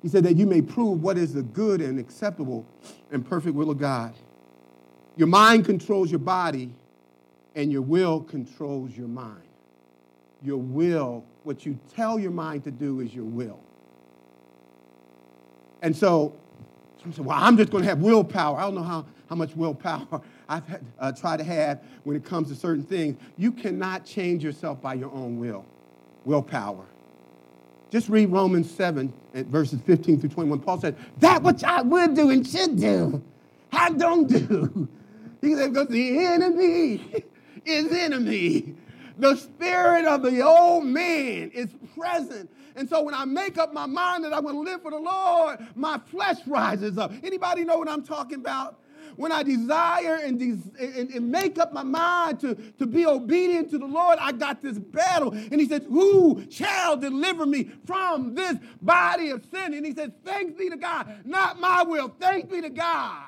He 0.01 0.09
said 0.09 0.23
that 0.25 0.35
you 0.35 0.45
may 0.45 0.61
prove 0.61 1.01
what 1.01 1.17
is 1.17 1.33
the 1.33 1.41
good 1.41 1.81
and 1.81 1.97
acceptable 1.97 2.65
and 3.11 3.27
perfect 3.27 3.55
will 3.55 3.71
of 3.71 3.79
God. 3.79 4.13
Your 5.15 5.27
mind 5.27 5.65
controls 5.65 6.11
your 6.11 6.19
body, 6.19 6.71
and 7.55 7.71
your 7.71 7.81
will 7.81 8.21
controls 8.21 8.95
your 8.95 9.07
mind. 9.07 9.41
Your 10.43 10.57
will, 10.57 11.23
what 11.43 11.65
you 11.65 11.79
tell 11.95 12.19
your 12.19 12.31
mind 12.31 12.65
to 12.65 12.71
do, 12.71 12.99
is 12.99 13.15
your 13.15 13.25
will. 13.25 13.59
And 15.81 15.95
so, 15.95 16.35
some 17.01 17.13
say, 17.13 17.21
well, 17.21 17.37
I'm 17.39 17.57
just 17.57 17.71
going 17.71 17.83
to 17.83 17.89
have 17.89 17.99
willpower. 17.99 18.57
I 18.57 18.63
don't 18.63 18.75
know 18.75 18.83
how, 18.83 19.05
how 19.29 19.35
much 19.35 19.55
willpower 19.55 20.21
I've 20.49 20.67
had, 20.67 20.85
uh, 20.99 21.11
tried 21.13 21.37
to 21.37 21.43
have 21.43 21.81
when 22.03 22.15
it 22.15 22.25
comes 22.25 22.49
to 22.49 22.55
certain 22.55 22.83
things. 22.83 23.17
You 23.37 23.51
cannot 23.51 24.05
change 24.05 24.43
yourself 24.43 24.81
by 24.81 24.95
your 24.95 25.11
own 25.11 25.39
will, 25.39 25.65
willpower. 26.25 26.85
Just 27.91 28.09
read 28.09 28.27
Romans 28.27 28.69
7 28.71 29.13
eh, 29.33 29.43
verses 29.47 29.79
15 29.85 30.19
through 30.19 30.29
21. 30.29 30.59
Paul 30.59 30.79
said, 30.81 30.95
That 31.19 31.43
which 31.43 31.63
I 31.63 31.81
would 31.81 32.15
do 32.15 32.29
and 32.29 32.45
should 32.45 32.79
do, 32.79 33.23
I 33.71 33.91
don't 33.91 34.27
do. 34.27 34.87
He 35.41 35.55
said, 35.55 35.73
Because 35.73 35.87
the 35.89 36.25
enemy 36.25 37.23
is 37.65 37.91
enemy. 37.91 38.75
The 39.17 39.35
spirit 39.35 40.05
of 40.05 40.23
the 40.23 40.41
old 40.41 40.85
man 40.85 41.51
is 41.51 41.69
present. 41.97 42.49
And 42.75 42.89
so 42.89 43.01
when 43.03 43.13
I 43.13 43.23
make 43.23 43.57
up 43.57 43.73
my 43.73 43.85
mind 43.85 44.25
that 44.25 44.33
I'm 44.33 44.43
going 44.43 44.55
to 44.55 44.61
live 44.61 44.81
for 44.81 44.91
the 44.91 44.99
Lord, 44.99 45.59
my 45.75 45.99
flesh 46.07 46.37
rises 46.45 46.97
up. 46.97 47.13
Anybody 47.23 47.63
know 47.63 47.77
what 47.77 47.87
I'm 47.87 48.03
talking 48.03 48.39
about? 48.39 48.79
When 49.17 49.31
I 49.31 49.43
desire 49.43 50.15
and, 50.15 50.39
des- 50.39 50.83
and, 50.83 51.09
and, 51.11 51.31
make 51.31 51.57
up 51.57 51.73
my 51.73 51.83
mind 51.83 52.39
to, 52.41 52.55
to 52.55 52.85
be 52.85 53.05
obedient 53.05 53.69
to 53.71 53.77
the 53.77 53.85
Lord, 53.85 54.17
I 54.21 54.31
got 54.31 54.61
this 54.61 54.77
battle. 54.77 55.31
And 55.33 55.59
he 55.59 55.67
said, 55.67 55.83
Who 55.83 56.45
shall 56.49 56.97
deliver 56.97 57.45
me 57.45 57.69
from 57.85 58.35
this 58.35 58.57
body 58.81 59.29
of 59.29 59.45
sin? 59.45 59.73
And 59.73 59.85
he 59.85 59.93
said, 59.93 60.13
Thanks 60.23 60.53
be 60.53 60.69
to 60.69 60.77
God, 60.77 61.21
not 61.25 61.59
my 61.59 61.83
will. 61.83 62.13
Thanks 62.19 62.49
be 62.49 62.61
to 62.61 62.69
God 62.69 63.27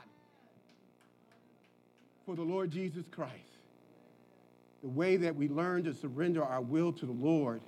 for 2.28 2.36
the 2.36 2.44
Lord 2.44 2.70
Jesus 2.70 3.06
Christ. 3.10 3.32
The 4.82 4.90
way 4.90 5.16
that 5.16 5.34
we 5.36 5.48
learn 5.48 5.86
to 5.86 5.94
surrender 5.94 6.44
our 6.44 6.62
will 6.62 6.92
to 6.92 7.06
the 7.06 7.12
Lord 7.14 7.62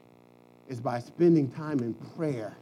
is 0.68 0.82
by 0.82 1.00
spending 1.00 1.50
time 1.50 1.80
in 1.80 1.94
prayer. 1.94 2.58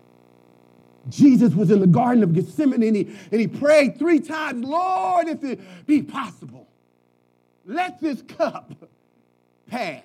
Jesus 1.10 1.54
was 1.54 1.72
in 1.72 1.80
the 1.80 1.88
Garden 1.88 2.24
of 2.24 2.34
Gethsemane 2.34 2.84
and 2.84 2.95
he, 2.95 3.16
and 3.32 3.39
he 3.39 3.48
prayed 3.48 3.98
three 3.98 4.20
times, 4.20 4.66
Lord, 4.66 5.28
if 5.28 5.43
it 5.43 5.60
be 5.86 6.02
possible, 6.02 6.68
let 7.66 8.02
this 8.02 8.22
cup 8.22 8.74
pass. 9.68 10.04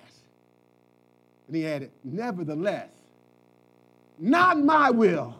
And 1.47 1.55
he 1.55 1.67
added, 1.67 1.91
Nevertheless, 2.03 2.89
not 4.19 4.59
my 4.59 4.89
will. 4.91 5.39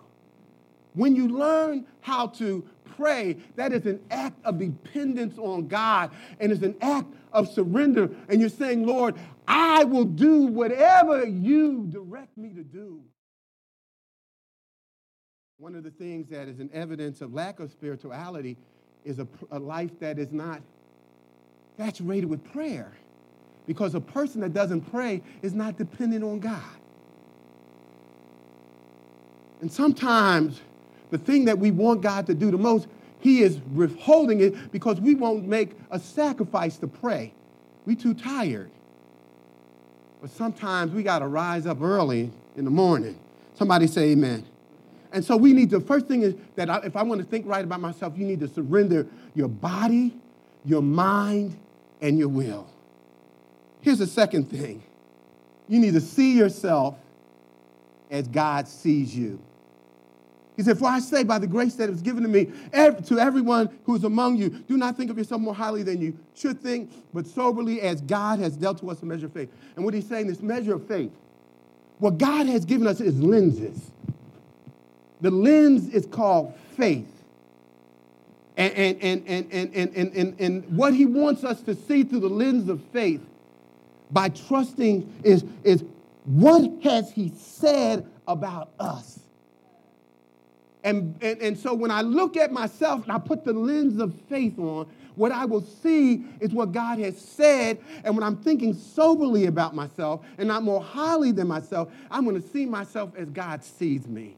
When 0.93 1.15
you 1.15 1.27
learn 1.27 1.85
how 2.01 2.27
to 2.27 2.63
pray, 2.97 3.37
that 3.55 3.73
is 3.73 3.85
an 3.85 3.99
act 4.11 4.37
of 4.45 4.59
dependence 4.59 5.37
on 5.37 5.67
God 5.67 6.11
and 6.39 6.51
it's 6.51 6.61
an 6.61 6.75
act 6.81 7.07
of 7.31 7.51
surrender. 7.51 8.09
And 8.29 8.39
you're 8.39 8.49
saying, 8.49 8.85
Lord, 8.85 9.15
I 9.47 9.83
will 9.85 10.05
do 10.05 10.43
whatever 10.43 11.25
you 11.25 11.87
direct 11.89 12.37
me 12.37 12.49
to 12.49 12.63
do. 12.63 13.01
One 15.63 15.75
of 15.75 15.85
the 15.85 15.91
things 15.91 16.27
that 16.27 16.49
is 16.49 16.59
an 16.59 16.69
evidence 16.73 17.21
of 17.21 17.33
lack 17.33 17.61
of 17.61 17.71
spirituality 17.71 18.57
is 19.05 19.19
a, 19.19 19.27
a 19.49 19.57
life 19.57 19.97
that 20.01 20.19
is 20.19 20.33
not 20.33 20.61
saturated 21.77 22.25
with 22.25 22.43
prayer. 22.51 22.91
Because 23.65 23.95
a 23.95 24.01
person 24.01 24.41
that 24.41 24.53
doesn't 24.53 24.81
pray 24.91 25.23
is 25.41 25.53
not 25.53 25.77
dependent 25.77 26.21
on 26.21 26.41
God. 26.41 26.61
And 29.61 29.71
sometimes 29.71 30.59
the 31.11 31.17
thing 31.17 31.45
that 31.45 31.57
we 31.57 31.71
want 31.71 32.01
God 32.01 32.27
to 32.27 32.33
do 32.33 32.51
the 32.51 32.57
most, 32.57 32.89
He 33.21 33.41
is 33.41 33.61
withholding 33.73 34.41
it 34.41 34.69
because 34.73 34.99
we 34.99 35.15
won't 35.15 35.47
make 35.47 35.77
a 35.91 35.97
sacrifice 35.97 36.75
to 36.79 36.87
pray. 36.87 37.31
We 37.85 37.95
too 37.95 38.13
tired. 38.13 38.69
But 40.19 40.29
sometimes 40.31 40.91
we 40.91 41.03
got 41.03 41.19
to 41.19 41.27
rise 41.27 41.65
up 41.65 41.81
early 41.81 42.33
in 42.57 42.65
the 42.65 42.71
morning. 42.71 43.17
Somebody 43.55 43.87
say 43.87 44.09
amen. 44.11 44.45
And 45.13 45.23
so 45.23 45.37
we 45.37 45.53
need 45.53 45.69
to, 45.69 45.79
first 45.79 46.07
thing 46.07 46.23
is 46.23 46.35
that 46.55 46.69
I, 46.69 46.79
if 46.79 46.95
I 46.95 47.03
want 47.03 47.21
to 47.21 47.27
think 47.27 47.45
right 47.45 47.63
about 47.63 47.79
myself, 47.79 48.17
you 48.17 48.25
need 48.25 48.39
to 48.39 48.47
surrender 48.47 49.07
your 49.35 49.47
body, 49.47 50.13
your 50.65 50.81
mind, 50.81 51.55
and 52.01 52.17
your 52.17 52.27
will. 52.27 52.67
Here's 53.81 53.99
the 53.99 54.07
second 54.07 54.49
thing 54.49 54.83
you 55.69 55.79
need 55.79 55.93
to 55.93 56.01
see 56.01 56.35
yourself 56.35 56.97
as 58.09 58.27
God 58.27 58.67
sees 58.67 59.15
you. 59.15 59.39
He 60.57 60.63
said, 60.63 60.77
For 60.77 60.85
I 60.85 60.99
say, 60.99 61.23
by 61.23 61.39
the 61.39 61.47
grace 61.47 61.75
that 61.75 61.89
is 61.89 62.01
given 62.01 62.23
to 62.23 62.29
me, 62.29 62.45
to 62.73 63.19
everyone 63.19 63.69
who 63.85 63.95
is 63.95 64.03
among 64.03 64.37
you, 64.37 64.49
do 64.49 64.77
not 64.77 64.97
think 64.97 65.09
of 65.09 65.17
yourself 65.17 65.41
more 65.41 65.55
highly 65.55 65.83
than 65.83 66.01
you 66.01 66.17
should 66.35 66.59
think, 66.59 66.91
but 67.13 67.25
soberly 67.25 67.81
as 67.81 68.01
God 68.01 68.39
has 68.39 68.55
dealt 68.55 68.79
to 68.79 68.89
us 68.91 69.01
a 69.01 69.05
measure 69.05 69.27
of 69.27 69.33
faith. 69.33 69.49
And 69.75 69.85
what 69.85 69.93
he's 69.93 70.07
saying, 70.07 70.27
this 70.27 70.41
measure 70.41 70.75
of 70.75 70.87
faith, 70.87 71.11
what 71.99 72.17
God 72.17 72.47
has 72.47 72.65
given 72.65 72.87
us 72.87 72.99
is 72.99 73.19
lenses. 73.19 73.91
The 75.21 75.31
lens 75.31 75.89
is 75.89 76.05
called 76.05 76.53
faith. 76.75 77.07
And, 78.55 78.73
and, 78.73 79.01
and, 79.01 79.27
and, 79.27 79.51
and, 79.51 79.95
and, 79.95 80.15
and, 80.15 80.39
and, 80.39 80.77
what 80.77 80.93
he 80.93 81.05
wants 81.05 81.43
us 81.43 81.61
to 81.61 81.73
see 81.73 82.03
through 82.03 82.19
the 82.19 82.29
lens 82.29 82.69
of 82.69 82.81
faith 82.91 83.21
by 84.11 84.29
trusting 84.29 85.11
is, 85.23 85.43
is 85.63 85.83
what 86.25 86.69
has 86.83 87.11
he 87.11 87.31
said 87.35 88.05
about 88.27 88.69
us? 88.79 89.19
And, 90.83 91.17
and, 91.21 91.41
and 91.41 91.57
so 91.57 91.73
when 91.73 91.89
I 91.89 92.01
look 92.01 92.37
at 92.37 92.51
myself 92.51 93.03
and 93.03 93.11
I 93.11 93.17
put 93.17 93.43
the 93.43 93.53
lens 93.53 93.99
of 93.99 94.13
faith 94.29 94.59
on, 94.59 94.87
what 95.15 95.31
I 95.31 95.45
will 95.45 95.61
see 95.61 96.23
is 96.39 96.51
what 96.51 96.71
God 96.71 96.99
has 96.99 97.17
said. 97.17 97.79
And 98.03 98.15
when 98.15 98.23
I'm 98.23 98.37
thinking 98.37 98.73
soberly 98.73 99.45
about 99.45 99.75
myself 99.75 100.21
and 100.37 100.47
not 100.47 100.63
more 100.63 100.81
highly 100.81 101.31
than 101.31 101.47
myself, 101.47 101.91
I'm 102.11 102.25
going 102.25 102.41
to 102.41 102.47
see 102.49 102.65
myself 102.65 103.11
as 103.17 103.29
God 103.29 103.63
sees 103.63 104.07
me. 104.07 104.35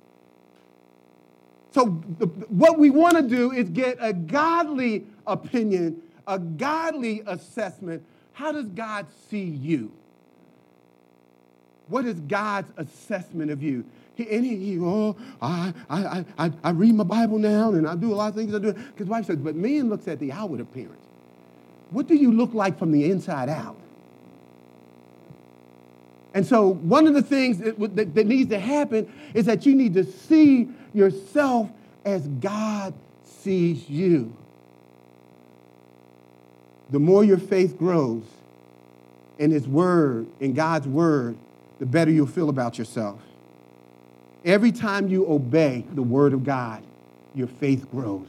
So, 1.76 2.02
the, 2.20 2.28
what 2.28 2.80
we 2.80 2.90
want 2.90 3.18
to 3.18 3.22
do 3.22 3.52
is 3.52 3.68
get 3.68 3.98
a 4.00 4.14
godly 4.14 5.06
opinion, 5.28 6.02
a 6.26 6.40
godly 6.40 7.22
assessment. 7.28 8.02
How 8.32 8.54
does 8.54 8.68
God 8.68 9.08
see 9.30 9.44
you? 9.44 9.92
What 11.90 12.06
is 12.06 12.18
God's 12.22 12.72
assessment 12.78 13.52
of 13.52 13.62
you? 13.62 13.84
He, 14.16 14.26
and 14.30 14.46
he, 14.46 14.56
he 14.56 14.80
oh, 14.80 15.18
I, 15.42 15.74
I, 15.90 16.26
I, 16.38 16.52
I 16.64 16.70
read 16.70 16.96
my 16.96 17.04
Bible 17.04 17.40
now 17.40 17.74
and 17.74 17.86
I 17.86 17.96
do 17.96 18.14
a 18.14 18.16
lot 18.16 18.30
of 18.30 18.36
things 18.36 18.56
I 18.56 18.60
do. 18.60 18.72
Because 18.72 19.08
wife 19.08 19.26
says, 19.26 19.36
but 19.36 19.58
man 19.58 19.90
looks 19.90 20.08
at 20.08 20.18
the 20.20 20.32
outward 20.32 20.62
appearance. 20.62 21.06
What 21.90 22.08
do 22.08 22.16
you 22.16 22.32
look 22.32 22.54
like 22.54 22.80
from 22.80 22.94
the 22.94 23.12
inside 23.12 23.50
out? 23.50 23.76
And 26.34 26.46
so, 26.46 26.70
one 26.70 27.06
of 27.06 27.14
the 27.14 27.22
things 27.22 27.58
that, 27.58 27.78
that, 27.98 28.16
that 28.16 28.28
needs 28.28 28.50
to 28.52 28.60
happen 28.60 29.12
is 29.34 29.46
that 29.46 29.66
you 29.66 29.76
need 29.76 29.94
to 29.96 30.06
see 30.06 30.70
yourself 30.96 31.70
as 32.04 32.28
God 32.28 32.94
sees 33.24 33.90
you. 33.90 34.36
The 36.90 37.00
more 37.00 37.24
your 37.24 37.38
faith 37.38 37.78
grows 37.78 38.24
in 39.38 39.52
His 39.52 39.68
Word, 39.68 40.28
in 40.40 40.54
God's 40.54 40.88
Word, 40.88 41.36
the 41.80 41.86
better 41.86 42.12
you'll 42.12 42.28
feel 42.28 42.50
about 42.50 42.78
yourself. 42.78 43.20
Every 44.46 44.72
time 44.72 45.08
you 45.08 45.30
obey 45.30 45.84
the 45.94 46.04
Word 46.04 46.34
of 46.34 46.44
God, 46.44 46.84
your 47.34 47.48
faith 47.48 47.90
grows. 47.92 48.28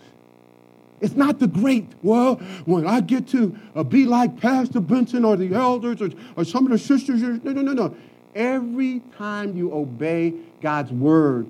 It's 1.00 1.14
not 1.14 1.38
the 1.38 1.46
great, 1.46 1.86
well, 2.02 2.36
when 2.64 2.86
I 2.86 3.00
get 3.00 3.28
to 3.28 3.56
uh, 3.74 3.82
be 3.84 4.06
like 4.06 4.40
Pastor 4.40 4.80
Benson 4.80 5.24
or 5.24 5.36
the 5.36 5.54
elders 5.54 6.00
or, 6.00 6.08
or 6.36 6.44
some 6.44 6.64
of 6.64 6.72
the 6.72 6.78
sisters. 6.78 7.20
No, 7.20 7.52
no, 7.52 7.60
no, 7.60 7.72
no. 7.72 7.96
Every 8.34 9.00
time 9.18 9.56
you 9.56 9.72
obey 9.74 10.34
God's 10.62 10.90
word, 10.90 11.46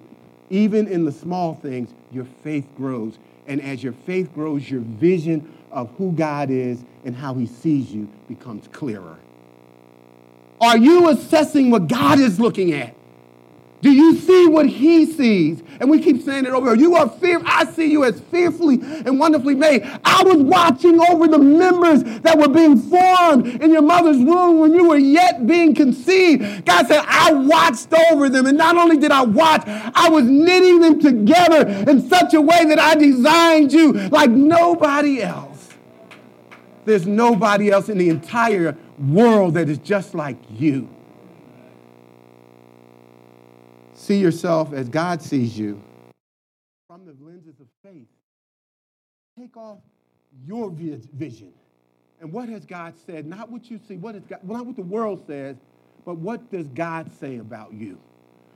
even 0.50 0.86
in 0.88 1.04
the 1.04 1.12
small 1.12 1.54
things, 1.54 1.90
your 2.12 2.26
faith 2.42 2.66
grows. 2.76 3.18
And 3.46 3.60
as 3.62 3.82
your 3.82 3.92
faith 3.92 4.32
grows, 4.34 4.68
your 4.70 4.80
vision 4.80 5.52
of 5.70 5.90
who 5.98 6.12
God 6.12 6.50
is 6.50 6.82
and 7.04 7.14
how 7.14 7.34
he 7.34 7.46
sees 7.46 7.92
you 7.92 8.08
becomes 8.28 8.68
clearer. 8.68 9.16
Are 10.60 10.78
you 10.78 11.10
assessing 11.10 11.70
what 11.70 11.86
God 11.86 12.18
is 12.18 12.40
looking 12.40 12.72
at? 12.72 12.94
Do 13.82 13.92
you 13.92 14.16
see 14.16 14.46
what 14.46 14.66
he 14.66 15.04
sees? 15.06 15.62
And 15.78 15.90
we 15.90 16.00
keep 16.00 16.22
saying 16.22 16.46
it 16.46 16.50
over. 16.50 16.74
You 16.74 16.96
are 16.96 17.08
fear. 17.08 17.40
I 17.44 17.66
see 17.66 17.90
you 17.90 18.04
as 18.04 18.18
fearfully 18.20 18.78
and 18.82 19.18
wonderfully 19.18 19.54
made. 19.54 19.82
I 20.04 20.22
was 20.24 20.38
watching 20.38 20.98
over 21.00 21.28
the 21.28 21.38
members 21.38 22.02
that 22.22 22.38
were 22.38 22.48
being 22.48 22.78
formed 22.78 23.46
in 23.46 23.70
your 23.70 23.82
mother's 23.82 24.16
womb 24.16 24.60
when 24.60 24.72
you 24.72 24.88
were 24.88 24.96
yet 24.96 25.46
being 25.46 25.74
conceived. 25.74 26.64
God 26.64 26.86
said, 26.86 27.04
I 27.06 27.32
watched 27.32 27.92
over 28.10 28.30
them. 28.30 28.46
And 28.46 28.56
not 28.56 28.76
only 28.78 28.96
did 28.96 29.10
I 29.10 29.22
watch, 29.22 29.62
I 29.66 30.08
was 30.08 30.24
knitting 30.24 30.80
them 30.80 31.00
together 31.00 31.68
in 31.68 32.08
such 32.08 32.32
a 32.32 32.40
way 32.40 32.64
that 32.64 32.78
I 32.78 32.94
designed 32.94 33.72
you 33.72 33.92
like 34.08 34.30
nobody 34.30 35.22
else. 35.22 35.74
There's 36.86 37.06
nobody 37.06 37.70
else 37.70 37.88
in 37.88 37.98
the 37.98 38.08
entire 38.08 38.76
world 38.98 39.54
that 39.54 39.68
is 39.68 39.78
just 39.78 40.14
like 40.14 40.38
you. 40.50 40.88
See 43.96 44.18
yourself 44.18 44.72
as 44.72 44.88
God 44.88 45.22
sees 45.22 45.58
you 45.58 45.82
from 46.86 47.04
the 47.04 47.16
lenses 47.24 47.60
of 47.60 47.66
faith. 47.82 48.06
Take 49.38 49.56
off 49.56 49.78
your 50.46 50.70
vision. 50.70 51.52
And 52.20 52.32
what 52.32 52.48
has 52.48 52.64
God 52.64 52.94
said? 53.06 53.26
Not 53.26 53.50
what 53.50 53.70
you 53.70 53.80
see, 53.88 53.96
what 53.96 54.14
is 54.14 54.22
God, 54.28 54.40
not 54.44 54.64
what 54.64 54.76
the 54.76 54.82
world 54.82 55.24
says, 55.26 55.56
but 56.04 56.16
what 56.18 56.50
does 56.50 56.68
God 56.68 57.10
say 57.18 57.38
about 57.38 57.72
you? 57.72 57.98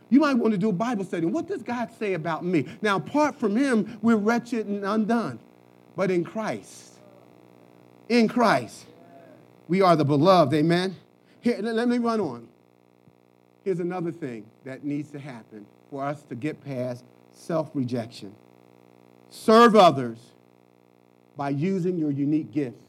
You 0.09 0.21
might 0.21 0.35
want 0.35 0.53
to 0.53 0.59
do 0.59 0.71
a 0.71 0.73
Bible 0.73 1.05
study. 1.05 1.27
What 1.27 1.47
does 1.47 1.63
God 1.63 1.91
say 1.99 2.15
about 2.15 2.45
me? 2.45 2.67
Now, 2.83 2.97
apart 2.97 3.39
from 3.39 3.57
Him, 3.57 3.99
we're 4.03 4.17
wretched 4.17 4.67
and 4.67 4.85
undone. 4.85 5.39
But 5.97 6.11
in 6.11 6.25
Christ, 6.25 6.95
in 8.09 8.29
Christ. 8.29 8.87
We 9.69 9.83
are 9.83 9.97
the 9.97 10.05
beloved, 10.05 10.53
amen? 10.53 10.97
Here, 11.41 11.59
let 11.61 11.89
me 11.89 11.99
run 11.99 12.21
on. 12.21 12.49
Here's 13.65 13.81
another 13.81 14.13
thing 14.13 14.47
that 14.65 14.85
needs 14.85 15.11
to 15.11 15.19
happen 15.19 15.67
for 15.91 16.05
us 16.05 16.23
to 16.25 16.35
get 16.35 16.65
past 16.65 17.05
self 17.33 17.71
rejection 17.75 18.35
serve 19.31 19.77
others 19.77 20.19
by 21.37 21.51
using 21.51 21.97
your 21.97 22.11
unique 22.11 22.53
gifts. 22.53 22.83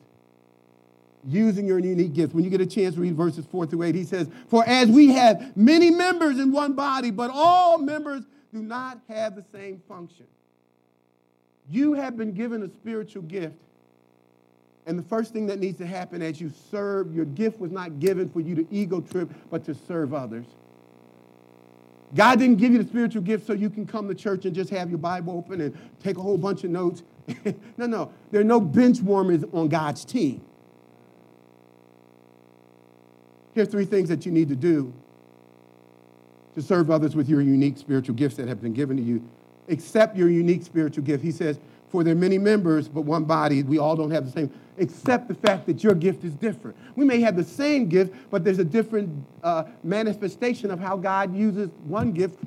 Using 1.24 1.68
your 1.68 1.78
unique 1.78 2.14
gifts. 2.14 2.34
When 2.34 2.44
you 2.44 2.50
get 2.50 2.62
a 2.62 2.66
chance, 2.66 2.98
read 2.98 3.16
verses 3.16 3.46
4 3.46 3.68
through 3.68 3.84
8. 3.84 3.96
He 3.96 4.04
says, 4.04 4.28
For 4.50 4.68
as 4.68 4.90
we 4.90 5.10
have 5.10 5.56
many 5.56 5.92
members 5.92 6.40
in 6.40 6.52
one 6.52 6.74
body, 6.74 7.12
but 7.12 7.30
all 7.32 7.78
members 7.78 8.24
do 8.52 8.60
not 8.60 9.00
have 9.08 9.36
the 9.36 9.46
same 9.54 9.82
function. 9.88 10.26
You 11.70 11.94
have 11.94 12.18
been 12.18 12.34
given 12.34 12.64
a 12.64 12.70
spiritual 12.70 13.22
gift. 13.22 13.56
And 14.86 14.98
the 14.98 15.04
first 15.04 15.32
thing 15.32 15.46
that 15.48 15.60
needs 15.60 15.78
to 15.78 15.86
happen 15.86 16.22
as 16.22 16.42
you 16.42 16.52
serve, 16.72 17.14
your 17.14 17.26
gift 17.26 17.60
was 17.60 17.72
not 17.72 18.00
given 18.00 18.30
for 18.30 18.40
you 18.40 18.56
to 18.56 18.68
ego 18.72 19.02
trip, 19.02 19.30
but 19.50 19.64
to 19.66 19.76
serve 19.76 20.14
others. 20.14 20.46
God 22.16 22.40
didn't 22.40 22.58
give 22.58 22.74
you 22.74 22.82
the 22.82 22.90
spiritual 22.90 23.22
gift 23.22 23.48
so 23.48 23.54
you 23.54 23.70
can 23.70 23.86
come 23.86 24.08
to 24.08 24.16
church 24.16 24.46
and 24.46 24.54
just 24.54 24.70
have 24.72 24.90
your 24.90 24.98
Bible 24.98 25.34
open 25.38 25.62
and 25.62 25.78
take 26.04 26.18
a 26.18 26.22
whole 26.22 26.38
bunch 26.38 26.64
of 26.64 26.72
notes. 26.72 27.04
no, 27.78 27.86
no. 27.86 28.12
There 28.32 28.42
are 28.42 28.46
no 28.46 28.60
bench 28.60 29.02
warmers 29.02 29.44
on 29.54 29.70
God's 29.70 30.04
team. 30.04 30.42
Here's 33.54 33.68
three 33.68 33.86
things 33.86 34.10
that 34.10 34.26
you 34.26 34.32
need 34.32 34.50
to 34.50 34.56
do 34.56 34.94
to 36.56 36.62
serve 36.62 36.92
others 36.92 37.16
with 37.16 37.30
your 37.30 37.42
unique 37.42 37.78
spiritual 37.78 38.16
gifts 38.16 38.36
that 38.36 38.48
have 38.48 38.62
been 38.62 38.74
given 38.74 38.98
to 38.98 39.04
you. 39.04 39.24
Accept 39.70 40.18
your 40.18 40.30
unique 40.30 40.64
spiritual 40.64 41.04
gift. 41.04 41.24
He 41.24 41.32
says, 41.32 41.60
For 41.90 42.04
there 42.04 42.14
are 42.14 42.18
many 42.18 42.38
members, 42.38 42.90
but 42.90 43.02
one 43.02 43.24
body. 43.24 43.64
We 43.64 43.78
all 43.78 43.96
don't 43.96 44.12
have 44.12 44.26
the 44.26 44.32
same. 44.32 44.52
Accept 44.82 45.28
the 45.28 45.36
fact 45.36 45.68
that 45.68 45.84
your 45.84 45.94
gift 45.94 46.24
is 46.24 46.34
different. 46.34 46.76
We 46.96 47.06
may 47.06 47.22
have 47.22 47.36
the 47.36 47.44
same 47.44 47.88
gift, 47.88 48.14
but 48.32 48.44
there's 48.44 48.60
a 48.60 48.66
different 48.66 49.26
uh, 49.44 49.66
manifestation 49.84 50.72
of 50.72 50.80
how 50.80 50.98
God 50.98 51.36
uses 51.36 51.70
one 51.86 52.12
gift 52.12 52.40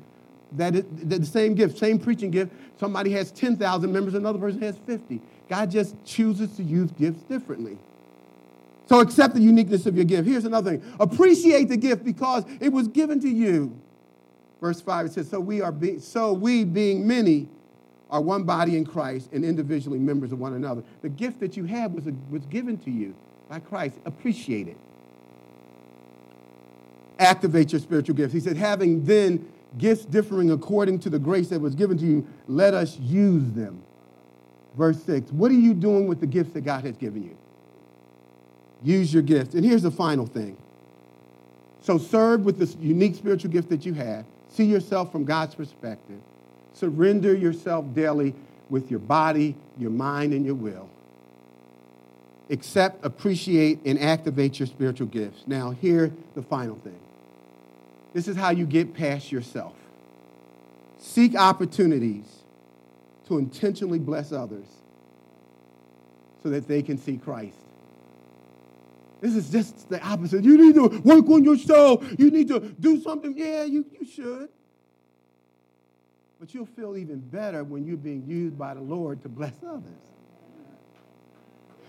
that 0.53 0.75
is 0.75 0.83
the 1.03 1.25
same 1.25 1.55
gift, 1.55 1.77
same 1.77 1.99
preaching 1.99 2.31
gift. 2.31 2.51
Somebody 2.79 3.11
has 3.11 3.31
10,000 3.31 3.91
members, 3.91 4.13
another 4.13 4.39
person 4.39 4.61
has 4.61 4.77
50. 4.85 5.21
God 5.49 5.71
just 5.71 5.95
chooses 6.05 6.55
to 6.57 6.63
use 6.63 6.91
gifts 6.91 7.23
differently. 7.23 7.77
So 8.87 8.99
accept 8.99 9.33
the 9.33 9.41
uniqueness 9.41 9.85
of 9.85 9.95
your 9.95 10.05
gift. 10.05 10.27
Here's 10.27 10.45
another 10.45 10.77
thing 10.77 10.95
appreciate 10.99 11.69
the 11.69 11.77
gift 11.77 12.03
because 12.03 12.43
it 12.59 12.69
was 12.69 12.87
given 12.87 13.19
to 13.21 13.29
you. 13.29 13.79
Verse 14.61 14.81
5 14.81 15.07
it 15.07 15.13
says, 15.13 15.29
So 15.29 15.39
we 15.39 15.61
are 15.61 15.71
be- 15.71 15.99
so 15.99 16.33
we 16.33 16.63
being 16.63 17.07
many 17.07 17.47
are 18.09 18.21
one 18.21 18.43
body 18.43 18.77
in 18.77 18.85
Christ 18.85 19.29
and 19.33 19.43
individually 19.43 19.99
members 19.99 20.31
of 20.31 20.39
one 20.39 20.53
another. 20.53 20.83
The 21.01 21.09
gift 21.09 21.39
that 21.39 21.57
you 21.57 21.65
have 21.65 21.91
was, 21.91 22.07
a, 22.07 22.13
was 22.29 22.45
given 22.45 22.77
to 22.79 22.91
you 22.91 23.15
by 23.49 23.59
Christ. 23.59 23.97
Appreciate 24.05 24.67
it. 24.67 24.77
Activate 27.17 27.71
your 27.71 27.81
spiritual 27.81 28.15
gifts. 28.15 28.33
He 28.33 28.39
said, 28.39 28.57
having 28.57 29.05
then 29.05 29.47
gifts 29.77 30.05
differing 30.05 30.51
according 30.51 30.99
to 30.99 31.09
the 31.09 31.19
grace 31.19 31.49
that 31.49 31.59
was 31.59 31.75
given 31.75 31.97
to 31.97 32.05
you, 32.05 32.27
let 32.47 32.73
us 32.73 32.99
use 32.99 33.51
them. 33.51 33.81
Verse 34.77 35.01
6. 35.03 35.31
What 35.31 35.51
are 35.51 35.55
you 35.55 35.73
doing 35.73 36.07
with 36.07 36.19
the 36.19 36.27
gifts 36.27 36.53
that 36.53 36.61
God 36.61 36.83
has 36.83 36.97
given 36.97 37.23
you? 37.23 37.37
Use 38.83 39.13
your 39.13 39.23
gifts. 39.23 39.55
And 39.55 39.65
here's 39.65 39.83
the 39.83 39.91
final 39.91 40.25
thing. 40.25 40.57
So 41.81 41.97
serve 41.97 42.41
with 42.41 42.59
this 42.59 42.75
unique 42.79 43.15
spiritual 43.15 43.51
gift 43.51 43.69
that 43.69 43.85
you 43.85 43.93
have. 43.93 44.25
See 44.49 44.65
yourself 44.65 45.11
from 45.11 45.23
God's 45.23 45.55
perspective. 45.55 46.19
Surrender 46.75 47.33
yourself 47.33 47.85
daily 47.93 48.35
with 48.69 48.91
your 48.91 48.99
body, 48.99 49.55
your 49.77 49.91
mind, 49.91 50.33
and 50.33 50.45
your 50.45 50.55
will. 50.55 50.89
Accept, 52.49 53.03
appreciate, 53.03 53.79
and 53.85 53.99
activate 53.99 54.59
your 54.59 54.67
spiritual 54.67 55.07
gifts. 55.07 55.43
Now, 55.47 55.71
here 55.71 56.11
the 56.35 56.41
final 56.41 56.75
thing. 56.75 56.99
This 58.13 58.27
is 58.27 58.35
how 58.35 58.49
you 58.51 58.65
get 58.65 58.93
past 58.93 59.31
yourself. 59.31 59.73
Seek 60.99 61.35
opportunities 61.35 62.25
to 63.27 63.37
intentionally 63.37 63.99
bless 63.99 64.31
others 64.31 64.67
so 66.43 66.49
that 66.49 66.67
they 66.67 66.81
can 66.81 66.97
see 66.97 67.17
Christ. 67.17 67.57
This 69.21 69.35
is 69.35 69.49
just 69.49 69.89
the 69.89 70.05
opposite. 70.05 70.43
You 70.43 70.57
need 70.57 70.75
to 70.75 70.99
work 71.03 71.27
on 71.29 71.43
yourself. 71.43 72.05
You 72.19 72.29
need 72.29 72.49
to 72.49 72.59
do 72.59 73.01
something. 73.01 73.33
Yeah, 73.37 73.63
you, 73.63 73.85
you 73.99 74.05
should. 74.05 74.49
But 76.39 76.53
you'll 76.53 76.65
feel 76.65 76.97
even 76.97 77.19
better 77.19 77.63
when 77.63 77.85
you're 77.85 77.97
being 77.97 78.25
used 78.27 78.57
by 78.57 78.73
the 78.73 78.81
Lord 78.81 79.21
to 79.23 79.29
bless 79.29 79.53
others. 79.65 79.83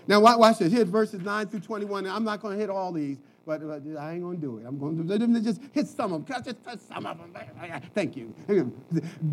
Now, 0.07 0.21
watch 0.21 0.59
this. 0.59 0.71
Here's 0.71 0.87
verses 0.87 1.21
9 1.21 1.47
through 1.47 1.59
21. 1.59 2.07
I'm 2.07 2.23
not 2.23 2.41
going 2.41 2.55
to 2.55 2.59
hit 2.59 2.69
all 2.69 2.93
these, 2.93 3.17
but 3.45 3.61
I 3.61 4.13
ain't 4.13 4.21
going 4.21 4.37
to 4.37 4.41
do 4.41 4.57
it. 4.57 4.65
I'm 4.65 4.79
going 4.79 5.05
to 5.05 5.41
just 5.41 5.59
hit 5.73 5.87
some 5.87 6.13
of 6.13 6.25
them. 6.25 6.43
Just 6.45 6.63
touch 6.63 6.79
some 6.79 7.05
of 7.05 7.17
them. 7.17 7.35
Thank 7.93 8.15
you. 8.15 8.33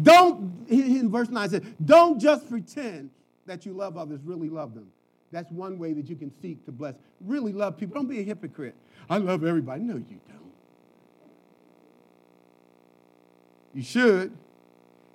Don't, 0.02 0.66
in 0.68 1.10
verse 1.10 1.28
9 1.28 1.48
says, 1.48 1.62
don't 1.84 2.18
just 2.18 2.50
pretend 2.50 3.10
that 3.46 3.64
you 3.64 3.72
love 3.72 3.96
others, 3.96 4.20
really 4.24 4.48
love 4.48 4.74
them. 4.74 4.88
That's 5.30 5.50
one 5.52 5.78
way 5.78 5.92
that 5.92 6.08
you 6.08 6.16
can 6.16 6.32
seek 6.42 6.64
to 6.66 6.72
bless. 6.72 6.94
Really 7.20 7.52
love 7.52 7.76
people. 7.76 7.94
Don't 7.94 8.08
be 8.08 8.18
a 8.20 8.24
hypocrite. 8.24 8.74
I 9.08 9.18
love 9.18 9.44
everybody. 9.44 9.82
No, 9.82 9.94
you 9.94 10.20
don't. 10.28 10.52
You 13.74 13.82
should. 13.82 14.32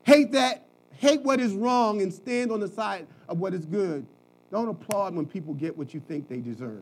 Hate 0.10 0.32
that, 0.32 0.64
hate 0.97 1.22
what 1.22 1.39
is 1.39 1.53
wrong, 1.53 2.01
and 2.01 2.12
stand 2.12 2.51
on 2.51 2.60
the 2.60 2.68
side 2.68 3.05
of 3.28 3.38
what 3.39 3.53
is 3.53 3.64
good. 3.64 4.07
Don't 4.51 4.68
applaud 4.68 5.14
when 5.14 5.28
people 5.28 5.53
get 5.53 5.78
what 5.78 5.93
you 5.93 5.99
think 5.99 6.28
they 6.28 6.39
deserve. 6.39 6.82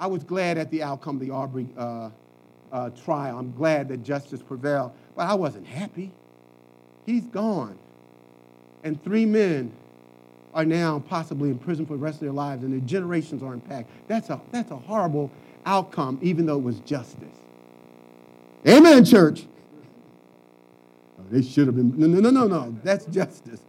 I 0.00 0.06
was 0.06 0.24
glad 0.24 0.56
at 0.56 0.70
the 0.70 0.82
outcome 0.82 1.16
of 1.16 1.20
the 1.20 1.30
Arbery 1.32 1.68
uh, 1.76 2.08
uh, 2.72 2.88
trial. 3.04 3.38
I'm 3.38 3.52
glad 3.52 3.88
that 3.88 4.02
justice 4.02 4.40
prevailed, 4.40 4.92
but 5.14 5.28
I 5.28 5.34
wasn't 5.34 5.66
happy. 5.66 6.12
He's 7.04 7.24
gone. 7.24 7.78
And 8.82 9.04
three 9.04 9.26
men 9.26 9.70
are 10.54 10.64
now 10.64 11.00
possibly 11.10 11.50
in 11.50 11.58
prison 11.58 11.84
for 11.84 11.92
the 11.92 11.98
rest 11.98 12.14
of 12.14 12.20
their 12.22 12.32
lives 12.32 12.64
and 12.64 12.72
their 12.72 12.88
generations 12.88 13.42
are 13.42 13.52
impacted. 13.52 13.94
That's 14.08 14.30
a, 14.30 14.40
that's 14.50 14.70
a 14.70 14.76
horrible 14.76 15.30
outcome, 15.66 16.20
even 16.22 16.46
though 16.46 16.56
it 16.56 16.64
was 16.64 16.80
justice. 16.80 17.36
Amen, 18.66 19.04
church. 19.04 19.44
They 21.30 21.42
should 21.42 21.66
have 21.66 21.76
been. 21.76 21.98
No, 21.98 22.06
no, 22.06 22.20
no, 22.20 22.30
no, 22.30 22.46
no. 22.46 22.78
That's 22.82 23.06
justice. 23.06 23.60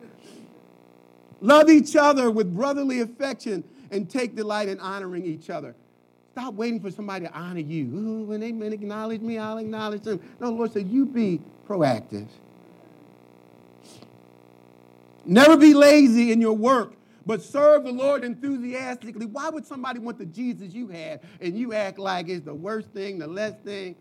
Love 1.42 1.70
each 1.70 1.96
other 1.96 2.32
with 2.32 2.56
brotherly 2.56 3.02
affection 3.02 3.64
and 3.92 4.10
take 4.10 4.36
delight 4.36 4.70
in 4.70 4.80
honoring 4.80 5.26
each 5.26 5.50
other. 5.50 5.76
Stop 6.32 6.54
waiting 6.54 6.80
for 6.80 6.92
somebody 6.92 7.26
to 7.26 7.34
honor 7.34 7.60
you. 7.60 7.86
Ooh, 7.86 8.24
when 8.24 8.40
they 8.40 8.50
acknowledge 8.74 9.22
me, 9.22 9.38
I'll 9.38 9.58
acknowledge 9.58 10.04
them. 10.04 10.20
No, 10.40 10.52
Lord 10.52 10.72
said, 10.72 10.88
you 10.88 11.06
be 11.06 11.42
proactive. 11.68 12.28
Never 15.26 15.58
be 15.58 15.74
lazy 15.74 16.32
in 16.32 16.40
your 16.40 16.54
work, 16.54 16.94
but 17.26 17.42
serve 17.42 17.84
the 17.84 17.92
Lord 17.92 18.24
enthusiastically. 18.24 19.26
Why 19.26 19.50
would 19.50 19.66
somebody 19.66 20.00
want 20.00 20.20
the 20.20 20.26
Jesus 20.26 20.74
you 20.74 20.88
have 20.90 21.22
and 21.42 21.58
you 21.58 21.74
act 21.74 22.00
like 22.00 22.30
it's 22.30 22.46
the 22.46 22.54
worst 22.54 22.90
thing, 22.90 23.20
the 23.20 23.28
less 23.28 23.56
thing? 23.64 23.96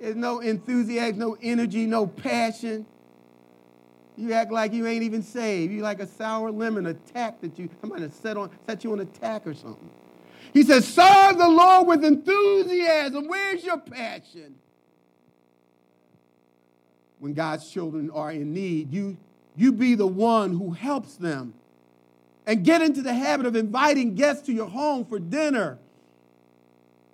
There's 0.00 0.16
no 0.16 0.40
enthusiasm, 0.40 1.18
no 1.18 1.36
energy, 1.42 1.86
no 1.86 2.06
passion. 2.06 2.86
You 4.16 4.32
act 4.32 4.50
like 4.50 4.72
you 4.72 4.86
ain't 4.86 5.04
even 5.04 5.22
saved. 5.22 5.72
You 5.72 5.80
like 5.82 6.00
a 6.00 6.06
sour 6.06 6.50
lemon, 6.50 6.86
attack 6.86 7.40
that 7.40 7.58
you 7.58 7.68
somebody 7.80 8.08
set 8.10 8.36
on 8.36 8.50
set 8.66 8.84
you 8.84 8.92
on 8.92 9.00
attack 9.00 9.46
or 9.46 9.54
something. 9.54 9.90
He 10.52 10.62
says, 10.62 10.86
serve 10.86 11.38
the 11.38 11.48
Lord 11.48 11.86
with 11.86 12.04
enthusiasm. 12.04 13.28
Where's 13.28 13.62
your 13.64 13.78
passion? 13.78 14.54
When 17.18 17.34
God's 17.34 17.70
children 17.70 18.10
are 18.10 18.32
in 18.32 18.52
need, 18.52 18.92
you 18.92 19.16
you 19.56 19.72
be 19.72 19.94
the 19.94 20.06
one 20.06 20.52
who 20.52 20.70
helps 20.72 21.16
them. 21.16 21.54
And 22.46 22.64
get 22.64 22.80
into 22.80 23.02
the 23.02 23.12
habit 23.12 23.44
of 23.44 23.56
inviting 23.56 24.14
guests 24.14 24.46
to 24.46 24.52
your 24.52 24.68
home 24.68 25.04
for 25.04 25.18
dinner 25.18 25.78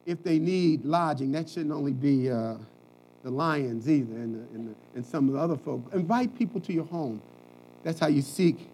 if 0.06 0.22
they 0.22 0.38
need 0.38 0.84
lodging. 0.84 1.32
That 1.32 1.48
shouldn't 1.48 1.72
only 1.72 1.92
be 1.92 2.30
uh, 2.30 2.54
the 3.24 3.30
Lions 3.30 3.88
either 3.88 4.14
and, 4.14 4.34
the, 4.34 4.54
and, 4.54 4.68
the, 4.68 4.74
and 4.94 5.04
some 5.04 5.28
of 5.28 5.34
the 5.34 5.40
other 5.40 5.56
folk. 5.56 5.82
Invite 5.94 6.38
people 6.38 6.60
to 6.60 6.72
your 6.72 6.84
home. 6.84 7.20
That's 7.82 7.98
how 7.98 8.06
you 8.06 8.22
seek 8.22 8.68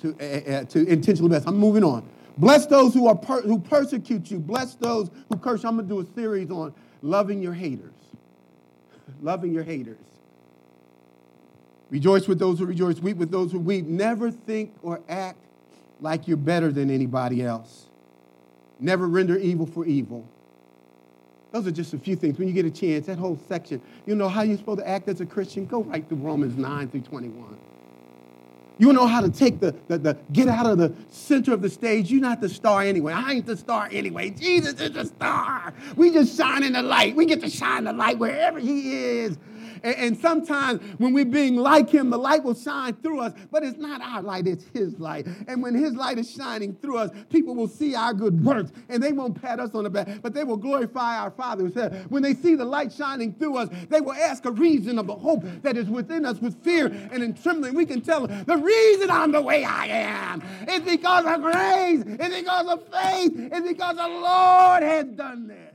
to, 0.00 0.16
uh, 0.18 0.50
uh, 0.50 0.64
to 0.64 0.86
intentionally 0.86 1.28
bless. 1.28 1.46
I'm 1.46 1.58
moving 1.58 1.84
on. 1.84 2.08
Bless 2.38 2.66
those 2.66 2.94
who, 2.94 3.06
are 3.06 3.14
per- 3.14 3.42
who 3.42 3.58
persecute 3.58 4.30
you. 4.30 4.38
Bless 4.38 4.74
those 4.76 5.10
who 5.28 5.36
curse 5.36 5.62
you. 5.62 5.68
I'm 5.68 5.76
going 5.76 5.88
to 5.88 5.94
do 5.94 6.00
a 6.00 6.14
series 6.14 6.50
on 6.50 6.72
loving 7.02 7.42
your 7.42 7.52
haters. 7.52 7.92
loving 9.20 9.52
your 9.52 9.62
haters. 9.64 9.98
Rejoice 11.90 12.26
with 12.26 12.38
those 12.38 12.58
who 12.58 12.66
rejoice, 12.66 12.98
weep 13.00 13.18
with 13.18 13.30
those 13.30 13.52
who 13.52 13.58
weep. 13.58 13.84
Never 13.84 14.30
think 14.30 14.72
or 14.82 15.00
act 15.08 15.38
like 16.00 16.26
you're 16.26 16.38
better 16.38 16.72
than 16.72 16.90
anybody 16.90 17.42
else. 17.42 17.88
Never 18.78 19.06
render 19.06 19.36
evil 19.36 19.66
for 19.66 19.84
evil. 19.84 20.26
Those 21.52 21.66
are 21.66 21.72
just 21.72 21.92
a 21.94 21.98
few 21.98 22.16
things. 22.16 22.38
When 22.38 22.46
you 22.46 22.54
get 22.54 22.64
a 22.64 22.70
chance, 22.70 23.06
that 23.06 23.18
whole 23.18 23.38
section, 23.48 23.80
you 24.06 24.14
know 24.14 24.28
how 24.28 24.42
you're 24.42 24.56
supposed 24.56 24.78
to 24.80 24.88
act 24.88 25.08
as 25.08 25.20
a 25.20 25.26
Christian? 25.26 25.66
Go 25.66 25.82
right 25.82 26.06
through 26.08 26.18
Romans 26.18 26.56
9 26.56 26.88
through 26.88 27.00
21. 27.00 27.58
You 28.78 28.94
know 28.94 29.06
how 29.06 29.20
to 29.20 29.28
take 29.28 29.60
the, 29.60 29.74
the, 29.88 29.98
the, 29.98 30.18
get 30.32 30.48
out 30.48 30.64
of 30.64 30.78
the 30.78 30.94
center 31.10 31.52
of 31.52 31.60
the 31.60 31.68
stage. 31.68 32.10
You're 32.10 32.22
not 32.22 32.40
the 32.40 32.48
star 32.48 32.80
anyway. 32.80 33.12
I 33.12 33.32
ain't 33.32 33.46
the 33.46 33.56
star 33.56 33.90
anyway. 33.92 34.30
Jesus 34.30 34.80
is 34.80 34.92
the 34.92 35.04
star. 35.04 35.74
We 35.96 36.10
just 36.10 36.34
shine 36.34 36.62
in 36.62 36.72
the 36.72 36.82
light. 36.82 37.14
We 37.14 37.26
get 37.26 37.42
to 37.42 37.50
shine 37.50 37.84
the 37.84 37.92
light 37.92 38.18
wherever 38.18 38.58
he 38.58 39.18
is. 39.18 39.36
And, 39.82 39.96
and 39.96 40.18
sometimes 40.18 40.82
when 40.98 41.12
we're 41.12 41.24
being 41.24 41.56
like 41.56 41.88
him, 41.88 42.10
the 42.10 42.18
light 42.18 42.44
will 42.44 42.54
shine 42.54 42.94
through 42.94 43.20
us, 43.20 43.32
but 43.50 43.62
it's 43.62 43.78
not 43.78 44.00
our 44.02 44.22
light, 44.22 44.46
it's 44.46 44.64
his 44.72 44.98
light. 44.98 45.26
And 45.48 45.62
when 45.62 45.74
his 45.74 45.94
light 45.94 46.18
is 46.18 46.30
shining 46.30 46.74
through 46.74 46.98
us, 46.98 47.10
people 47.30 47.54
will 47.54 47.68
see 47.68 47.94
our 47.94 48.12
good 48.12 48.44
works 48.44 48.72
and 48.88 49.02
they 49.02 49.12
won't 49.12 49.40
pat 49.40 49.60
us 49.60 49.74
on 49.74 49.84
the 49.84 49.90
back, 49.90 50.08
but 50.22 50.34
they 50.34 50.44
will 50.44 50.56
glorify 50.56 51.16
our 51.18 51.30
Father 51.30 51.60
when 52.08 52.22
they 52.22 52.34
see 52.34 52.54
the 52.54 52.64
light 52.64 52.92
shining 52.92 53.34
through 53.34 53.56
us, 53.56 53.68
they 53.88 54.00
will 54.00 54.12
ask 54.12 54.44
a 54.44 54.50
reason 54.50 54.98
of 54.98 55.06
the 55.06 55.14
hope 55.14 55.44
that 55.62 55.76
is 55.76 55.88
within 55.88 56.24
us 56.24 56.38
with 56.40 56.62
fear 56.62 56.86
and 56.86 57.22
in 57.22 57.34
trembling. 57.34 57.74
We 57.74 57.86
can 57.86 58.00
tell 58.00 58.26
them, 58.26 58.44
the 58.44 58.56
reason 58.56 59.10
I'm 59.10 59.32
the 59.32 59.42
way 59.42 59.64
I 59.64 59.86
am 59.86 60.42
is 60.68 60.80
because 60.80 61.26
of 61.26 61.42
grace, 61.42 62.04
it's 62.06 62.40
because 62.40 62.66
of 62.66 62.82
faith, 62.88 63.32
it's 63.52 63.68
because 63.68 63.96
the 63.96 64.08
Lord 64.08 64.82
has 64.82 65.06
done 65.06 65.48
this. 65.48 65.74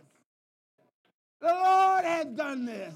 The 1.41 1.47
Lord 1.47 2.05
has 2.05 2.25
done 2.27 2.65
this. 2.65 2.93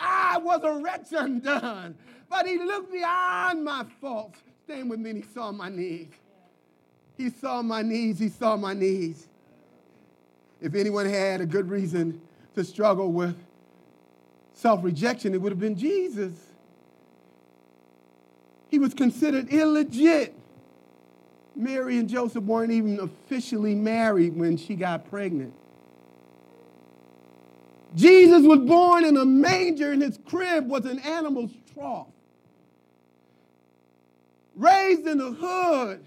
I 0.00 0.38
was 0.38 0.62
a 0.64 0.72
wretch 0.72 1.12
undone, 1.12 1.94
but 2.28 2.46
he 2.46 2.58
looked 2.58 2.90
beyond 2.90 3.64
my 3.64 3.84
faults. 4.00 4.38
Stand 4.64 4.88
with 4.88 4.98
me, 5.00 5.10
and 5.10 5.24
he 5.24 5.30
saw 5.32 5.52
my 5.52 5.68
needs. 5.68 6.16
He 7.16 7.28
saw 7.28 7.60
my 7.60 7.82
needs, 7.82 8.18
he 8.18 8.30
saw 8.30 8.56
my 8.56 8.72
needs. 8.72 9.28
If 10.60 10.74
anyone 10.74 11.06
had 11.06 11.40
a 11.40 11.46
good 11.46 11.68
reason 11.68 12.20
to 12.54 12.64
struggle 12.64 13.12
with 13.12 13.36
self 14.54 14.82
rejection, 14.82 15.34
it 15.34 15.40
would 15.40 15.52
have 15.52 15.60
been 15.60 15.76
Jesus. 15.76 16.32
He 18.68 18.78
was 18.78 18.94
considered 18.94 19.48
illegit. 19.48 20.32
Mary 21.56 21.98
and 21.98 22.08
Joseph 22.08 22.44
weren't 22.44 22.72
even 22.72 23.00
officially 23.00 23.74
married 23.74 24.36
when 24.36 24.56
she 24.56 24.76
got 24.76 25.10
pregnant. 25.10 25.52
Jesus 27.94 28.46
was 28.46 28.60
born 28.60 29.04
in 29.04 29.16
a 29.16 29.24
manger, 29.24 29.92
and 29.92 30.02
his 30.02 30.18
crib 30.24 30.68
was 30.68 30.86
an 30.86 30.98
animal's 31.00 31.50
trough. 31.74 32.06
Raised 34.54 35.06
in 35.06 35.18
the 35.18 35.32
hood 35.32 36.04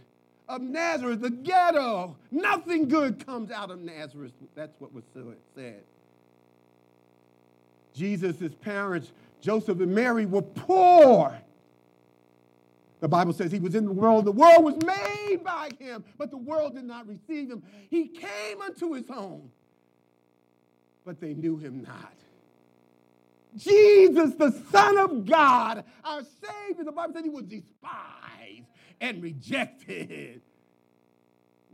of 0.48 0.62
Nazareth, 0.62 1.22
the 1.22 1.30
ghetto, 1.30 2.16
nothing 2.32 2.88
good 2.88 3.26
comes 3.26 3.52
out 3.52 3.72
of 3.72 3.80
Nazareth. 3.80 4.32
That's 4.56 4.80
what 4.80 4.94
was 4.94 5.04
said. 5.56 5.84
Jesus' 7.94 8.54
parents, 8.62 9.12
Joseph 9.42 9.80
and 9.80 9.94
Mary, 9.94 10.26
were 10.26 10.42
poor. 10.42 11.38
The 13.02 13.08
Bible 13.08 13.34
says 13.34 13.52
he 13.52 13.60
was 13.60 13.76
in 13.76 13.86
the 13.86 13.92
world. 13.92 14.26
The 14.26 14.32
world 14.32 14.64
was 14.64 14.76
made 14.84 15.44
by 15.44 15.70
him, 15.78 16.06
but 16.18 16.32
the 16.32 16.38
world 16.38 16.76
did 16.76 16.86
not 16.86 17.08
receive 17.08 17.50
him. 17.50 17.62
He 17.90 18.08
came 18.08 18.62
unto 18.62 18.94
his 18.94 19.10
own 19.10 19.50
but 21.06 21.20
they 21.20 21.34
knew 21.34 21.58
him 21.58 21.84
not. 21.84 22.14
Jesus, 23.56 24.34
the 24.36 24.52
Son 24.72 24.98
of 24.98 25.26
God, 25.26 25.84
our 26.04 26.22
Savior, 26.22 26.84
the 26.84 26.92
Bible 26.92 27.14
said 27.14 27.24
he 27.24 27.30
was 27.30 27.46
despised 27.46 28.68
and 29.00 29.22
rejected. 29.22 30.42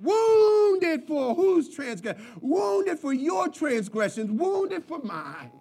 Wounded 0.01 1.05
for 1.05 1.35
whose 1.35 1.69
transgression? 1.69 2.21
Wounded 2.41 2.99
for 2.99 3.13
your 3.13 3.49
transgressions, 3.49 4.31
wounded 4.31 4.83
for 4.85 4.99
mine. 4.99 5.51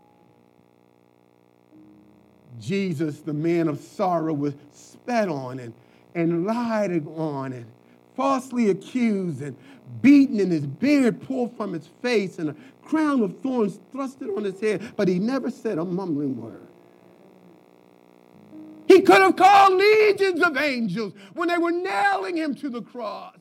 Jesus, 2.61 3.21
the 3.21 3.33
man 3.33 3.69
of 3.69 3.81
sorrow, 3.81 4.33
was 4.33 4.55
spat 4.73 5.29
on 5.29 5.61
and, 5.61 5.75
and 6.15 6.45
lied 6.47 7.07
on 7.17 7.53
and 7.53 7.67
falsely 8.17 8.71
accused 8.71 9.43
and 9.43 9.57
beaten 10.03 10.41
and 10.41 10.51
his 10.53 10.67
beard 10.67 11.21
pulled 11.23 11.57
from 11.57 11.73
his 11.73 11.87
face 12.03 12.39
and 12.39 12.51
a 12.51 12.57
crown 12.89 13.23
of 13.23 13.41
thorns 13.41 13.79
thrusted 13.93 14.35
on 14.37 14.45
his 14.45 14.61
head, 14.61 14.93
but 14.97 15.09
he 15.09 15.19
never 15.19 15.51
said 15.51 15.79
a 15.79 15.85
mumbling 15.85 16.41
word. 16.41 16.67
He 18.87 19.03
could 19.03 19.21
have 19.21 19.37
called 19.37 19.75
legions 19.75 20.43
of 20.43 20.57
angels 20.57 21.13
when 21.35 21.49
they 21.49 21.59
were 21.59 21.71
nailing 21.71 22.37
him 22.37 22.55
to 22.57 22.71
the 22.71 22.81
cross. 22.81 23.37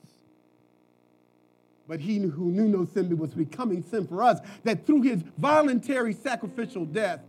But 1.88 2.02
he 2.02 2.18
who 2.20 2.52
knew 2.52 2.68
no 2.68 2.86
sin 2.86 3.18
was 3.18 3.34
becoming 3.34 3.82
sin 3.82 4.08
for 4.08 4.22
us, 4.22 4.40
that 4.66 4.86
through 4.86 5.04
his 5.04 5.24
voluntary 5.38 6.14
sacrificial 6.14 6.84
death, 6.84 7.22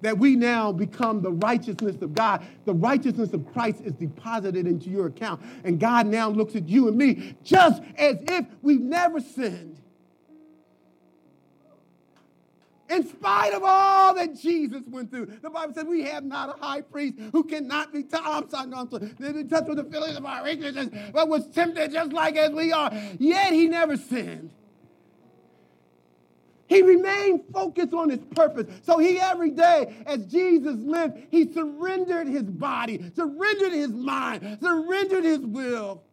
that 0.00 0.18
we 0.18 0.36
now 0.36 0.72
become 0.72 1.20
the 1.20 1.32
righteousness 1.32 2.00
of 2.02 2.14
God. 2.14 2.44
The 2.64 2.74
righteousness 2.74 3.32
of 3.32 3.50
Christ 3.52 3.80
is 3.84 3.92
deposited 3.94 4.66
into 4.66 4.90
your 4.90 5.06
account. 5.06 5.42
And 5.64 5.80
God 5.80 6.06
now 6.06 6.28
looks 6.28 6.54
at 6.56 6.68
you 6.68 6.88
and 6.88 6.96
me 6.96 7.34
just 7.42 7.82
as 7.96 8.16
if 8.22 8.46
we've 8.62 8.80
never 8.80 9.20
sinned. 9.20 9.80
In 12.94 13.08
spite 13.08 13.52
of 13.52 13.62
all 13.64 14.14
that 14.14 14.36
Jesus 14.36 14.82
went 14.88 15.10
through, 15.10 15.26
the 15.42 15.50
Bible 15.50 15.74
says 15.74 15.84
we 15.84 16.02
have 16.04 16.24
not 16.24 16.56
a 16.56 16.64
high 16.64 16.80
priest 16.80 17.18
who 17.32 17.42
cannot 17.42 17.92
be 17.92 18.04
touched. 18.04 18.52
Be 18.52 19.44
touched 19.44 19.68
with 19.68 19.78
the 19.78 19.88
feelings 19.90 20.16
of 20.16 20.24
our 20.24 20.44
weaknesses, 20.44 20.90
but 21.12 21.28
was 21.28 21.48
tempted 21.48 21.90
just 21.90 22.12
like 22.12 22.36
as 22.36 22.52
we 22.52 22.72
are. 22.72 22.92
Yet 23.18 23.52
he 23.52 23.66
never 23.66 23.96
sinned. 23.96 24.50
He 26.66 26.82
remained 26.82 27.42
focused 27.52 27.92
on 27.92 28.10
his 28.10 28.20
purpose. 28.34 28.72
So 28.82 28.98
he 28.98 29.18
every 29.18 29.50
day, 29.50 29.94
as 30.06 30.24
Jesus 30.26 30.76
lived, 30.76 31.18
he 31.30 31.52
surrendered 31.52 32.28
his 32.28 32.44
body, 32.44 33.10
surrendered 33.16 33.72
his 33.72 33.90
mind, 33.90 34.58
surrendered 34.62 35.24
his 35.24 35.40
will. 35.40 36.04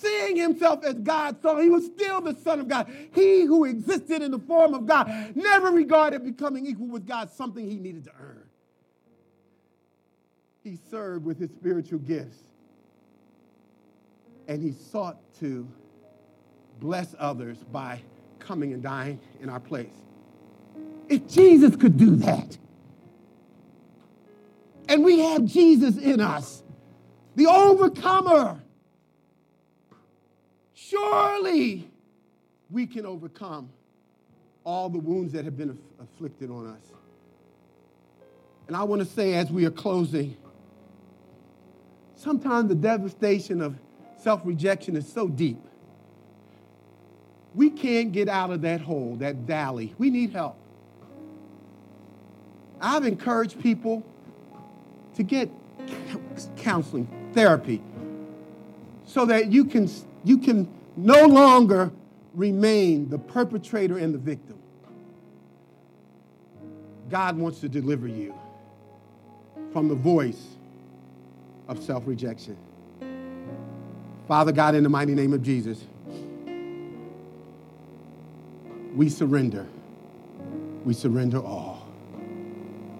Seeing 0.00 0.36
himself 0.36 0.84
as 0.84 0.94
God's 0.94 1.42
son, 1.42 1.62
he 1.62 1.68
was 1.68 1.84
still 1.84 2.20
the 2.20 2.34
Son 2.34 2.60
of 2.60 2.68
God. 2.68 2.90
He 3.14 3.44
who 3.44 3.64
existed 3.64 4.22
in 4.22 4.30
the 4.30 4.38
form 4.38 4.72
of 4.72 4.86
God 4.86 5.32
never 5.34 5.68
regarded 5.70 6.24
becoming 6.24 6.66
equal 6.66 6.86
with 6.86 7.06
God 7.06 7.30
something 7.30 7.68
he 7.68 7.76
needed 7.76 8.04
to 8.04 8.12
earn. 8.18 8.44
He 10.62 10.78
served 10.90 11.24
with 11.24 11.38
his 11.38 11.50
spiritual 11.50 11.98
gifts, 11.98 12.38
and 14.48 14.62
he 14.62 14.72
sought 14.72 15.18
to 15.40 15.68
bless 16.78 17.14
others 17.18 17.58
by 17.70 18.00
coming 18.38 18.72
and 18.72 18.82
dying 18.82 19.20
in 19.40 19.48
our 19.50 19.60
place. 19.60 19.92
If 21.08 21.28
Jesus 21.28 21.76
could 21.76 21.98
do 21.98 22.16
that, 22.16 22.56
and 24.88 25.04
we 25.04 25.20
have 25.20 25.44
Jesus 25.44 25.98
in 25.98 26.20
us, 26.20 26.62
the 27.36 27.46
overcomer, 27.46 28.60
surely 30.90 31.88
we 32.70 32.86
can 32.86 33.06
overcome 33.06 33.70
all 34.64 34.88
the 34.88 34.98
wounds 34.98 35.32
that 35.32 35.44
have 35.44 35.56
been 35.56 35.78
afflicted 36.02 36.50
on 36.50 36.66
us. 36.66 36.82
And 38.68 38.76
I 38.76 38.82
want 38.82 39.00
to 39.00 39.06
say, 39.06 39.34
as 39.34 39.50
we 39.50 39.64
are 39.64 39.70
closing, 39.70 40.36
sometimes 42.16 42.68
the 42.68 42.74
devastation 42.74 43.60
of 43.62 43.76
self 44.18 44.42
rejection 44.44 44.96
is 44.96 45.10
so 45.10 45.28
deep 45.28 45.58
we 47.54 47.70
can't 47.70 48.12
get 48.12 48.28
out 48.28 48.50
of 48.50 48.62
that 48.62 48.80
hole, 48.80 49.16
that 49.16 49.36
valley. 49.36 49.94
We 49.98 50.10
need 50.10 50.30
help. 50.30 50.56
I've 52.80 53.04
encouraged 53.04 53.60
people 53.60 54.04
to 55.16 55.22
get 55.22 55.50
counseling, 56.56 57.08
therapy, 57.34 57.82
so 59.04 59.26
that 59.26 59.50
you 59.50 59.64
can, 59.64 59.90
you 60.24 60.38
can 60.38 60.68
no 61.04 61.26
longer 61.26 61.90
remain 62.34 63.08
the 63.08 63.18
perpetrator 63.18 63.98
and 63.98 64.14
the 64.14 64.18
victim. 64.18 64.56
God 67.10 67.36
wants 67.36 67.60
to 67.60 67.68
deliver 67.68 68.06
you 68.06 68.34
from 69.72 69.88
the 69.88 69.94
voice 69.94 70.46
of 71.68 71.82
self 71.82 72.06
rejection. 72.06 72.56
Father 74.28 74.52
God, 74.52 74.74
in 74.74 74.84
the 74.84 74.88
mighty 74.88 75.14
name 75.14 75.32
of 75.32 75.42
Jesus 75.42 75.84
we 78.94 79.08
surrender. 79.08 79.66
We 80.84 80.94
surrender 80.94 81.38
all. 81.38 81.86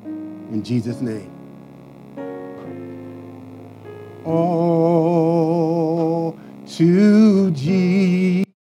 In 0.05 0.63
Jesus' 0.63 1.01
name. 1.01 1.31
All 4.25 5.30
to 6.77 7.51
Jesus. 7.51 8.40